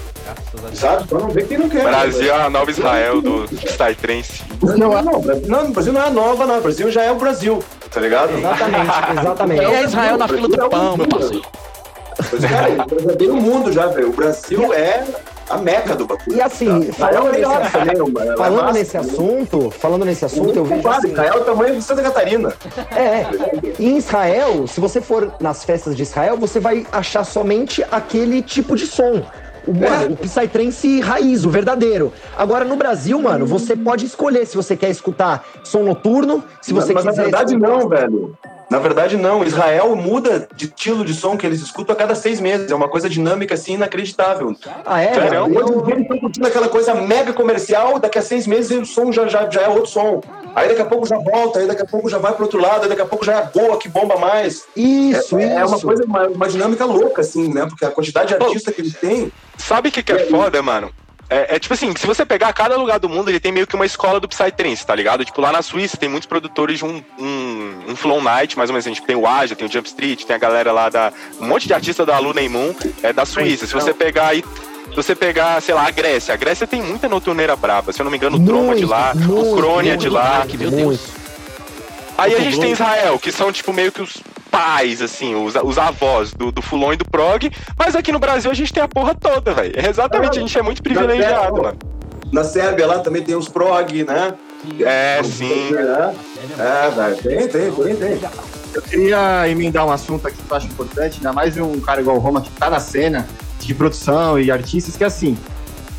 [0.73, 1.07] sabe?
[1.09, 1.83] Só não vê quem não quer.
[1.83, 4.41] Brasil é a nova Israel do Psytrance.
[4.61, 6.57] Não, não, não, Brasil- não, o Brasil não é nova, não.
[6.59, 7.61] O Brasil já é o Brasil,
[7.91, 8.37] tá ligado?
[8.37, 9.63] Exatamente, exatamente.
[9.65, 11.41] É Israel na fila do pão, meu parceiro.
[12.31, 14.09] Mas, cara, ele verdadeiro mundo já, velho.
[14.09, 15.03] O Brasil é
[15.51, 16.37] a meca do bagulho.
[16.37, 20.65] E assim, Israel falando é nesse, é falando massa, nesse assunto, falando nesse assunto, eu
[20.65, 22.53] vejo assim, Israel é o tamanho de Santa Catarina.
[22.95, 23.25] É,
[23.79, 28.75] em Israel, se você for nas festas de Israel, você vai achar somente aquele tipo
[28.75, 29.23] de som.
[29.67, 32.11] O, mano, o Psytrance raiz, o verdadeiro.
[32.36, 36.93] Agora, no Brasil, mano, você pode escolher se você quer escutar som noturno, se você
[36.93, 37.32] mas, mas quiser...
[37.32, 38.36] na verdade não, velho.
[38.71, 39.43] Na verdade não.
[39.43, 42.71] Israel muda de estilo de som que eles escutam a cada seis meses.
[42.71, 44.55] É uma coisa dinâmica assim inacreditável.
[44.85, 45.13] Ah, é?
[45.19, 45.43] Mano?
[45.59, 48.71] Hoje em Eu- dia eles estão curtindo aquela coisa mega comercial, daqui a seis meses
[48.71, 50.21] o som já, já, já é outro som.
[50.55, 52.83] Aí daqui a pouco já volta, aí daqui a pouco já vai pro outro lado,
[52.83, 54.63] aí daqui a pouco já é boa, que bomba mais.
[54.73, 55.85] Isso, é, é uma isso.
[55.85, 57.65] coisa, uma, uma dinâmica louca, assim, né?
[57.65, 59.31] Porque a quantidade de artista que eles têm.
[59.57, 60.89] Sabe o que, que é foda, mano?
[61.32, 63.74] É, é tipo assim, se você pegar cada lugar do mundo, ele tem meio que
[63.74, 65.24] uma escola do Psytrance, tá ligado?
[65.24, 68.74] Tipo, lá na Suíça tem muitos produtores de um, um, um Flow Night, mais ou
[68.74, 68.93] menos.
[68.93, 71.13] Tipo, tem o Aja, tem o Jump Street, tem a galera lá da.
[71.39, 73.66] Um monte de artista da Luna e Moon é da Suíça.
[73.66, 74.43] Se você pegar aí.
[74.89, 77.93] Se você pegar, sei lá, a Grécia, a Grécia tem muita noturneira braba.
[77.93, 80.39] Se eu não me engano, o Troma de lá, Muito, o Crônia de lá.
[80.39, 80.99] Dark, meu Deus.
[82.17, 84.21] Aí a gente tem Israel, que são, tipo, meio que os
[84.51, 87.49] pais, assim, os, os avós do, do Fulon e do Prog.
[87.78, 89.73] Mas aqui no Brasil a gente tem a porra toda, velho.
[89.75, 91.78] Exatamente, a gente é muito privilegiado, mano.
[92.32, 94.33] Na Sérvia lá também tem os prog, né?
[94.79, 95.71] É, sim.
[95.75, 96.13] É,
[96.59, 97.17] é velho.
[97.17, 98.29] Tem, tem, tem, tem.
[98.73, 101.99] Eu queria emendar um assunto aqui que eu acho importante, ainda mais de um cara
[101.99, 103.28] igual o Roma que tá na cena
[103.59, 105.37] de produção e artistas, que assim,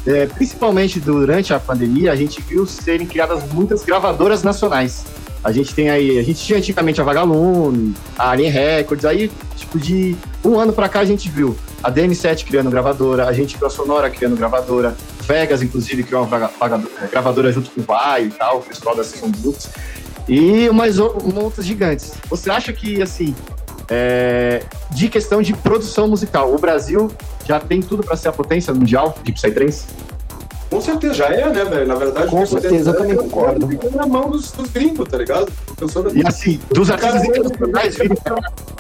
[0.06, 5.04] é, principalmente durante a pandemia, a gente viu serem criadas muitas gravadoras nacionais.
[5.44, 9.78] A gente tem aí, a gente tinha antigamente a Vagalume, a Alien Records, aí, tipo,
[9.78, 13.66] de um ano pra cá a gente viu a DM7 criando gravadora, a gente viu
[13.66, 14.94] a Sonora criando gravadora,
[15.27, 18.94] Vegas, inclusive, criou uma vaga- vaga- gravadora junto com o Vai e tal, o pessoal
[18.94, 19.69] da Session Books
[20.28, 22.12] e umas outras gigantes.
[22.31, 23.35] Você acha que, assim,
[23.89, 24.62] é,
[24.93, 27.10] de questão de produção musical, o Brasil
[27.47, 29.86] já tem tudo para ser a potência mundial de Psytrance?
[30.72, 31.86] Com certeza, já é, né, velho?
[31.86, 33.68] Na verdade, Com certeza, eu é também que concordo.
[33.94, 35.52] na mão dos, dos gringos, tá ligado?
[35.78, 37.98] Pensando E assim, dos artistas internacionais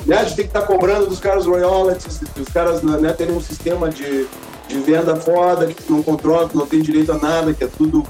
[0.06, 3.40] né, a gente tem que estar cobrando dos caras royalties, os caras né, terem um
[3.42, 4.26] sistema de,
[4.68, 8.02] de venda foda, que não controla, que não tem direito a nada, que é tudo.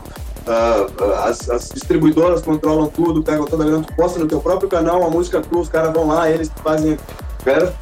[0.46, 0.86] ah,
[1.28, 5.00] as, as distribuidoras controlam tudo, pegam toda a grana, tu posta no teu próprio canal
[5.00, 6.96] uma música tua, os caras vão lá, eles fazem.
[7.40, 7.74] A galera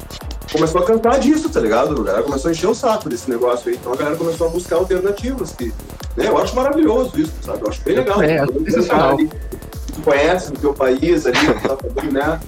[0.51, 1.99] começou a cantar disso, tá ligado?
[2.01, 3.77] A galera começou a encher o saco desse negócio aí.
[3.79, 5.51] Então a galera começou a buscar alternativas.
[5.53, 5.73] Que,
[6.17, 7.61] né, eu acho maravilhoso isso, sabe?
[7.61, 8.21] Eu acho bem legal.
[8.21, 9.17] É, um sensacional.
[9.17, 12.39] que tu conhece do teu país ali, tá falando, né?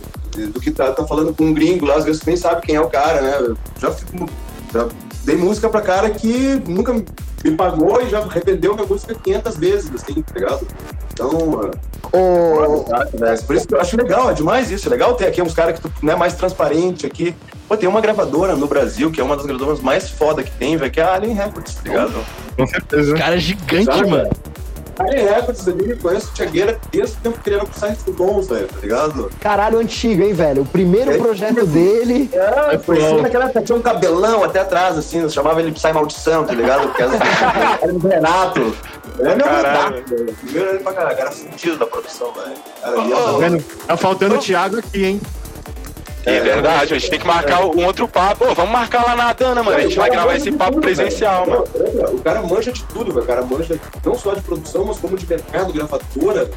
[0.52, 2.76] Do que tá, tá falando com um gringo lá, às vezes tu nem sabe quem
[2.76, 3.38] é o cara, né?
[3.40, 4.28] Eu Já, fico,
[4.74, 4.88] já
[5.24, 9.92] dei música pra cara que nunca me pagou e já revendeu minha música 500 vezes,
[9.94, 10.68] assim, tá ligado?
[11.14, 11.72] Então,
[12.14, 14.88] é, por isso que eu acho legal, é demais isso.
[14.88, 17.36] É legal ter aqui uns caras que tu, né, mais transparente aqui.
[17.68, 20.76] Pô, tem uma gravadora no Brasil, que é uma das gravadoras mais foda que tem,
[20.78, 22.26] velho, que é a Alien Records, tá ligado?
[22.58, 23.16] Com certeza.
[23.16, 24.08] Cara gigante, Sabe?
[24.10, 24.30] mano.
[25.00, 28.14] Alien Records ali, eu conheço o Tiagueira desde o tempo que ele era pro do
[28.14, 29.32] Bons, velho, tá ligado?
[29.40, 30.62] caralho antigo, hein, velho?
[30.62, 31.18] O primeiro É.
[31.18, 32.30] projeto dele.
[32.32, 35.92] É, foi assim, naquela época tinha um cabelão até atrás, assim, chamava ele de Psy
[35.94, 36.88] Maldição, tá ligado?
[36.90, 37.12] Porque era,
[37.82, 38.76] era do Renato.
[39.20, 40.04] É meu Caralho.
[40.06, 40.34] velho.
[40.44, 42.54] Primeiro ele pra caralho, era fudido da produção, velho.
[42.82, 43.40] Cara, Oh, oh.
[43.40, 43.64] Tá?
[43.88, 45.22] Tá faltando o Thiago aqui, hein?
[46.26, 48.46] É verdade, a gente tem que marcar um outro papo.
[48.50, 49.78] Ô, vamos marcar lá na Dana, mano.
[49.78, 51.66] A gente vai gravar esse papo presencial, mano.
[52.14, 53.24] O cara manja de tudo, velho.
[53.24, 56.50] O cara manja não só de produção, mas como de mercado, gravadora.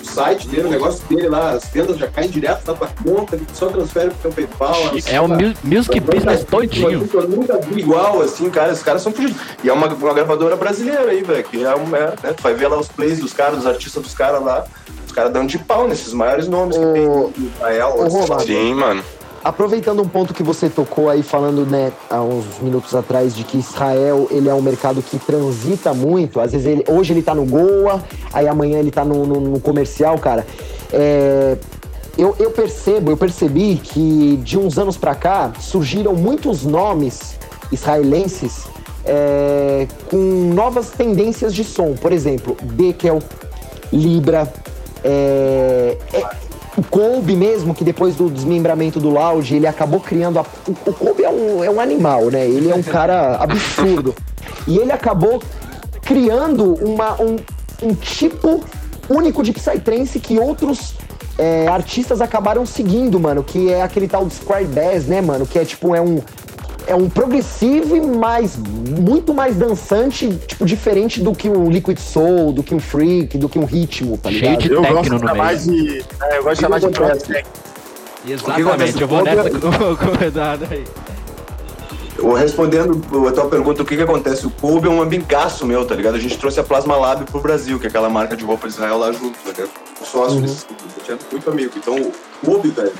[0.00, 3.40] O site dele, o negócio dele lá, as vendas já caem direto na tua conta,
[3.54, 4.92] só transfere pro teu PayPal.
[5.06, 7.08] É o mu- Music Business todinho.
[7.12, 8.72] Eu nunca vi igual, assim, cara.
[8.72, 9.36] Os caras são fugidos.
[9.64, 11.42] E é uma, gravadora brasileira aí, velho.
[11.42, 11.96] Que é uma.
[11.98, 14.64] É, né, tu vai ver lá os plays dos caras, dos artistas dos caras lá.
[15.14, 17.06] Caras dando de pau nesses maiores nomes que Ô, tem.
[17.08, 19.02] O Israel, ô, assim, Roma, Sim, mano.
[19.44, 23.58] Aproveitando um ponto que você tocou aí, falando, né, há uns minutos atrás, de que
[23.58, 26.40] Israel, ele é um mercado que transita muito.
[26.40, 29.60] Às vezes, ele, hoje ele tá no Goa, aí amanhã ele tá no, no- no
[29.60, 30.46] comercial, cara.
[30.90, 31.58] É,
[32.16, 37.38] eu, eu percebo, eu percebi que de uns anos pra cá, surgiram muitos nomes
[37.70, 38.64] israelenses
[39.04, 40.16] é, com
[40.54, 41.92] novas tendências de som.
[41.94, 43.18] Por exemplo, Beckel,
[43.92, 44.50] Libra,
[45.04, 46.26] é, é,
[46.76, 50.38] o Kobe mesmo, que depois do desmembramento do Loud, ele acabou criando.
[50.38, 52.46] A, o, o Kobe é um, é um animal, né?
[52.46, 54.14] Ele é um cara absurdo.
[54.66, 55.42] E ele acabou
[56.02, 57.36] criando uma, um,
[57.82, 58.62] um tipo
[59.08, 60.94] único de Psytrance que outros
[61.38, 63.44] é, artistas acabaram seguindo, mano.
[63.44, 65.46] Que é aquele tal de Square Bass, né, mano?
[65.46, 66.20] Que é tipo, é um.
[66.86, 72.62] É um progressive, mas muito mais dançante, tipo, diferente do que um Liquid Soul, do
[72.62, 74.62] que um Freak, do que um ritmo, tá Cheio ligado?
[74.62, 76.04] de Eu gosto de no chamar de.
[76.22, 76.86] É, eu gosto de chamar de.
[78.26, 80.84] Exatamente, eu vou nessa com, o Eduardo aí.
[82.38, 84.46] Respondendo a tua pergunta, o que que acontece?
[84.46, 86.14] O Kobe é um amigaço meu, tá ligado?
[86.14, 88.74] A gente trouxe a Plasma Lab pro Brasil, que é aquela marca de roupa de
[88.74, 89.70] Israel lá junto, tá ligado?
[90.00, 90.44] O sócio Uhum.
[90.44, 91.72] eu tinha muito amigo.
[91.76, 92.12] Então, o
[92.46, 92.92] Kobe, velho,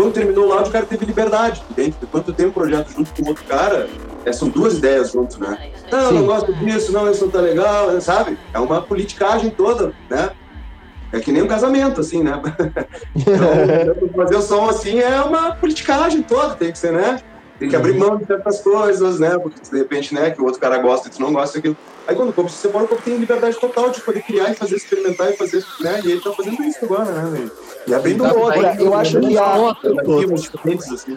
[0.00, 1.94] quando terminou lá, o cara teve liberdade, entende?
[2.02, 3.86] Enquanto tem um projeto junto com outro cara,
[4.24, 5.70] é, são duas ideias juntos, né?
[5.92, 6.14] Não, Sim.
[6.14, 8.38] não gosto disso, não, isso não tá legal, sabe?
[8.54, 10.30] É uma politicagem toda, né?
[11.12, 12.32] É que nem um casamento, assim, né?
[13.14, 17.20] Então, fazer o som assim é uma politicagem toda, tem que ser, né?
[17.60, 19.38] Tem que abrir mão de certas coisas, né?
[19.38, 21.76] Porque de repente, né, que o outro cara gosta e tu não gosta daquilo.
[22.08, 24.54] Aí quando o corpo se separa, o corpo tem liberdade total de poder criar e
[24.54, 26.00] fazer, experimentar e fazer, né?
[26.02, 27.50] E ele tá fazendo isso agora, né, velho?
[27.86, 28.62] E abrindo Tá, outro.
[28.62, 31.16] cara, eu acho que a- alternativas diferentes, assim.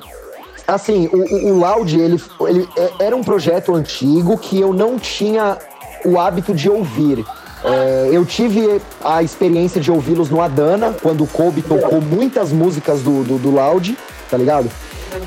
[0.68, 5.00] assim, o, o, o Loud, ele, ele é- era um projeto antigo que eu não
[5.00, 5.58] tinha
[6.04, 7.26] o hábito de ouvir.
[7.64, 13.02] É, eu tive a experiência de ouvi-los no Adana, quando o Kobe tocou muitas músicas
[13.02, 13.98] do, do, do Loud,
[14.30, 14.70] tá ligado?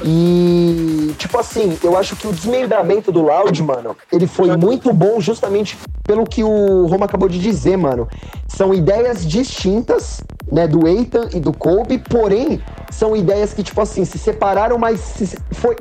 [0.05, 5.21] E, tipo assim, eu acho que o desmembramento do Loud, mano, ele foi muito bom
[5.21, 8.09] justamente pelo que o Roma acabou de dizer, mano.
[8.49, 12.61] São ideias distintas, né, do Ethan e do Kobe, porém,
[12.91, 15.77] são ideias que, tipo assim, se separaram, mas se- foi.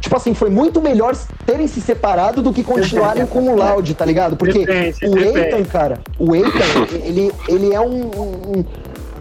[0.00, 1.16] Tipo assim, foi muito melhor
[1.46, 4.36] terem se separado do que continuarem com o Loud, tá ligado?
[4.36, 5.18] Porque Depende, o.
[5.18, 8.64] Ethan, cara, o Ethan, ele, ele é um, um-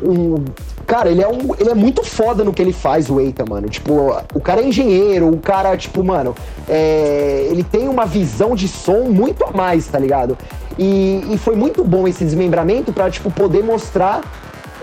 [0.04, 0.46] um-
[0.92, 3.70] Cara, ele é, um, ele é muito foda no que ele faz, o Eita, mano.
[3.70, 6.36] Tipo, o cara é engenheiro, o cara, tipo, mano,
[6.68, 10.38] é, ele tem uma visão de som muito a mais, tá ligado?
[10.78, 14.20] E, e foi muito bom esse desmembramento pra, tipo, poder mostrar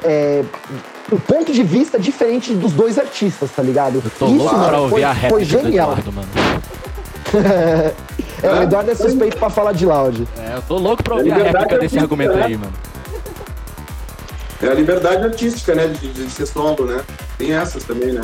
[0.02, 0.43] é,
[1.12, 3.97] um ponto de vista diferente dos dois artistas, tá ligado?
[4.02, 5.93] Eu tô louco mano, pra ouvir foi, a foi réplica do genial.
[5.93, 6.28] Eduardo, mano.
[8.40, 10.28] É, o Eduardo é suspeito pra falar de Loud.
[10.39, 12.44] É, eu tô louco pra ouvir a réplica desse argumento né?
[12.44, 12.72] aí, mano.
[14.62, 15.86] É a liberdade artística, né?
[15.86, 17.02] De, de ser solo, né?
[17.36, 18.22] Tem essas também, né?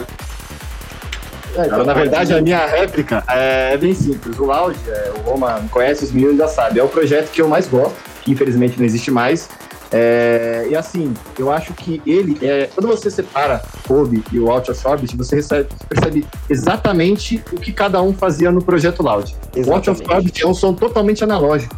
[1.56, 4.36] Então, na verdade, a minha réplica é bem simples.
[4.38, 6.80] O Loud, é, o Roma conhece, os meninos já sabem.
[6.80, 9.48] É o projeto que eu mais gosto, que infelizmente não existe mais.
[9.92, 14.72] É, e assim, eu acho que ele, é, quando você separa Kobe e o Out
[14.72, 19.36] of Orbit, você recebe- percebe exatamente o que cada um fazia no projeto Loud.
[19.54, 20.10] O Out of Exatamente.
[20.10, 21.76] Orbit é um som totalmente analógico.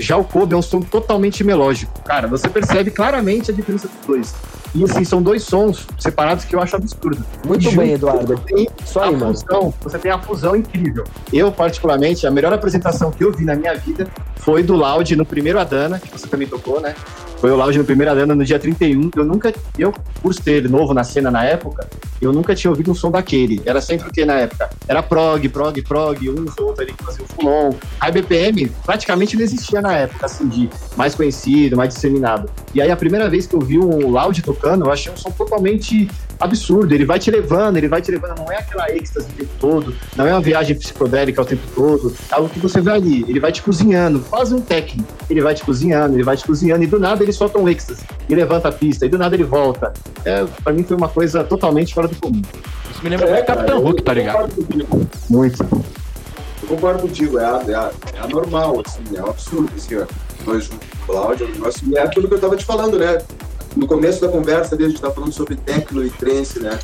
[0.00, 2.02] Já o Kobe é um som totalmente melódico.
[2.02, 4.34] Cara, você percebe claramente a diferença dos dois.
[4.74, 7.24] E assim, são dois sons separados que eu acho absurdo.
[7.44, 8.38] Muito Junto, bem, Eduardo.
[8.38, 9.34] Tem Isso aí, mano.
[9.34, 11.04] fusão, você tem a fusão incrível.
[11.32, 14.06] Eu, particularmente, a melhor apresentação que eu vi na minha vida
[14.36, 16.94] foi do Loud no primeiro Adana, que você também tocou, né?
[17.40, 19.12] Foi o Loud no primeiro Adana no dia 31.
[19.16, 21.88] Eu nunca, eu, por ser novo na cena na época,
[22.20, 23.62] eu nunca tinha ouvido um som daquele.
[23.64, 24.68] Era sempre o que na época?
[24.86, 27.72] Era prog, prog, prog, um ou outro ali que fazia o fulon.
[27.98, 30.68] A BPM praticamente não existia na época, assim, de
[30.98, 32.50] mais conhecido, mais disseminado.
[32.74, 35.30] E aí a primeira vez que eu vi um Loud tocando, eu achei um som
[35.30, 36.10] totalmente
[36.40, 36.94] absurdo.
[36.94, 39.94] Ele vai te levando, ele vai te levando, não é aquela êxtase o tempo todo,
[40.16, 43.24] não é uma viagem psicodélica o tempo todo, é algo que você vê ali.
[43.28, 45.08] Ele vai te cozinhando, quase um técnico.
[45.28, 48.02] Ele vai te cozinhando, ele vai te cozinhando, e do nada ele solta um êxtase,
[48.28, 49.92] e levanta a pista, e do nada ele volta.
[50.24, 52.42] É, pra mim foi uma coisa totalmente fora do comum.
[52.90, 54.52] Isso me lembra muito Capitão Hulk, tá eu ligado?
[55.28, 55.62] Muito.
[56.62, 57.72] Eu concordo contigo, é, é,
[58.16, 60.06] é anormal, assim, é um absurdo, assim, ó.
[60.46, 63.18] Nós juntos com o Cláudio, é negócio- é aquilo que eu tava te falando, né?
[63.76, 66.78] No começo da conversa ali, a gente tava falando sobre techno e trance, né?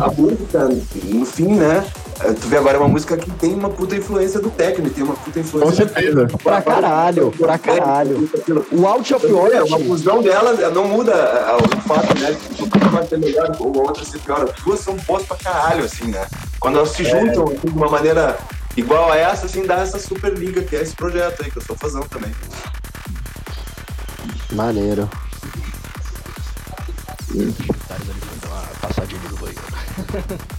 [0.00, 1.86] A, a música, no fim, né?
[2.20, 5.02] eh, Tu vê agora é uma música que tem uma puta influência do techno, tem
[5.02, 5.70] uma puta influência...
[5.70, 6.28] Com certeza.
[6.42, 8.28] Pra caralho, pra caralho.
[8.70, 12.36] O Out of É, uma fusão delas eh, não muda eh, o fato, né?
[12.54, 14.42] Que uma pode ser melhor ou a outra ser pior.
[14.42, 16.26] As duas são boas pra caralho, assim, né?
[16.60, 18.36] Quando elas se juntam assim, de uma maneira
[18.76, 21.62] igual a essa, assim, dá essa super liga que é esse projeto aí que eu
[21.62, 22.30] estou fazendo também.
[24.52, 25.08] Maneiro.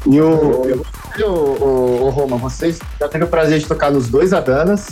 [0.05, 0.83] E o,
[1.19, 4.89] o, o, o Roma, vocês já teve o prazer de tocar nos dois Adanas.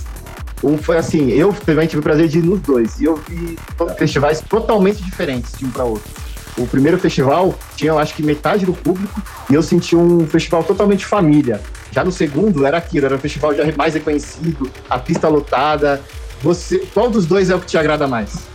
[0.64, 3.00] Um foi assim, eu também tive o prazer de ir nos dois.
[3.00, 3.58] E eu vi
[3.98, 6.10] festivais totalmente diferentes de um para outro.
[6.58, 10.64] O primeiro festival tinha, eu acho que metade do público, e eu senti um festival
[10.64, 11.60] totalmente família.
[11.92, 16.02] Já no segundo era aquilo, era um festival já mais reconhecido, a pista lotada.
[16.42, 18.53] Você, qual dos dois é o que te agrada mais?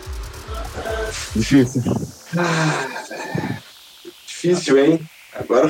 [1.34, 1.82] Difícil.
[4.26, 5.08] Difícil, hein?
[5.38, 5.68] Agora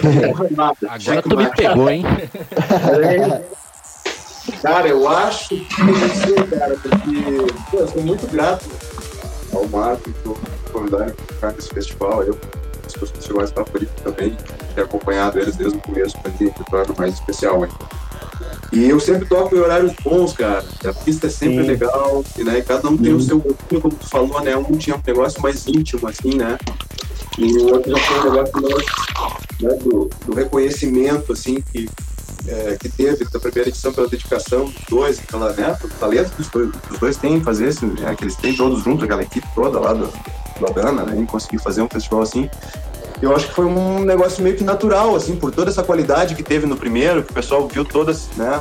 [0.89, 2.05] Agora tu me pegou, hein?
[4.62, 8.66] Cara, eu acho que não sei, cara, porque pô, eu sou muito grato
[9.52, 12.22] ao Marco por me convidarem para ficar nesse festival.
[12.22, 12.39] Eu,
[13.04, 14.36] as pessoas festivais favoritos também,
[14.74, 17.74] ter acompanhado eles desde o começo para ter tornado mais especial ainda.
[18.70, 20.64] E eu sempre toco em horários bons, cara.
[20.84, 21.68] A pista é sempre Sim.
[21.68, 22.60] legal, e, né?
[22.60, 24.56] Cada um tem o seu gosto, como tu falou, né?
[24.56, 26.58] Um tinha um negócio mais íntimo, assim, né?
[27.38, 31.88] E o outro já foi um negócio mais, né, do, do reconhecimento, assim, que
[32.46, 36.48] é, que teve da primeira edição pela dedicação dos dois, aquela, né, o talento dos
[36.48, 39.78] dois, dos dois têm fazer isso, né, que eles têm todos juntos, aquela equipe toda
[39.78, 40.06] lá do,
[40.58, 42.48] do Adana, né, e conseguir fazer um festival assim.
[43.20, 46.42] Eu acho que foi um negócio meio que natural, assim, por toda essa qualidade que
[46.42, 48.60] teve no primeiro, que o pessoal viu todas, né,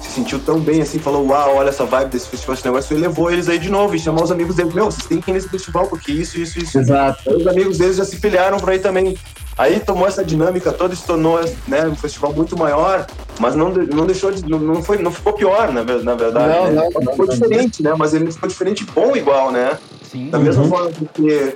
[0.00, 3.00] se sentiu tão bem assim, falou, uau, olha essa vibe desse festival, esse negócio, e
[3.00, 5.34] levou eles aí de novo e chamou os amigos deles, meu, vocês têm que ir
[5.34, 6.78] nesse festival, porque isso, isso, isso.
[6.78, 7.28] Exato.
[7.28, 9.16] Aí os amigos deles já se filiaram para aí também.
[9.58, 13.06] Aí tomou essa dinâmica toda e se tornou né, um festival muito maior,
[13.40, 14.48] mas não, não deixou de.
[14.48, 16.48] Não, não foi, não ficou pior, na, ver- na verdade.
[16.48, 16.74] Não, né?
[16.74, 17.34] não, não, ficou não.
[17.34, 17.92] diferente, né?
[17.98, 19.76] Mas ele ficou diferente bom igual, né?
[20.08, 20.30] Sim.
[20.30, 21.54] Da mesma forma porque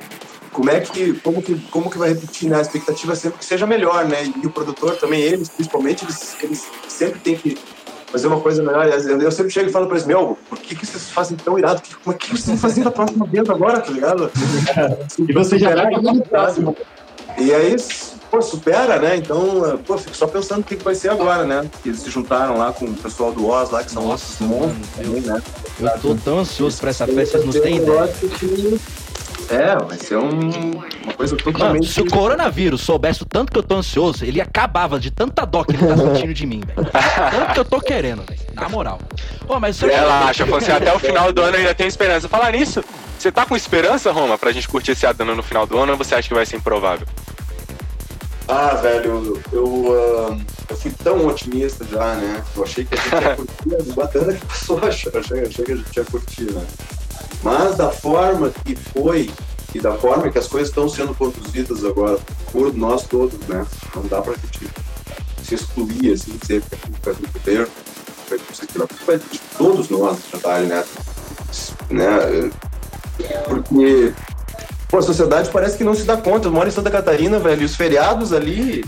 [0.52, 2.58] como é que como que como que vai repetir né?
[2.58, 4.30] a expectativa é sempre que seja melhor né?
[4.42, 7.58] E o produtor também eles principalmente eles, eles sempre tem que
[8.12, 8.86] fazer uma coisa melhor.
[8.86, 11.80] Eu sempre chego e falo para eles meu por que, que vocês fazem tão irado?
[12.04, 14.30] Como é que vocês vão fazer na próxima vez agora tá ligado?
[15.18, 16.76] E você já aquilo, muito próximo.
[17.38, 17.74] e aí
[18.30, 19.16] pô supera né?
[19.16, 21.68] Então pô fico só pensando o que, que vai ser agora né?
[21.82, 24.46] Que eles se juntaram lá com o pessoal do Oz lá que são Nossa, nossos
[24.46, 25.42] monstros né?
[25.80, 28.14] Eu tô tão ansioso pra essa festa, vocês não têm ideia.
[29.52, 30.70] É vai ser um-
[31.04, 34.40] uma coisa Mano, totalmente se o coronavírus soubesse o tanto que eu tô ansioso, ele
[34.40, 36.88] acabava de tanta dó que ele tá sentindo de mim, velho.
[37.30, 38.40] Tanto que eu tô querendo, velho.
[38.54, 38.98] Na moral.
[39.48, 42.28] Ô, mas se eu Relaxa, você até o final do ano ainda tem esperança.
[42.28, 42.82] Falar nisso,
[43.18, 45.98] você tá com esperança, Roma, pra gente curtir esse Adana no final do ano ou
[45.98, 47.06] você acha que vai ser improvável?
[48.48, 50.36] Ah, velho, eu, ah,
[50.68, 52.42] eu fui tão otimista já, né?
[52.56, 55.96] Eu achei que a gente ia curtir, bacana que passou, achei achei que a gente
[55.96, 56.62] ia curtir, né?
[57.42, 59.30] Mas da forma que foi
[59.74, 62.18] e da forma que as coisas estão sendo conduzidas agora
[62.50, 63.66] por nós todos, né?
[63.94, 64.68] Não dá pra gente
[65.42, 67.68] se excluir, assim, dizer que a culpa é do governo,
[68.28, 70.84] que a culpa é de todos nós, na verdade, né?
[71.90, 72.50] né?
[73.46, 74.14] Porque
[74.92, 76.48] Pô, a sociedade parece que não se dá conta.
[76.48, 78.84] Eu moro em Santa Catarina, velho, e os feriados ali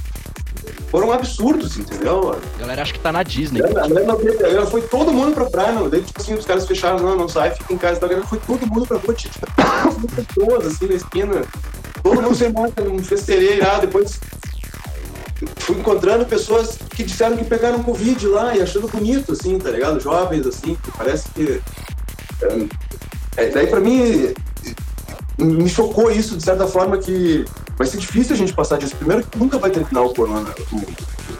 [0.94, 2.38] foram absurdos, entendeu?
[2.56, 3.60] A galera acha que tá na Disney.
[3.62, 4.38] A mesma vez,
[4.70, 5.88] Foi todo mundo pra praia, não.
[5.88, 7.98] Daí, tipo assim, os caras fecharam, não, não sai, fica em casa.
[7.98, 9.34] Da galera foi todo mundo pra rua, tipo,
[10.14, 11.42] pessoas, assim, na esquina.
[12.00, 13.88] Todo mundo sem máscara, um festeirê irado.
[13.88, 14.20] Depois
[15.56, 19.98] fui encontrando pessoas que disseram que pegaram Covid lá e achando bonito, assim, tá ligado?
[19.98, 21.60] Jovens, assim, que parece que.
[22.40, 24.32] é, é, daí, pra mim,
[25.38, 27.44] me chocou isso, de certa forma, que
[27.76, 28.96] vai ser difícil a gente passar disso.
[28.96, 30.54] Primeiro, que nunca vai terminar o corona.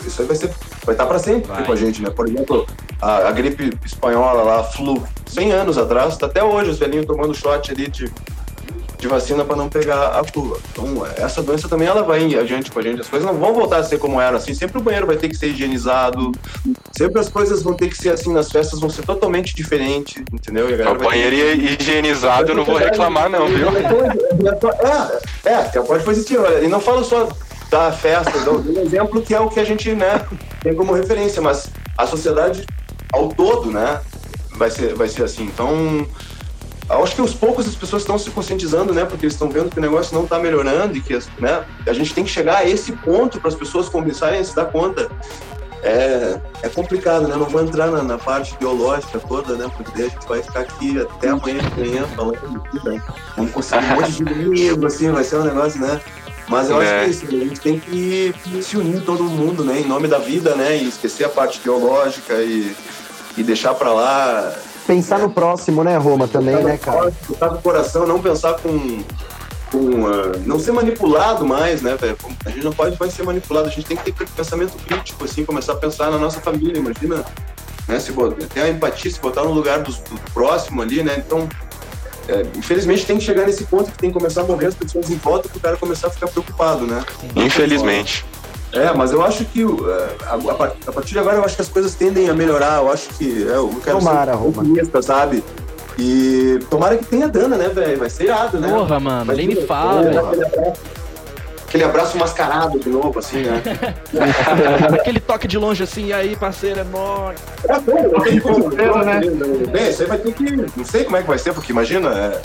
[0.07, 0.53] Isso aí vai ser.
[0.85, 1.65] Vai estar pra sempre Vai.
[1.65, 2.11] com a gente, né?
[2.11, 2.67] Por exemplo,
[3.01, 7.35] a, a gripe espanhola lá, flu, 100 anos atrás, tá até hoje os velhinhos tomando
[7.35, 8.13] shot ali de,
[9.05, 10.59] de vacina para não pegar a flu.
[10.73, 13.03] Então, essa doença também ela vai adiante com a gente.
[13.03, 14.55] As coisas não vão voltar a ser como eram assim.
[14.55, 16.33] Sempre o banheiro vai ter que ser higienizado.
[16.93, 18.33] Sempre as coisas vão ter que ser assim.
[18.33, 20.67] Nas festas vão ser totalmente diferentes, entendeu?
[20.67, 23.69] O vai ter banheiro higienizado, eu não vou reclamar, não, viu?
[25.45, 26.39] É, é, até pode existir.
[26.39, 27.29] olha, E não falo só
[27.71, 30.25] da festa, dou um exemplo que é o que a gente né,
[30.63, 31.69] tem como referência, mas
[31.99, 32.65] a sociedade
[33.13, 34.01] ao todo, né,
[34.57, 35.45] vai ser, vai ser assim.
[35.45, 36.07] Então,
[36.89, 39.79] acho que aos poucos as pessoas estão se conscientizando, né, porque eles estão vendo que
[39.79, 42.93] o negócio não está melhorando e que né, a gente tem que chegar a esse
[42.93, 45.11] ponto para as pessoas começarem a se dar conta.
[45.83, 47.37] É, é complicado, né?
[47.37, 49.71] Não vou entrar na, na parte ideológica toda, né?
[49.77, 53.03] Porque daí a gente vai ficar aqui até amanhã de manhã falando disso, né?
[53.37, 56.01] Vamos conseguir um monte de livro, assim, vai ser um negócio, né?
[56.49, 57.01] Mas eu acho É.
[57.01, 59.81] que é isso, a gente tem que se unir todo mundo, né?
[59.81, 60.75] Em nome da vida, né?
[60.75, 62.75] E esquecer a parte ideológica e,
[63.37, 64.55] e deixar pra lá.
[64.87, 67.09] Pensar no próximo, né, Roma, também, né, cara?
[67.09, 69.03] Escutar do coração, não pensar com.
[69.71, 72.17] com ah, não ser manipulado mais, né, velho?
[72.45, 75.45] A gente não pode mais ser manipulado, a gente tem que ter pensamento crítico, assim,
[75.45, 77.25] começar a pensar na nossa família, imagina,
[77.89, 77.99] né?
[77.99, 81.23] Se botar, ter a empatia, se botar no lugar do, do próximo ali, né?
[81.25, 81.49] Então,
[82.29, 85.11] é, infelizmente tem que chegar nesse ponto que tem que começar a morrer as pessoas
[85.11, 87.05] em volta para o cara começar a ficar preocupado, né?
[87.37, 88.25] Infelizmente.
[88.75, 89.87] É, mas eu acho que uh,
[90.27, 92.79] a, a par- a partir de agora eu acho que as coisas tendem a melhorar.
[92.83, 94.63] Eu acho que é, eu quero Tomara, ser Roma.
[94.63, 95.45] otimista, sabe?
[95.99, 97.99] E tomara que tenha dana, né, velho?
[97.99, 98.69] Vai ser irado, né?
[98.69, 100.19] Porra, mano, Vai nem me fala, é, velho.
[100.29, 100.81] Aquele abraço,
[101.69, 103.63] aquele abraço mascarado de novo, assim, né?
[105.01, 107.39] Aquele toque de longe assim, e aí, parceiro, é nóis.
[107.69, 109.21] É, pô, tem como, né?
[109.71, 110.57] Bem, isso aí vai ter que.
[110.77, 112.09] Não sei como é que vai ser, porque imagina.
[112.11, 112.41] é,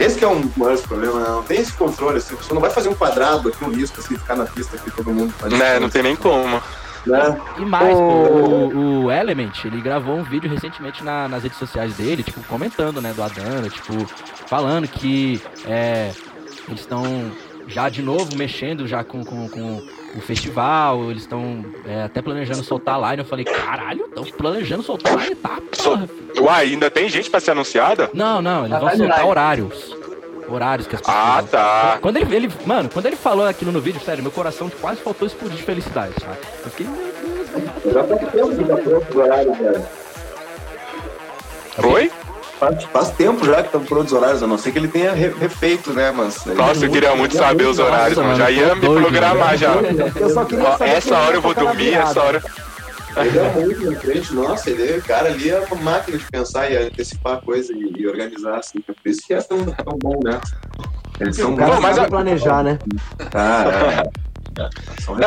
[0.00, 1.28] esse que é um dos maiores problemas, né?
[1.28, 2.34] Não tem esse controle, assim.
[2.34, 5.10] Você não vai fazer um quadrado aqui, um risco, assim, ficar na pista aqui, todo
[5.12, 6.60] mundo faz Né, não tem nem como.
[7.06, 7.40] né?
[7.58, 8.00] E mais, Ô.
[8.02, 13.00] o, o Element, ele gravou um vídeo recentemente na- nas redes sociais dele, tipo, comentando,
[13.00, 14.06] né, do Adana, tipo,
[14.46, 16.10] falando que é,
[16.68, 17.02] eles estão
[17.66, 19.82] já de novo mexendo já com, com, com
[20.16, 23.22] o festival, eles estão é, até planejando soltar a line.
[23.22, 26.06] Eu falei, caralho, estão planejando soltar a line, tá, porra.
[26.06, 28.10] filho." Uai, ainda tem gente pra ser anunciada?
[28.14, 29.96] Não, não, eles Ah, vão soltar horários.
[30.48, 31.16] Horários que as pessoas.
[31.16, 31.98] Ah, tá.
[32.00, 35.26] Quando ele, ele, mano, quando ele falou aquilo no vídeo, sério, meu coração quase faltou
[35.28, 36.38] explodir de felicidade, sabe?
[36.64, 36.86] Eu fiquei,
[37.92, 39.86] Já tá pronto os horários, velho.
[41.84, 42.10] Oi?
[42.60, 45.12] Faz, faz tempo já que estão prontos os horários, a não ser que ele tenha
[45.14, 46.10] re- refeito, né?
[46.10, 46.44] Mas.
[46.44, 48.38] Nossa, eu queria muito saber os horários, Nossa, mano.
[48.38, 49.72] Já ia me programar já.
[50.14, 52.42] Eu só queria Ó, saber essa hora ia eu vou na dormir, essa hora.
[53.16, 56.70] Ele é muito na frente, nossa, ele, o cara ali é uma máquina de pensar
[56.70, 58.78] e antecipar a coisa e, e organizar, assim.
[58.82, 60.38] Por isso que é tão, tão bom, né?
[61.18, 62.78] Eles são Pô, mas a- planejar, né?
[63.32, 64.12] Cara, são Não,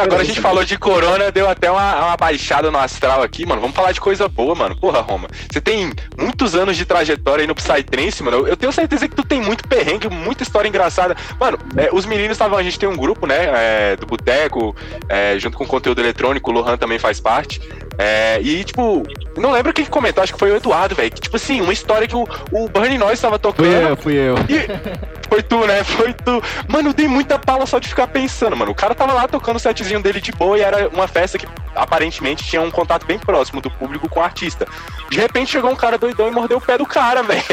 [0.02, 3.62] agora a gente falou de corona, deu até uma, uma baixada no astral aqui, mano.
[3.62, 4.76] Vamos falar de coisa boa, mano.
[4.76, 5.28] Porra, Roma.
[5.52, 8.38] Você tem muitos anos de trajetória aí no Psytrance, mano.
[8.38, 11.16] Eu- Eu tenho certeza que tu tem muito perrengue, muita história engraçada.
[11.40, 12.58] Mano, é, os meninos estavam.
[12.58, 13.34] A gente tem um grupo, né?
[13.54, 14.76] é, do Boteco,
[15.10, 17.60] é, junto com conteúdo eletrônico, o Lohan também faz parte.
[17.98, 19.04] É, e, tipo,
[19.38, 21.12] não lembro quem que comentou, acho que foi o Eduardo, velho.
[21.12, 23.66] Que, tipo assim, uma história que o, o Burning Noise estava tocando.
[23.66, 24.36] Fui eu, fui eu.
[24.50, 24.68] E
[25.30, 25.84] foi tu, né?
[25.84, 26.42] Foi tu.
[26.68, 28.72] Mano, eu dei muita pala só de ficar pensando, mano.
[28.72, 31.48] O cara tava lá tocando o setzinho dele de boa e era uma festa que
[31.76, 34.68] aparentemente tinha um contato bem próximo do público com o artista.
[35.10, 37.44] De repente chegou um cara doidão e mordeu o pé do cara, velho.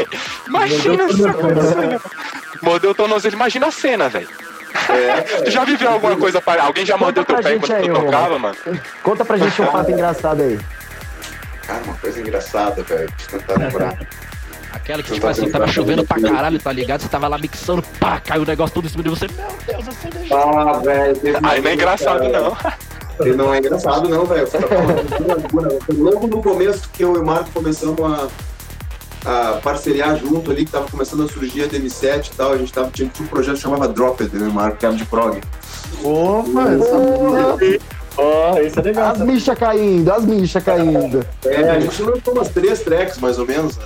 [0.47, 2.01] Imagina isso acontecendo.
[2.61, 4.29] Mordeu o tornozelo, imagina a cena, velho.
[5.43, 7.93] Tu já viveu alguma coisa para Alguém já mordeu teu pé gente enquanto aí, tu
[7.93, 8.57] tocava, mano?
[9.03, 10.59] Conta pra gente um fato engraçado aí.
[11.65, 13.09] Cara, uma coisa engraçada, velho.
[13.17, 13.97] Deixa eu tentar lembrar.
[14.73, 17.01] Aquela que, tipo assim, tava chovendo pra caralho, tá ligado?
[17.01, 19.27] Você tava lá mixando, pá, caiu o negócio todo em cima de você.
[19.27, 20.37] Meu Deus, você deixou.
[20.37, 21.17] Ah, velho.
[21.43, 22.57] Aí não é engraçado, cara, não.
[23.25, 24.47] E não é engraçado, não, velho.
[24.47, 28.27] Foi Logo no começo que eu e o Marco começamos a,
[29.25, 32.53] a parceriar junto ali, que tava começando a surgir a DM7 e tal.
[32.53, 35.39] A gente tava, tinha, um projeto que chamava Dropped, né, Marco, que era de prog.
[36.03, 37.81] Opa, essa...
[38.17, 39.11] Ó, isso é legal.
[39.11, 41.25] As michas caindo, as michas caindo.
[41.45, 43.77] É, a gente lançou umas três tracks, mais ou menos.
[43.77, 43.85] né?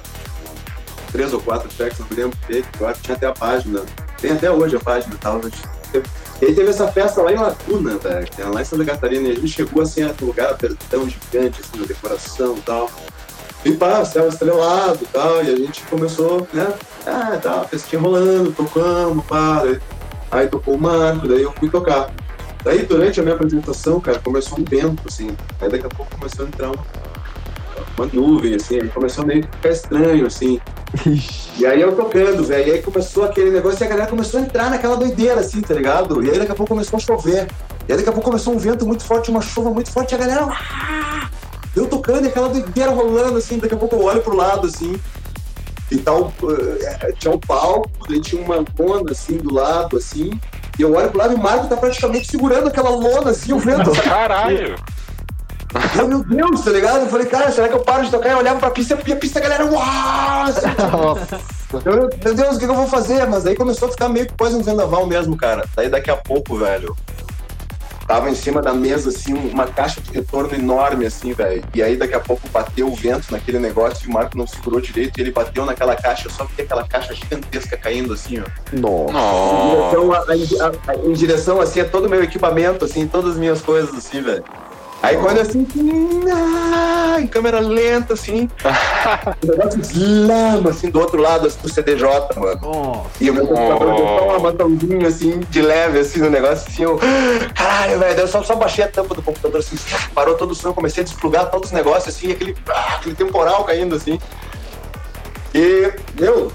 [1.11, 2.67] Três ou quatro tracks, não me lembro direito.
[2.79, 3.81] Eu acho que tinha até a página.
[4.19, 5.37] Tem até hoje a página e tal.
[5.37, 6.05] a gente teve-
[6.41, 9.27] E aí teve essa festa lá em Laguna, velho, que é lá em Santa Catarina.
[9.29, 10.57] E a gente chegou assim, a um lugar
[10.89, 12.89] tão gigante, assim, na decoração e tal.
[13.65, 15.43] E pá, céu estrelado e tal.
[15.43, 16.71] E a gente começou, né?
[17.05, 19.63] Ah, tá, festinha rolando, tocando, pá.
[19.63, 19.79] Daí,
[20.31, 22.11] aí tocou o Marco, daí eu fui tocar.
[22.63, 25.35] Daí, durante a minha apresentação, cara, começou um vento, assim.
[25.59, 26.85] Aí daqui a pouco começou a entrar uma,
[27.97, 28.81] uma nuvem, assim.
[28.81, 30.61] Aí começou a meio que ficar estranho, assim.
[31.57, 32.67] E aí eu tocando, velho.
[32.67, 35.73] E aí começou aquele negócio e a galera começou a entrar naquela doideira, assim, tá
[35.73, 36.23] ligado?
[36.23, 37.47] E aí daqui a pouco começou a chover.
[37.87, 40.11] E aí daqui a pouco começou um vento muito forte, uma chuva muito forte.
[40.11, 40.47] E a galera...
[41.75, 43.57] Eu tocando e aquela doideira rolando, assim.
[43.57, 44.99] Daqui a pouco eu olho pro lado, assim.
[45.91, 46.33] E tal,
[46.81, 50.31] eh, tinha um palco, daí tinha uma lona, assim, do lado, assim.
[50.79, 53.59] E eu olho pro lado e o Marco tá praticamente segurando aquela lona, assim, o
[53.59, 53.91] vento.
[54.01, 54.75] Caralho.
[55.97, 57.01] Eu, meu Deus, tá ligado?
[57.01, 58.29] Eu falei, cara, será que eu paro de tocar?
[58.29, 60.43] Eu olhava pra pista e a pista, a galera, uau!
[60.43, 63.27] Assim, tipo, eu, meu Deus, o que que eu vou fazer?
[63.27, 65.65] Mas aí começou a ficar meio que quase um vendaval mesmo, cara.
[65.75, 66.95] Daí daqui a pouco, velho,
[68.07, 71.63] tava em cima da mesa, assim, uma caixa de retorno enorme, assim, velho.
[71.73, 74.79] E aí daqui a pouco bateu o vento naquele negócio e o Marco não segurou
[74.79, 78.43] direito e ele bateu naquela caixa, eu só vi aquela caixa gigantesca caindo, assim, ó.
[78.77, 79.13] Nossa.
[79.13, 79.87] Nossa.
[79.89, 83.37] Então, a- a- a- em direção, assim, a todo o meu equipamento, assim, todas as
[83.37, 84.43] minhas coisas, assim, velho.
[85.05, 85.67] Aí quando assim,
[86.33, 88.49] ah, em câmera lenta, assim,
[89.43, 92.59] o negócio slama, assim, do outro lado, assim, do CDJ, mano.
[92.59, 93.09] Nossa.
[93.21, 96.83] E o meu computador deu só um matãozinho, assim, de leve, assim, no negócio, assim,
[96.83, 96.99] eu,
[97.53, 99.77] caralho, velho, eu só, só baixei a tampa do computador, assim,
[100.15, 102.57] parou todo o som, comecei a desplugar todos os negócios, assim, aquele,
[102.95, 104.19] aquele temporal caindo, assim.
[105.53, 106.51] E, meu,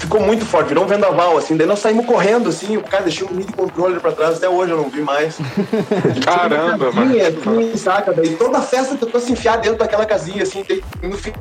[0.00, 3.28] ficou muito forte, virou um vendaval, assim, daí nós saímos correndo, assim, o cara deixou
[3.28, 5.38] um mini controller pra trás, até hoje eu não vi mais.
[6.24, 7.12] Caramba, mano.
[7.12, 8.12] Assim, saca?
[8.12, 11.32] Daí toda a festa tentou se enfiar dentro daquela casinha, assim, daí, no fim,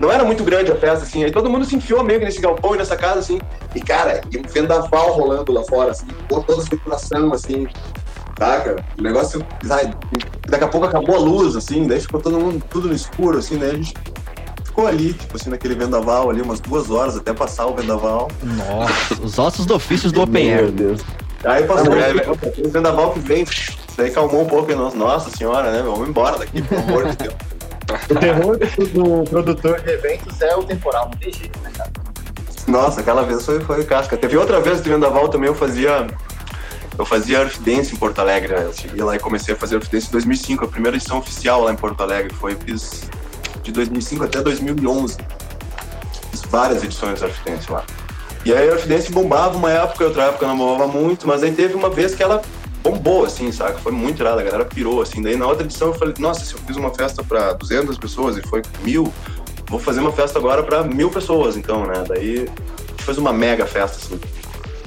[0.00, 2.40] não era muito grande a festa, assim, aí todo mundo se enfiou meio que nesse
[2.40, 3.38] galpão e nessa casa, assim,
[3.74, 7.68] e cara, e um vendaval rolando lá fora, assim, toda a circulação, assim,
[8.38, 8.82] saca?
[8.98, 9.44] O negócio,
[10.48, 13.58] daqui a pouco acabou a luz, assim, daí ficou todo mundo, tudo no escuro, assim,
[13.58, 13.94] daí a gente
[14.72, 18.28] ficou ali, tipo assim, naquele vendaval ali, umas duas horas até passar o vendaval.
[18.42, 20.70] Nossa, os ossos do ofícios do Open Meu Air.
[20.72, 21.00] Deus.
[21.44, 22.12] Aí passou É,
[22.64, 23.44] o vendaval que vem,
[23.96, 27.16] daí calmou um pouco, e nós, nossa senhora, né, vamos embora daqui, pelo amor de
[27.16, 27.34] Deus.
[28.08, 31.90] O terror do, produtor de eventos é o temporal, não tem jeito, né, cara?
[32.66, 34.16] Nossa, aquela vez foi, foi casca.
[34.16, 36.06] Teve outra vez do vendaval também, eu fazia.
[36.96, 38.54] Eu fazia Earth Dance em Porto Alegre.
[38.54, 38.64] né?
[38.64, 41.64] Eu cheguei lá e comecei a fazer Earth Dance em 2005, a primeira edição oficial
[41.64, 42.32] lá em Porto Alegre.
[42.34, 43.02] Foi, fiz
[43.62, 45.16] de 2005 até 2011.
[46.30, 47.84] Fiz várias edições de Earth Dance lá.
[48.44, 51.52] E aí a Earth Dance bombava uma época, outra época não bombava muito, mas aí
[51.52, 52.42] teve uma vez que ela
[52.82, 53.78] bombou, assim, saca?
[53.78, 55.22] Foi muito irada, a galera pirou, assim.
[55.22, 58.36] Daí na outra edição eu falei, nossa, se eu fiz uma festa pra 200 pessoas
[58.36, 59.12] e foi mil,
[59.68, 62.04] vou fazer uma festa agora pra mil pessoas, então, né?
[62.08, 64.20] Daí a gente fez uma mega festa, assim.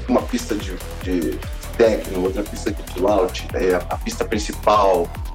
[0.07, 1.39] Uma pista de, de
[1.77, 5.09] techno, outra pista de out, daí a, a pista principal,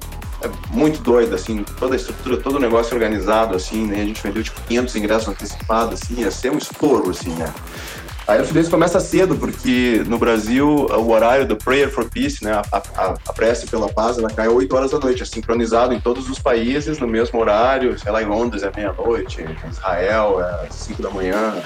[0.71, 4.01] muito doida, assim, toda a estrutura, todo o negócio organizado, assim, né?
[4.01, 7.53] A gente vendeu, tipo, 500 ingressos antecipados, assim, ia ser um estouro, assim, né?
[8.27, 12.53] Aí a Fidesz começa cedo, porque no Brasil o horário do Prayer for Peace, né,
[12.53, 15.99] a, a, a prece pela paz, ela cai 8 horas da noite, é sincronizado em
[15.99, 20.67] todos os países no mesmo horário, sei lá, em Londres é meia-noite, em Israel é
[20.69, 21.61] 5 da manhã,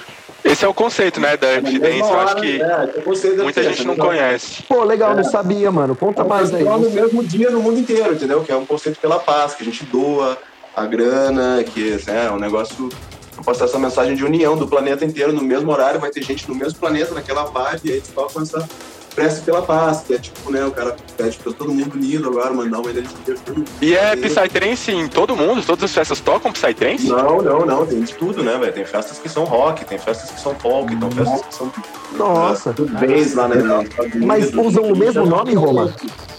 [0.45, 2.11] esse é o conceito, né, da evidência.
[2.11, 4.63] Eu acho que é, muita gente não conhece.
[4.63, 5.15] Pô, legal, é.
[5.15, 5.95] não sabia, mano.
[5.95, 6.63] Conta é mais aí.
[6.63, 8.43] no mesmo dia no mundo inteiro, entendeu?
[8.43, 10.38] Que é um conceito pela paz, que a gente doa
[10.76, 12.89] a grana, que é um negócio
[13.43, 16.55] passar essa mensagem de união do planeta inteiro no mesmo horário, vai ter gente no
[16.55, 18.67] mesmo planeta naquela vibe, e aí tu toca essa
[19.16, 22.54] prece pela paz, que é tipo, né, o cara pede pra todo mundo unido agora,
[22.54, 23.36] mandar uma energia.
[23.82, 25.64] E é Psytrance em todo mundo?
[25.66, 27.08] Todas as festas tocam Psytrance?
[27.08, 28.74] Não, não, não, tem de tudo, né, velho?
[28.74, 31.72] Tem festas que são rock, tem festas que são folk, tem festas que são...
[32.18, 32.74] Nossa!
[32.74, 33.56] Tudo bem lá, né?
[34.26, 35.94] Mas usam o mesmo nome, Roma?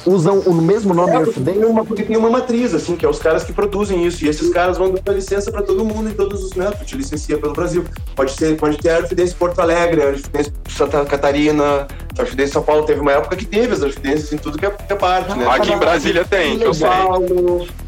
[0.06, 3.08] Usam o mesmo nome é, porque tem, uma, porque tem uma matriz, assim, que é
[3.08, 4.24] os caras que produzem isso.
[4.24, 6.86] E esses caras vão dar licença para todo mundo em todos os métodos.
[6.86, 7.84] Te licencia pelo Brasil.
[8.14, 12.62] Pode, ser, pode ter a Arfidência Porto Alegre, a Arfidência Santa Catarina, a Arfidência São
[12.62, 12.84] Paulo.
[12.84, 15.46] Teve uma época que teve as Arfidências em tudo que é, que é parte, né?
[15.48, 16.88] Aqui em Brasília tem, que eu sei.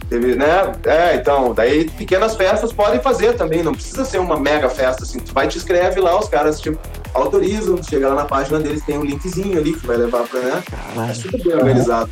[0.09, 0.73] Teve, né?
[0.85, 5.19] É, então, daí pequenas festas podem fazer também, não precisa ser uma mega festa, assim,
[5.19, 6.79] tu vai te escreve lá, os caras tipo,
[7.13, 10.63] autorizam, chega lá na página deles, tem um linkzinho ali que vai levar pra, né?
[11.11, 12.11] É super bem organizado.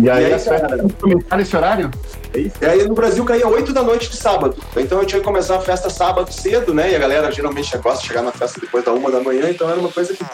[0.00, 1.90] E aí, e aí cara, começar nesse horário?
[2.32, 4.56] E aí no Brasil caía 8 da noite de sábado.
[4.76, 6.92] Então eu tinha que começar a festa sábado cedo, né?
[6.92, 9.68] E a galera geralmente gosta de chegar na festa depois da uma da manhã, então
[9.68, 10.24] era uma coisa que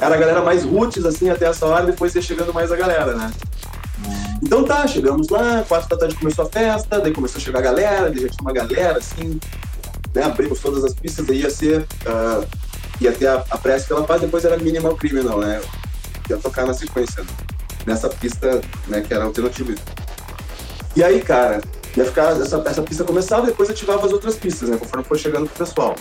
[0.00, 3.14] era a galera mais roots, assim, até essa hora, depois ia chegando mais a galera,
[3.14, 3.30] né?
[4.42, 7.62] Então tá, chegamos lá, quatro da tarde começou a festa, daí começou a chegar a
[7.62, 9.40] galera, daí já tinha uma galera, assim,
[10.14, 12.46] né, abrimos todas as pistas, daí ia ser, uh,
[13.00, 15.60] ia ter a, a prece pela paz, depois era Minimal Criminal, né,
[16.30, 17.24] ia tocar na sequência,
[17.84, 19.74] nessa pista, né, que era alternativa.
[20.94, 21.60] E aí, cara,
[21.96, 25.48] ia ficar, essa, essa pista começava, depois ativava as outras pistas, né, conforme foi chegando
[25.48, 25.96] pro pessoal.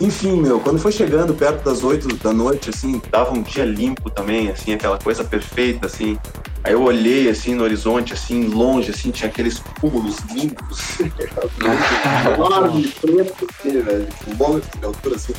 [0.00, 4.10] Enfim, meu, quando foi chegando perto das oito da noite, assim, tava um dia limpo
[4.10, 6.18] também, assim, aquela coisa perfeita, assim,
[6.64, 11.00] Aí eu olhei assim no horizonte, assim, longe, assim, tinha aqueles cúmulos limpos.
[12.34, 14.08] enorme, preto, assim, velho.
[14.28, 15.34] Um bom de altura, assim.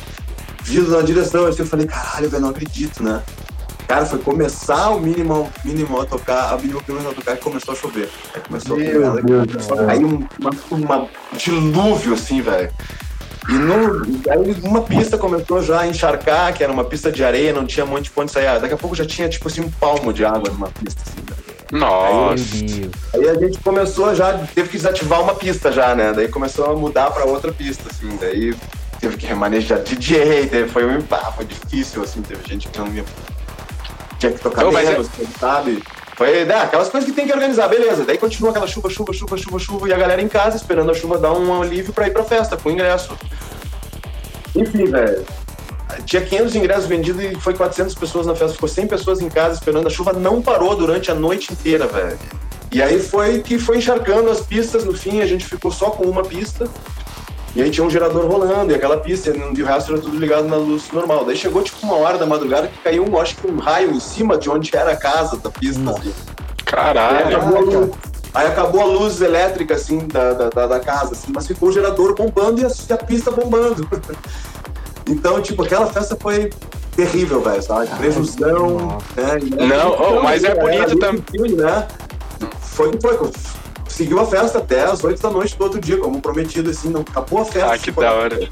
[0.62, 3.22] Vindo na direção, assim, eu falei, caralho, velho, não acredito, né?
[3.88, 7.74] Cara, foi começar o mínimo, mínimo a tocar, a mínimo primeiro a tocar e começou
[7.74, 8.10] a chover.
[8.34, 9.90] Aí começou Meu a chover.
[9.90, 12.70] Aí um, uma, uma dilúvio, assim, velho.
[13.48, 17.52] E no, aí uma pista começou já a encharcar, que era uma pista de areia,
[17.52, 18.60] não tinha muito de onde sair.
[18.60, 21.02] Daqui a pouco já tinha, tipo assim, um palmo de água numa pista.
[21.06, 21.44] Assim, né?
[21.72, 22.42] Nossa!
[22.54, 26.12] Aí, aí, a gente começou já, teve que desativar uma pista já, né?
[26.12, 28.16] Daí começou a mudar para outra pista, assim.
[28.20, 28.54] Daí
[29.00, 32.22] teve que remanejar DJ, teve, foi um ah, foi difícil, assim.
[32.22, 33.04] Teve gente que não ia.
[34.18, 35.38] Tinha que tocar menos, é...
[35.38, 35.82] sabe?
[36.16, 38.04] Foi né, aquelas coisas que tem que organizar, beleza.
[38.04, 40.94] Daí continua aquela chuva, chuva, chuva, chuva, chuva, e a galera em casa esperando a
[40.94, 43.16] chuva dar um alívio pra ir pra festa, com ingresso.
[44.54, 45.24] Enfim, velho.
[46.06, 48.54] Tinha 500 ingressos vendidos e foi 400 pessoas na festa.
[48.54, 49.86] Ficou 100 pessoas em casa esperando.
[49.86, 52.18] A chuva não parou durante a noite inteira, velho.
[52.70, 54.84] E aí foi que foi encharcando as pistas.
[54.84, 56.68] No fim, a gente ficou só com uma pista.
[57.54, 60.48] E aí tinha um gerador rolando, e aquela pista, e o resto era tudo ligado
[60.48, 61.24] na luz normal.
[61.24, 64.00] Daí chegou tipo uma hora da madrugada que caiu, um, acho que um raio em
[64.00, 65.90] cima de onde era a casa da pista.
[65.90, 66.12] Assim.
[66.64, 67.26] Caralho!
[67.28, 67.90] Aí acabou, a luz,
[68.34, 72.14] aí acabou a luz elétrica, assim, da, da, da, casa, assim, mas ficou o gerador
[72.16, 73.88] bombando e a, a pista bombando.
[75.08, 76.50] então, tipo, aquela festa foi
[76.96, 77.86] terrível, velho, sabe?
[77.96, 79.66] Prejuzão, né?
[79.66, 81.54] Não, oh, mas é bonito também.
[81.56, 81.86] Né?
[82.60, 83.30] Foi, foi,
[83.94, 87.02] seguiu a festa até as 8 da noite do outro dia, como prometido, assim, não
[87.02, 87.72] acabou a festa.
[87.72, 88.48] Ah, que da hora.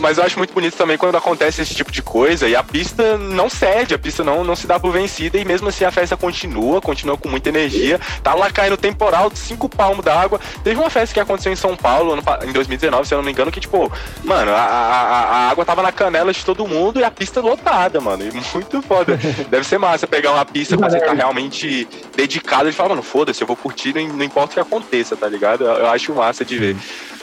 [0.00, 3.16] Mas eu acho muito bonito também quando acontece esse tipo de coisa e a pista
[3.16, 6.16] não cede, a pista não, não se dá por vencida e mesmo assim a festa
[6.16, 8.00] continua, continua com muita energia.
[8.22, 10.40] Tá lá caindo temporal de cinco palmos d'água.
[10.64, 13.52] Teve uma festa que aconteceu em São Paulo em 2019, se eu não me engano,
[13.52, 13.90] que tipo,
[14.24, 18.00] mano, a, a, a água tava na canela de todo mundo e a pista lotada,
[18.00, 18.24] mano.
[18.24, 19.18] E muito foda.
[19.48, 23.42] Deve ser massa pegar uma pista quando você tá realmente dedicado e falar, mano, foda-se,
[23.42, 25.64] eu vou curtir, não, não importa o que aconteça, tá ligado?
[25.64, 26.76] Eu, eu acho massa de ver.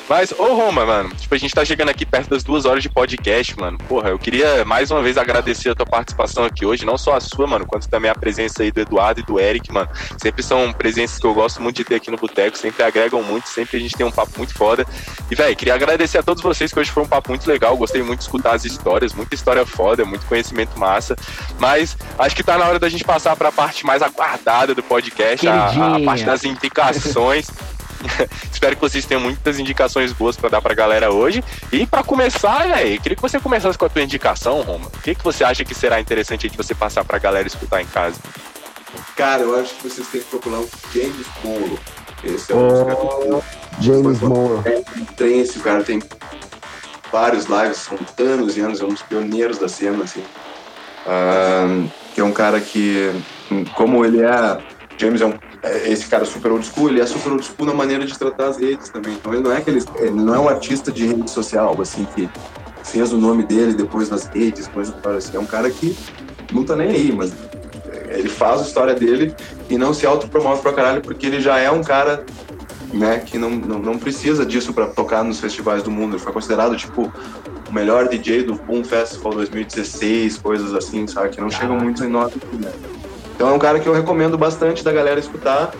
[0.08, 2.90] Mas, ô Roma, mano, tipo, a gente tá chegando aqui perto das duas horas de
[2.90, 3.78] podcast, mano.
[3.88, 7.20] Porra, eu queria mais uma vez agradecer a tua participação aqui hoje, não só a
[7.20, 9.90] sua, mano, quanto também a presença aí do Eduardo e do Eric, mano.
[10.20, 13.50] Sempre são presenças que eu gosto muito de ter aqui no Boteco, sempre agregam muito,
[13.50, 14.86] sempre a gente tem um papo muito foda.
[15.30, 18.04] E, velho, queria agradecer a todos vocês que hoje foi um papo muito legal, gostei
[18.04, 21.16] muito de escutar as histórias, muita história foda, muito conhecimento massa.
[21.60, 25.48] Mas acho que tá na hora da gente passar pra parte mais aguardada do podcast,
[25.48, 27.50] a, a parte das indicações.
[28.52, 31.44] Espero que vocês tenham muitas indicações boas para dar pra galera hoje.
[31.72, 34.88] E para começar, velho, queria que você começasse com a tua indicação, Roma.
[34.88, 37.86] O que, que você acha que será interessante de você passar pra galera escutar em
[37.86, 38.20] casa?
[39.16, 41.80] Cara, eu acho que vocês têm que procurar o James Monroe.
[42.24, 42.60] Esse é Oh.
[42.60, 43.44] um dos caras
[43.82, 44.64] James Monroe.
[45.16, 46.02] Trance, o cara tem
[47.12, 50.24] vários lives, são anos e anos, é um dos pioneiros da cena, assim.
[51.08, 53.12] Ah, que é um cara que,
[53.76, 54.58] como ele é,
[54.98, 55.38] James é, um, é
[55.86, 58.58] esse cara super old school, ele é super old school na maneira de tratar as
[58.58, 59.14] redes também.
[59.14, 62.30] Então ele não é aquele, ele não é um artista de rede social, assim, que
[62.84, 65.38] fez o nome dele depois nas redes, coisa assim.
[65.38, 65.96] É um cara que
[66.52, 67.34] não tá nem aí, mas
[68.10, 69.34] ele faz a história dele
[69.70, 72.24] e não se autopromove pra caralho, porque ele já é um cara
[72.94, 76.16] né, que não, não, não precisa disso para tocar nos festivais do mundo.
[76.16, 77.12] Ele foi considerado, tipo,
[77.70, 81.30] o melhor DJ do Boom Festival 2016, coisas assim, sabe?
[81.30, 82.38] Que não chegam muito em nota.
[82.54, 82.72] Né?
[83.36, 85.72] Então é um cara que eu recomendo bastante da galera escutar.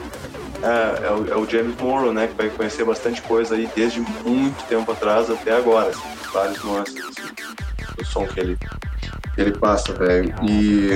[0.62, 2.28] É, é, o, é o James Morrow, né?
[2.28, 5.90] Que vai conhecer bastante coisa aí desde muito tempo atrás até agora.
[5.90, 6.02] Assim,
[6.34, 8.58] vários nuances assim, som que ele,
[9.36, 10.36] que ele passa, velho.
[10.44, 10.90] E.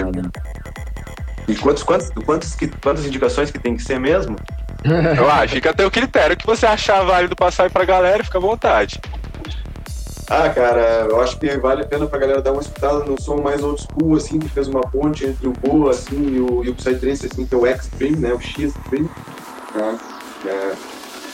[1.47, 4.35] E quantos, quantos, quantos, quantas indicações que tem que ser mesmo?
[5.17, 8.37] Eu acho, fica até o critério que você achar válido passar aí pra galera, fica
[8.37, 8.99] à vontade.
[10.29, 13.41] Ah, cara, eu acho que vale a pena pra galera dar uma escutada no som
[13.41, 16.69] mais old school, assim, que fez uma ponte entre o Boa, assim, e o, e
[16.69, 19.09] o Psytrance, assim, que é o Extreme, né, o X-Treme.
[19.73, 19.99] Né?
[20.45, 20.73] É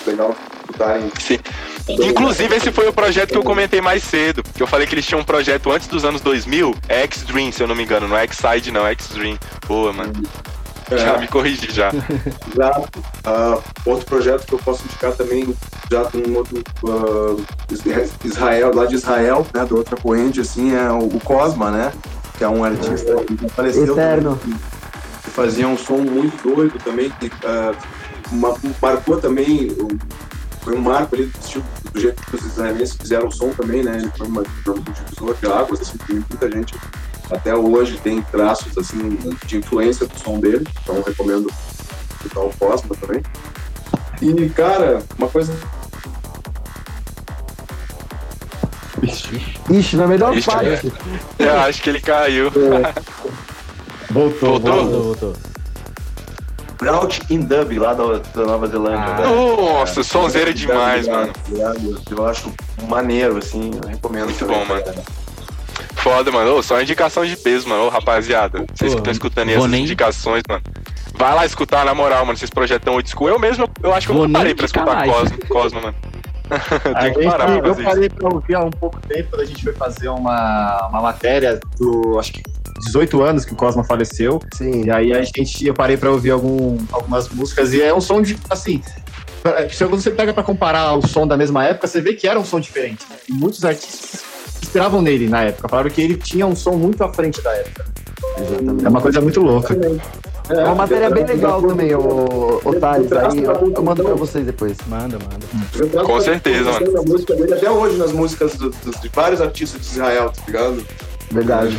[0.07, 0.35] legal
[0.65, 1.11] escutarem.
[1.19, 1.39] Sim.
[1.87, 4.43] Inclusive, esse foi o projeto que eu comentei mais cedo.
[4.43, 6.75] Que eu falei que eles tinham um projeto antes dos anos 2000.
[6.89, 8.07] É X-Dream, se eu não me engano.
[8.07, 8.85] Não é X-Side, não.
[8.85, 9.37] É X-Dream.
[9.67, 10.13] Boa, mano.
[10.91, 11.91] Já me corrigi já.
[12.53, 13.03] Exato.
[13.23, 15.55] Ah, outro projeto que eu posso indicar também,
[15.91, 17.35] já com um outro ah,
[18.23, 21.91] Israel, lá de Israel, né, da outra corrente, assim, é o, Cosma, né?
[22.37, 23.93] Que é um artista que faleceu.
[23.93, 24.39] Eterno.
[25.23, 27.73] que fazia um som muito doido também, que ah,
[28.31, 29.87] uma- marcou também, o-
[30.61, 31.63] foi um marco ali do, estilo-
[31.93, 33.97] do jeito que os israelenses fizeram o som também, né?
[33.97, 36.75] Ele foi uma, um divisor de águas, assim, que muita gente
[37.31, 41.51] até hoje tem traços assim de influência do som dele, então eu recomendo
[42.15, 43.21] escutar o Cosma também.
[44.21, 45.53] E, cara, uma coisa
[49.69, 50.93] Ixi, na melhor Ixi, parte.
[51.37, 52.51] Eu acho que ele caiu.
[54.09, 54.59] Voltou, Voltou?
[54.59, 55.03] voltou.
[55.03, 55.33] Voltou.
[56.77, 58.99] Braut in Dub, lá da, da Nova Zelândia.
[58.99, 59.19] Ah.
[59.21, 59.25] né?
[59.27, 61.33] Nossa, sonzeira demais, mano.
[62.09, 62.53] Eu acho
[62.87, 64.25] maneiro, assim, eu recomendo.
[64.25, 64.83] Muito também, bom, mano.
[64.83, 65.03] cara.
[66.05, 66.55] Foda, mano.
[66.57, 67.85] Ô, só indicação de peso, mano.
[67.85, 68.59] Ô, rapaziada.
[68.75, 70.61] Vocês que estão escutando aí essas nem- indicações, mano.
[71.15, 72.37] Vai lá escutar, na moral, mano.
[72.53, 73.27] Projetos tão old school.
[73.27, 75.03] Eu mesmo, eu acho que eu Vou nunca nem parei pra escutar.
[75.07, 75.95] Cosmo, Cosmo, mano.
[76.51, 76.59] A
[77.01, 77.81] Tem que gente- parar pra eu isso.
[77.83, 81.59] parei pra ouvir há um pouco tempo, quando a gente foi fazer uma, uma matéria
[81.79, 82.43] do, acho que
[82.85, 84.39] 18 anos que o Cosma faleceu.
[84.53, 84.83] Sim.
[84.85, 88.21] E aí a gente, eu parei pra ouvir algum, algumas músicas e é um som
[88.21, 88.79] de, assim,
[89.71, 92.45] se você pega pra comparar o som da mesma época, você vê que era um
[92.45, 93.03] som diferente.
[93.09, 93.15] né?
[93.27, 94.23] E muitos artistas
[94.65, 97.51] se inspiravam nele na época, falaram que ele tinha um som muito à frente da
[97.53, 97.85] época.
[98.83, 99.77] É uma coisa muito louca.
[100.49, 103.11] É uma matéria bem legal também, o, o Thales.
[103.11, 104.77] Aí eu, eu mando pra vocês depois.
[104.87, 106.03] Manda, manda.
[106.03, 106.71] Com certeza,
[107.07, 110.85] música dele até hoje nas músicas do- do- de vários artistas de Israel, tá ligado?
[111.31, 111.77] Verdade.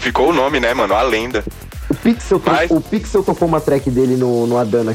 [0.00, 0.94] Ficou o nome, né, mano?
[0.94, 1.44] A lenda.
[1.90, 4.94] O Pixel, Mas- o Pixel tocou uma track dele no, no Adana,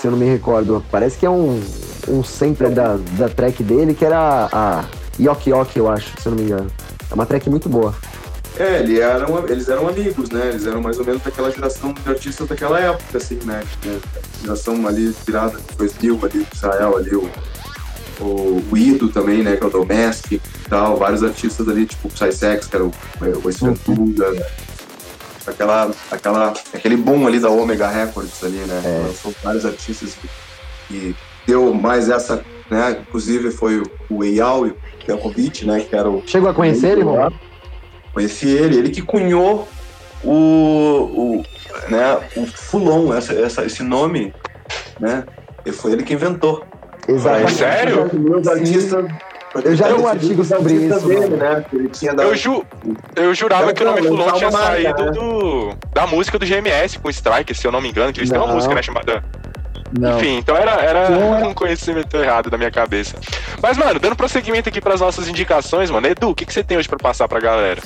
[0.00, 0.84] se eu não me recordo.
[0.90, 1.60] Parece que é um,
[2.08, 4.84] um sampler da, da track dele, que era a
[5.20, 6.70] Yoki Yoki, eu acho, se eu não me engano.
[7.10, 7.94] É uma track muito boa.
[8.56, 10.50] É, ele eram, eles eram amigos, né?
[10.50, 13.64] Eles eram mais ou menos daquela geração de artistas daquela época, assim, né?
[13.84, 14.00] né?
[14.40, 17.28] Geração ali virada, foi Steel ali, Israel ali, o,
[18.20, 19.56] o, o Ido também, né?
[19.56, 22.92] Que é o Domestic e tal, vários artistas ali, tipo o Psysex, que era o,
[23.44, 24.46] o Esventura,
[25.44, 28.82] aquela, aquela, aquele boom ali da Omega Records ali, né?
[28.84, 29.12] É.
[29.20, 30.28] São vários artistas que,
[30.86, 32.98] que deu mais essa, né?
[33.00, 34.76] Inclusive foi o, Eyal o
[35.06, 35.80] Belkovic, né?
[35.80, 37.32] Que era o Chegou a conhecer ele, irmão?
[38.12, 39.68] Conheci ele, ele que cunhou
[40.22, 41.44] o, o,
[41.88, 44.32] né, o Fulon, essa, essa, esse nome,
[44.98, 45.24] né?
[45.66, 46.64] E foi ele que inventou.
[47.06, 47.52] Exatamente.
[47.52, 48.10] sério?
[48.38, 49.04] Os artistas,
[49.62, 51.64] Eu já li um artigo sobre isso, Dele, né?
[51.68, 52.64] que Ele tinha dado, Eu, ju
[53.14, 57.10] eu jurava que o nome Fulon tinha saído do, da música do GMS com o
[57.10, 59.22] Strike, se eu não me engano, que eles têm uma música, né, chamada
[59.98, 60.18] Não.
[60.18, 63.16] Enfim, então era, era um conhecimento errado da minha cabeça.
[63.62, 66.06] Mas, mano, dando prosseguimento aqui pras nossas indicações, mano.
[66.06, 67.80] Edu, o que, que você tem hoje pra passar pra galera?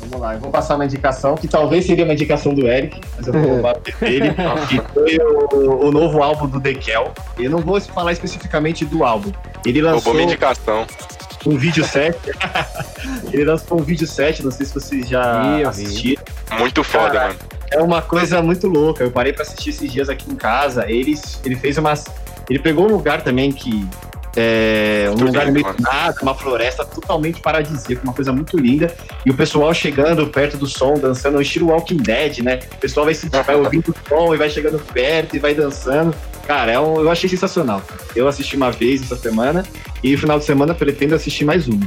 [0.00, 3.26] Vamos lá, eu vou passar uma indicação que talvez seria uma indicação do Eric, mas
[3.26, 4.34] eu vou bater dele,
[4.68, 7.12] que foi o, o novo álbum do Dekel.
[7.38, 9.32] Eu não vou falar especificamente do álbum.
[9.64, 10.86] Ele lançou Roubou minha indicação.
[11.46, 12.18] um vídeo set.
[13.32, 16.22] Ele lançou um vídeo set, não sei se vocês já assistiram.
[16.58, 17.38] Muito foda, Cara, mano.
[17.72, 19.02] É uma coisa muito louca.
[19.04, 20.84] Eu parei pra assistir esses dias aqui em casa.
[20.90, 22.04] Ele, ele fez umas.
[22.48, 23.86] Ele pegou um lugar também que
[24.36, 25.76] É, um lugar meio mano.
[25.80, 28.94] nada, uma floresta totalmente paradisíaca, uma coisa muito linda.
[29.26, 32.60] E o pessoal chegando perto do som, dançando, estilo Walking Dead, né?
[32.72, 36.14] O pessoal vai, se, vai ouvindo o som e vai chegando perto e vai dançando.
[36.46, 37.82] Cara, é um- eu achei sensacional.
[38.16, 39.64] Eu assisti uma vez essa semana
[40.02, 41.86] e final de semana pretendo assistir mais uma.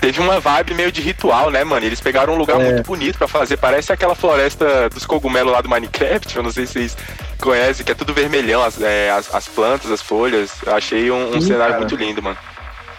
[0.00, 1.84] Teve uma vibe meio de ritual, né, mano?
[1.84, 2.64] Eles pegaram um lugar É.
[2.72, 3.58] muito bonito pra fazer.
[3.58, 6.36] Parece aquela floresta dos cogumelos lá do Minecraft.
[6.36, 6.96] Eu não sei se vocês
[7.38, 10.52] conhecem, que é tudo vermelhão, as, é, as, as plantas, as folhas.
[10.64, 11.78] Eu achei um, um Sim, cenário cara.
[11.86, 12.38] muito lindo, mano.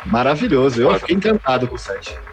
[0.06, 0.80] Maravilhoso.
[0.82, 1.00] Eu Foda.
[1.00, 2.16] fiquei encantado com o set.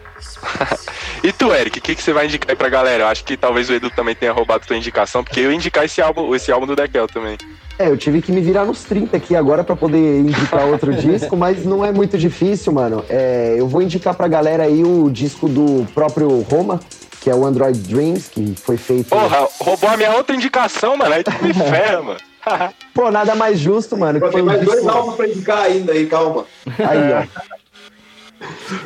[1.23, 3.03] E tu, Eric, o que, que você vai indicar aí pra galera?
[3.03, 5.83] Eu acho que talvez o Edu também tenha roubado tua indicação, porque eu ia indicar
[5.83, 7.37] esse álbum, esse álbum do Dekel também.
[7.81, 11.37] É, eu tive que me virar nos 30 aqui agora pra poder indicar outro disco,
[11.37, 13.05] mas não é muito difícil, mano.
[13.09, 16.81] É, eu vou indicar pra galera aí o disco do próprio Roma,
[17.21, 19.07] que é o Android Dreams, que foi feito.
[19.09, 21.13] Porra, roubou a minha outra indicação, mano.
[21.15, 22.19] Aí tu me ferra, mano.
[22.93, 24.19] Pô, nada mais justo, mano.
[24.29, 26.43] Tem um mais dois disco- álbuns pra indicar ainda aí, calma.
[26.79, 28.43] Aí, ó.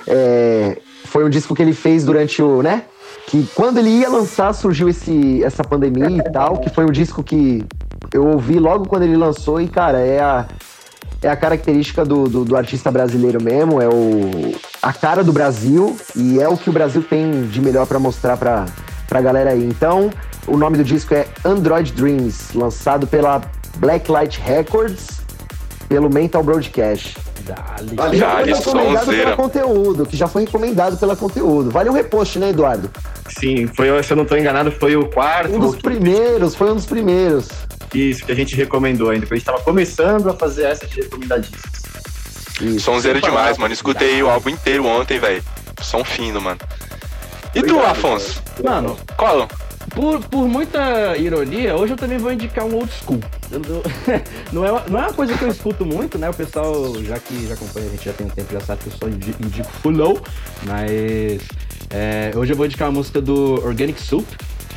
[0.08, 2.84] É, foi um disco que ele fez durante o, né?
[3.28, 7.24] Que quando ele ia lançar surgiu esse, essa pandemia e tal, que foi um disco
[7.24, 7.64] que
[8.18, 10.46] eu ouvi logo quando ele lançou e, cara, é a,
[11.22, 15.96] é a característica do, do, do artista brasileiro mesmo, é o, a cara do Brasil
[16.16, 18.66] e é o que o Brasil tem de melhor pra mostrar pra,
[19.08, 19.64] pra galera aí.
[19.64, 20.10] Então,
[20.48, 23.42] o nome do disco é Android Dreams, lançado pela
[23.78, 25.22] Blacklight Records,
[25.88, 27.18] pelo Mental Broadcast.
[27.44, 27.96] Dali.
[27.96, 28.20] Valeu.
[28.20, 31.70] Já, foi recomendado pela conteúdo, que já foi recomendado pela conteúdo.
[31.70, 32.90] Vale um repost, né, Eduardo?
[33.38, 36.76] Sim, foi, se eu não tô enganado, foi o quarto Um dos primeiros, foi um
[36.76, 37.50] dos primeiros.
[37.94, 39.22] Isso que a gente recomendou ainda.
[39.26, 41.62] porque A gente tava começando a fazer essa de recomendadíssimos.
[42.62, 42.80] Isso.
[42.82, 43.74] Sonzeira demais, mano.
[43.74, 45.44] Escutei o álbum inteiro ontem, velho.
[45.82, 46.60] Som fino, mano.
[47.56, 48.42] E tu, Obrigado, Afonso?
[48.64, 49.48] Mano, Qual?
[49.94, 53.20] por, por muita ironia, hoje eu também vou indicar um old school.
[53.52, 53.84] Eu- eu-
[54.52, 56.30] não, é uma, não é uma coisa que eu escuto muito, né?
[56.30, 56.74] O pessoal,
[57.04, 59.08] já que já acompanha a gente já tem um tempo, já sabe que eu só
[59.08, 59.94] indi- indico full
[60.66, 61.42] mas
[61.92, 64.26] é, hoje eu vou indicar uma música do Organic Soup.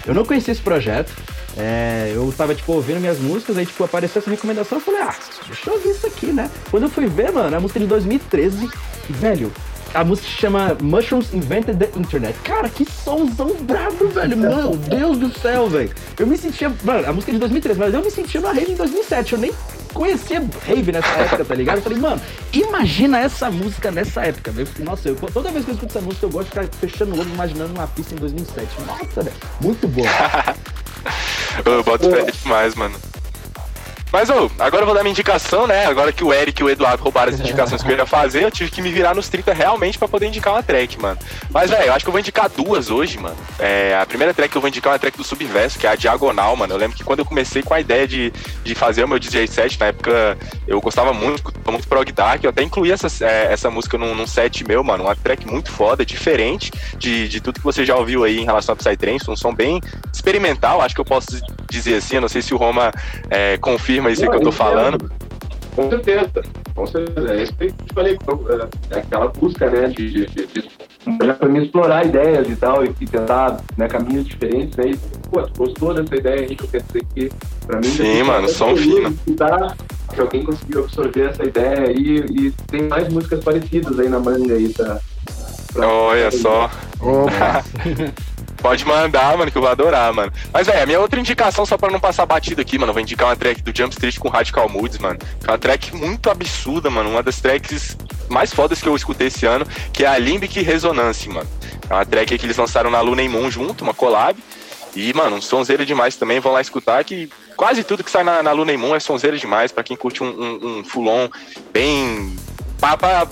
[0.07, 1.12] Eu não conhecia esse projeto.
[1.57, 5.15] É, eu tava, tipo, ouvindo minhas músicas, aí, tipo, apareceu essa recomendação, eu falei, ah,
[5.47, 6.51] deixa eu ouvir isso aqui, né?
[6.70, 8.69] Quando eu fui ver, mano, é a música de 2013,
[9.09, 9.51] e, velho,
[9.95, 12.39] a música se chama Mushrooms Invented the Internet.
[12.41, 14.37] Cara, que somzão brabo, velho.
[14.37, 15.91] Meu Deus do céu, velho.
[16.19, 16.70] Eu me sentia.
[16.85, 19.33] Mano, a música é de 2013, mas eu me sentia na rave em 2007.
[19.33, 19.53] Eu nem
[19.95, 21.77] conhecia rave nessa época, tá ligado?
[21.78, 22.20] Eu falei, mano,
[22.53, 24.69] imagina essa música nessa época, velho.
[24.81, 27.20] Nossa, eu, toda vez que eu escuto essa música, eu gosto de ficar fechando o
[27.20, 28.69] olho imaginando uma pista em 2007.
[28.87, 29.37] Nossa, velho.
[29.62, 30.09] Muito boa.
[31.65, 32.95] Eu boto fé demais, mano.
[34.12, 35.87] Mas, ô, agora eu vou dar minha indicação, né?
[35.87, 38.51] Agora que o Eric e o Eduardo roubaram as indicações que eu ia fazer, eu
[38.51, 41.19] tive que me virar nos 30 realmente pra poder indicar uma track, mano.
[41.51, 43.37] Mas, velho, eu acho que eu vou indicar duas hoje, mano.
[43.59, 45.91] É, a primeira track que eu vou indicar é uma track do Subverso, que é
[45.91, 46.73] a Diagonal, mano.
[46.73, 49.47] Eu lembro que quando eu comecei com a ideia de, de fazer o meu DJ
[49.49, 50.39] set, na época
[50.69, 54.27] eu gostava muito, muito prog dark, eu até incluí essa, é, essa música num, num
[54.27, 55.05] set meu, mano.
[55.05, 58.73] Uma track muito foda, diferente de, de tudo que você já ouviu aí em relação
[58.73, 59.81] a Psytrance, um som bem
[60.12, 62.93] experimental, acho que eu posso dizer assim, eu não sei se o Roma
[63.28, 63.57] é,
[63.97, 65.10] confirma isso aí que eu tô falando.
[65.74, 66.31] Com certeza,
[66.74, 67.35] com certeza.
[67.35, 68.18] É isso que eu te falei,
[68.90, 70.68] é aquela busca, né, de, de, de, de
[71.35, 74.97] pra mim explorar ideias e tal, e, e tentar né, caminhos diferentes, né, e,
[75.31, 77.31] pô, tu gostou dessa ideia aí que eu pensei que,
[77.66, 77.85] pra mim...
[77.89, 79.09] Sim, eu- mano, som eu- fino.
[79.10, 79.77] escutar,
[80.14, 84.55] Que alguém conseguiu absorver essa ideia aí, e tem mais músicas parecidas aí na manga
[84.55, 84.98] aí, tá?
[85.74, 86.70] Pra- Olha só.
[87.01, 87.64] Opa.
[88.57, 90.33] Pode mandar, mano, que eu vou adorar, mano.
[90.53, 93.03] Mas, velho, a minha outra indicação, só pra não passar batido aqui, mano, eu vou
[93.03, 95.19] indicar uma track do Jump Street com Radical Moods, mano.
[95.47, 97.11] É uma track muito absurda, mano.
[97.11, 97.97] Uma das tracks
[98.28, 101.49] mais fodas que eu escutei esse ano, que é a Limbic Resonance, mano.
[101.89, 104.39] É uma track que eles lançaram na Luna e Moon junto, uma collab.
[104.95, 106.41] E, mano, um sonzeira demais também.
[106.41, 109.37] Vão lá escutar que quase tudo que sai na, na Luna e Moon é sonzeira
[109.37, 109.70] demais.
[109.70, 111.28] Pra quem curte um, um, um full-on
[111.70, 112.35] bem.
[112.81, 113.28] Pra, pra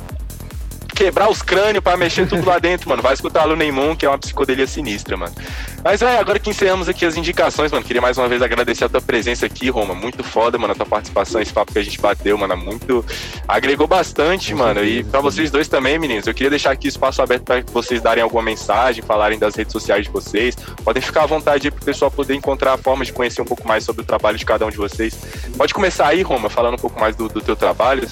[0.95, 3.03] quebrar os crânios pra mexer tudo lá dentro, mano.
[3.03, 5.35] Vai escutar a Luna Moon, que é uma psicodelia sinistra, mano.
[5.83, 8.89] Mas é, agora que encerramos aqui as indicações, mano, queria mais uma vez agradecer a
[8.89, 9.95] tua presença aqui, Roma.
[9.95, 13.05] Muito foda, mano, a tua participação, esse papo que a gente bateu, mano, muito.
[13.47, 14.85] agregou bastante, mano.
[14.85, 15.25] E pra sim.
[15.25, 19.03] vocês dois também, meninos, eu queria deixar aqui espaço aberto pra vocês darem alguma mensagem,
[19.03, 20.57] falarem das redes sociais de vocês.
[20.85, 23.85] Podem ficar à vontade aí pro pessoal poder encontrar formas de conhecer um pouco mais
[23.85, 25.15] sobre o trabalho de cada um de vocês.
[25.57, 28.09] Pode começar aí, Roma, falando um pouco mais do, do teu trabalho.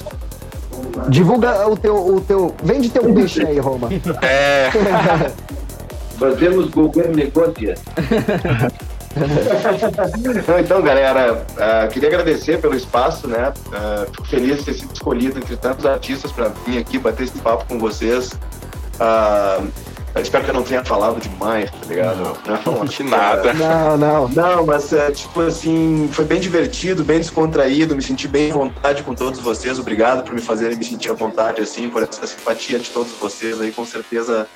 [1.08, 2.54] Divulga o teu, o teu.
[2.62, 3.88] Vende teu peixe aí, Roma.
[4.22, 4.70] É.
[6.18, 7.52] Fazemos governo negócio.
[10.58, 13.52] Então, galera, ah, queria agradecer pelo espaço, né?
[13.72, 17.38] Ah, fico feliz de ter sido escolhido entre tantos artistas para vir aqui bater esse
[17.38, 18.32] papo com vocês.
[18.98, 19.60] Ah,
[20.14, 22.36] Eu espero que eu não tenha falado demais, tá ligado?
[22.66, 23.54] Não, que nada.
[23.54, 24.28] Não, não.
[24.28, 29.02] Não, mas é, tipo assim, foi bem divertido, bem descontraído, me senti bem à vontade
[29.02, 29.78] com todos vocês.
[29.78, 33.58] Obrigado por me fazerem me sentir à vontade, assim, por essa simpatia de todos vocês
[33.60, 33.72] aí.
[33.72, 34.46] Com certeza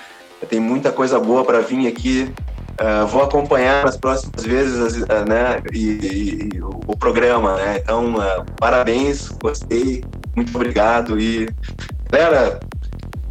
[0.48, 2.30] tem muita coisa boa para vir aqui.
[2.78, 7.78] Uh, vou acompanhar nas próximas vezes, uh, né, e, e, e o, o, programa, né?
[7.82, 10.04] Então, uh, parabéns, gostei,
[10.36, 11.48] muito obrigado e
[12.10, 12.60] galera,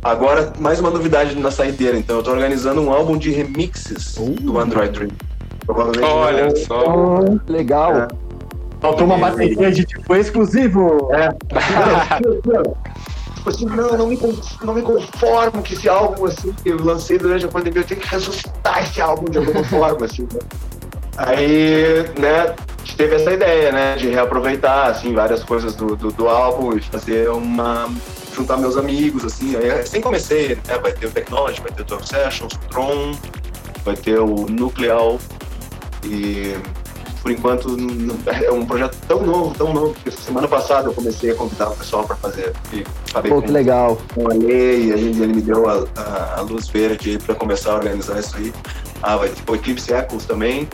[0.05, 1.97] Agora, mais uma novidade na saideira.
[1.97, 4.35] Então, eu tô organizando um álbum de remixes uh.
[4.39, 5.09] do Android Dream.
[5.65, 6.05] Provavelmente.
[6.05, 7.17] Olha só.
[7.47, 8.01] legal.
[8.01, 8.07] É.
[8.79, 11.09] Faltou uma bateria de tipo exclusivo.
[11.11, 11.29] É.
[13.33, 14.19] tipo assim, não, não me,
[14.63, 17.99] não me conformo que esse álbum assim, que eu lancei durante a pandemia, eu tenho
[17.99, 20.39] que ressuscitar esse álbum de alguma forma, assim, né?
[21.17, 22.53] Aí, né,
[22.95, 27.29] teve essa ideia, né, de reaproveitar, assim, várias coisas do, do, do álbum e fazer
[27.29, 27.89] uma,
[28.35, 29.55] juntar meus amigos, assim.
[29.55, 30.77] Aí assim comecei, né?
[30.81, 33.15] Vai ter o Technology, vai ter o 12 Sessions, o Tron,
[33.83, 35.17] vai ter o Nuclear
[36.03, 36.55] e
[37.21, 37.75] por enquanto
[38.43, 41.75] é um projeto tão novo, tão novo, que semana passada eu comecei a convidar o
[41.75, 42.53] pessoal para fazer.
[42.71, 43.97] E falei Pô, que legal.
[44.13, 47.71] Com a lei, a gente, ele me deu a, a, a luz verde para começar
[47.71, 48.53] a organizar isso aí.
[49.01, 50.69] Ah, vai ter o Eclipse Echoes também,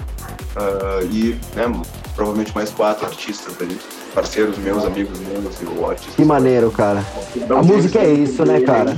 [0.57, 1.71] uh, e né,
[2.15, 3.79] provavelmente mais quatro artistas ali
[4.13, 6.15] parceiros meus, amigos meus e o Otis.
[6.15, 7.05] Que maneiro, cara.
[7.35, 8.95] Então, a música é isso, né, cara?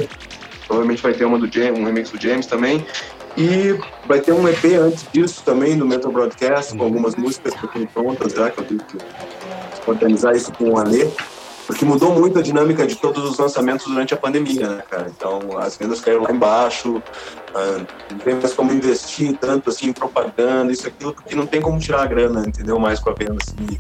[0.68, 2.86] Provavelmente vai ter uma do James, um remix do James também.
[3.36, 7.66] E vai ter um EP antes disso também, do Metal Broadcast, com algumas músicas que
[7.66, 8.98] estão prontas já, que eu tenho que
[9.88, 11.08] organizar isso com o Alê.
[11.66, 15.12] Porque mudou muito a dinâmica de todos os lançamentos durante a pandemia, né, cara?
[15.16, 19.94] Então, as vendas caíram lá embaixo, uh, não tem mais como investir tanto, assim, em
[19.94, 22.78] propaganda, isso, aquilo, porque não tem como tirar a grana, entendeu?
[22.78, 23.80] Mais com a venda, assim,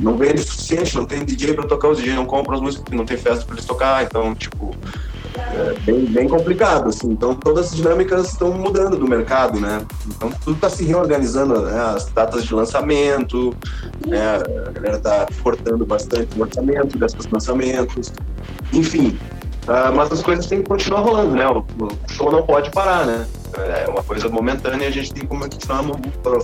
[0.00, 2.94] não vende o suficiente, não tem DJ para tocar, os DJ não compram as músicas,
[2.94, 4.74] não tem festa para eles tocar, então, tipo,
[5.36, 7.10] é bem, bem complicado, assim.
[7.10, 9.84] Então, todas as dinâmicas estão mudando do mercado, né?
[10.06, 11.80] Então, tudo está se reorganizando, né?
[11.94, 13.54] As datas de lançamento,
[14.06, 14.36] né?
[14.66, 18.12] A galera está cortando bastante o orçamento desses lançamentos,
[18.72, 19.18] enfim.
[19.64, 21.46] Uh, mas as coisas têm que continuar rolando, né?
[21.48, 21.64] O
[22.08, 23.26] show não pode parar, né?
[23.58, 25.82] É uma coisa momentânea e a gente tem que continuar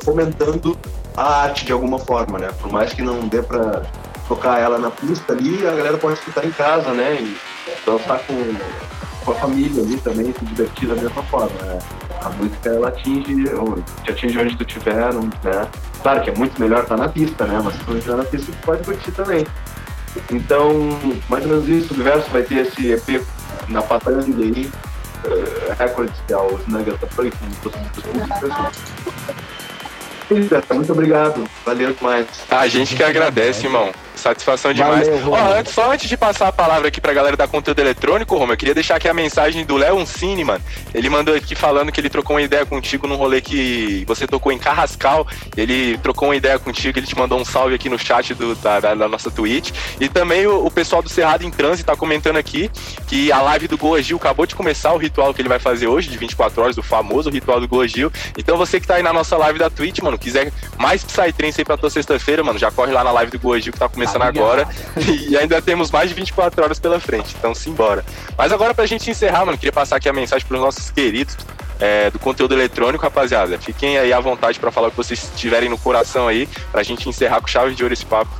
[0.03, 0.79] fomentando
[1.17, 2.51] a arte de alguma forma, né?
[2.61, 3.83] Por mais que não dê para
[4.27, 7.15] tocar ela na pista ali, a galera pode escutar em casa, né?
[7.21, 7.37] E
[7.85, 8.55] dançar com,
[9.25, 11.79] com a família ali também, se divertir da mesma forma, né?
[12.23, 13.45] A música, ela atinge,
[14.05, 15.69] te atinge onde tu estiver, né?
[16.03, 17.61] Claro que é muito melhor estar na pista, né?
[17.63, 19.47] Mas se tu estiver na pista, tu pode curtir também.
[20.31, 20.73] Então,
[21.29, 23.23] mais ou menos isso, o universo vai ter esse EP
[23.69, 24.71] na Patândia aí,
[25.25, 27.73] uh, Records, que é o Nuggets com músicas.
[30.75, 32.27] Muito obrigado, valeu demais.
[32.51, 33.93] A gente que agradece, irmão.
[34.23, 35.09] Satisfação demais.
[35.09, 38.37] Valeu, Ó, antes, só antes de passar a palavra aqui pra galera da conteúdo eletrônico,
[38.37, 40.63] Roma, eu queria deixar aqui a mensagem do Léo Uncini, mano.
[40.95, 44.53] Ele mandou aqui falando que ele trocou uma ideia contigo num rolê que você tocou
[44.53, 45.27] em Carrascal.
[45.57, 48.79] Ele trocou uma ideia contigo, ele te mandou um salve aqui no chat do, da,
[48.79, 49.73] da, da nossa Twitch.
[50.01, 52.71] E também o, o, pessoal do Cerrado em Trânsito tá comentando aqui
[53.09, 55.89] que a live do Goa Gil acabou de começar o ritual que ele vai fazer
[55.89, 58.13] hoje, de 24 horas, o famoso ritual do Goa Gil.
[58.39, 61.65] Então você que tá aí na nossa live da Twitch, mano, quiser mais Psytrance aí
[61.65, 64.12] pra tua sexta-feira, mano, já corre lá na live do Goa Gil que tá começando
[64.19, 64.69] começando agora.
[65.33, 68.05] E ainda temos mais de 24 horas pela frente, então simbora.
[68.37, 71.37] Mas agora pra gente encerrar, mano, queria passar aqui a mensagem pros nossos queridos
[71.81, 73.59] é, do conteúdo eletrônico, rapaziada.
[73.59, 77.09] Fiquem aí à vontade para falar o que vocês tiverem no coração aí, pra gente
[77.09, 78.31] encerrar com chave de ouro esse papo.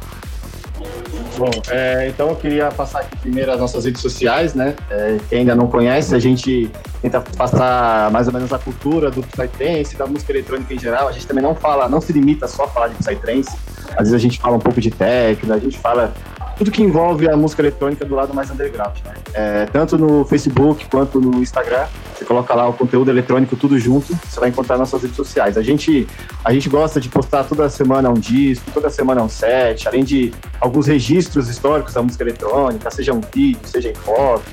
[1.37, 4.75] Bom, é, então eu queria passar aqui primeiro as nossas redes sociais, né?
[4.91, 9.23] É, quem ainda não conhece, a gente tenta passar mais ou menos a cultura do
[9.23, 11.09] Psytrance, da música eletrônica em geral.
[11.09, 13.57] A gente também não fala, não se limita só a falar de Psytrance.
[13.93, 16.13] Às vezes a gente fala um pouco de técnica, a gente fala
[16.57, 19.15] tudo que envolve a música eletrônica do lado mais underground, né?
[19.35, 24.15] É, tanto no Facebook quanto no Instagram, você coloca lá o conteúdo eletrônico tudo junto,
[24.15, 25.57] você vai encontrar nossas redes sociais.
[25.57, 26.07] A gente,
[26.45, 30.33] a gente gosta de postar toda semana um disco, toda semana um set, além de
[30.61, 34.45] alguns registros históricos da música eletrônica, seja um vídeo, seja em foto,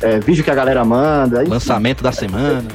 [0.00, 1.42] é, vídeo que a galera manda.
[1.42, 1.50] Enfim.
[1.50, 2.68] Lançamento da semana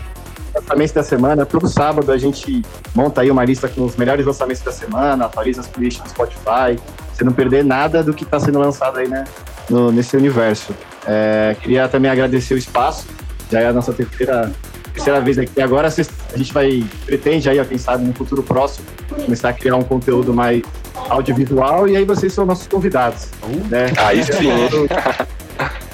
[0.54, 1.46] lançamentos da semana.
[1.46, 2.64] Todo sábado a gente
[2.94, 6.80] monta aí uma lista com os melhores lançamentos da semana, atualiza as playlists do Spotify,
[7.20, 9.26] você não perder nada do que está sendo lançado aí, né,
[9.70, 10.74] no, nesse universo.
[11.06, 13.06] É, queria também agradecer o espaço,
[13.52, 14.52] já é a nossa terceira,
[14.94, 15.62] terceira vez aqui.
[15.62, 19.76] Agora a gente vai, pretende aí, ó, quem sabe, no futuro próximo, começar a criar
[19.76, 20.62] um conteúdo mais
[21.10, 23.28] audiovisual e aí vocês são nossos convidados.
[23.70, 23.92] Né?
[23.98, 24.50] Aí sim.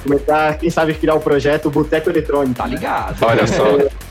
[0.04, 2.54] Começar, quem sabe, criar o um projeto Boteco Eletrônico.
[2.54, 3.18] Tá ligado.
[3.24, 3.64] Olha só.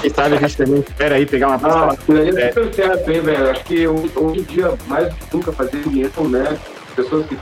[0.00, 3.20] Quem sabe a gente também espera aí pegar uma Ah, isso é super certo, hein,
[3.20, 3.50] velho?
[3.50, 6.58] Acho que hoje em dia, mais do que nunca, fazer união, né?
[6.94, 7.38] Pessoas que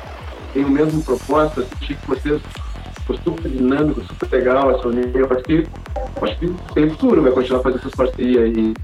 [0.52, 2.40] têm o mesmo propósito, acho que vocês
[3.00, 5.28] ficou super dinâmico, super legal essa união.
[5.30, 5.66] Acho que,
[6.22, 8.74] acho que tem futuro, vai continuar fazendo essas parcerias aí.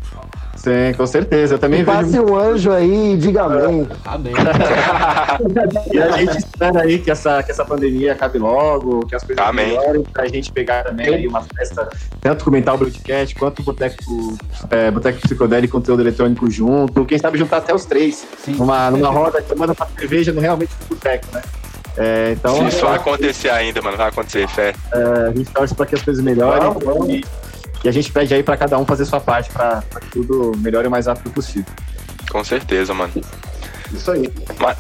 [0.62, 1.55] Sim, com certeza.
[1.55, 2.24] Eu também Passe vejo.
[2.24, 3.89] um anjo aí e diga amém.
[4.05, 4.32] Amém.
[5.93, 9.45] E a gente espera aí que essa, que essa pandemia acabe logo, que as coisas
[9.45, 9.69] Amém.
[9.69, 11.89] melhorem, pra gente pegar também aí uma festa,
[12.20, 13.97] tanto com o Mental Broadcast, quanto o Boteco,
[14.70, 17.05] é, Boteco Psicodélico e conteúdo eletrônico junto.
[17.05, 18.53] Quem sabe juntar até os três Sim.
[18.57, 21.43] numa, numa roda que manda pra cerveja no realmente no boteco, né?
[21.97, 24.74] É, então, Se isso vai acontecer ainda, mano, vai acontecer, fé.
[24.93, 26.70] é, a gente torce para que as coisas melhorem
[27.09, 27.24] e,
[27.85, 30.89] e a gente pede aí para cada um fazer sua parte para que tudo melhore
[30.89, 31.73] o mais rápido possível.
[32.31, 33.12] Com certeza, mano.
[33.93, 34.32] Isso aí.
[34.59, 34.78] Mas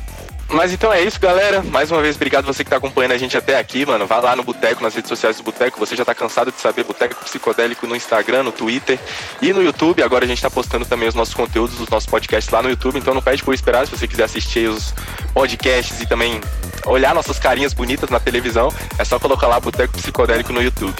[0.72, 1.62] então é isso, galera.
[1.62, 4.06] Mais uma vez, obrigado você que tá acompanhando a gente até aqui, mano.
[4.06, 5.78] Vai lá no Boteco, nas redes sociais do Boteco.
[5.78, 8.98] Você já tá cansado de saber Boteco Psicodélico no Instagram, no Twitter
[9.40, 10.02] e no YouTube.
[10.02, 12.98] Agora a gente tá postando também os nossos conteúdos, os nossos podcasts lá no YouTube.
[12.98, 14.92] Então não pede por esperar se você quiser assistir os
[15.32, 16.40] podcasts e também
[16.86, 18.72] olhar nossas carinhas bonitas na televisão.
[18.98, 20.96] É só colocar lá Boteco Psicodélico no YouTube.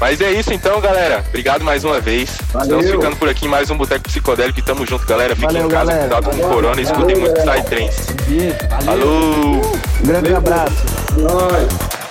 [0.00, 1.24] Mas é isso então, galera.
[1.28, 2.38] Obrigado mais uma vez.
[2.52, 2.80] Valeu.
[2.80, 5.34] Estamos ficando por aqui em mais um Boteco Psicodélico e tamo junto, galera.
[5.34, 6.08] Fiquem Valeu, em casa, galera.
[6.08, 8.12] cuidado com o corona e escutem muito Psytrance.
[8.28, 8.56] Beijo.
[8.84, 8.91] Valeu.
[8.92, 9.62] Falou!
[10.02, 10.84] Um grande abraço.
[11.16, 12.01] Nós.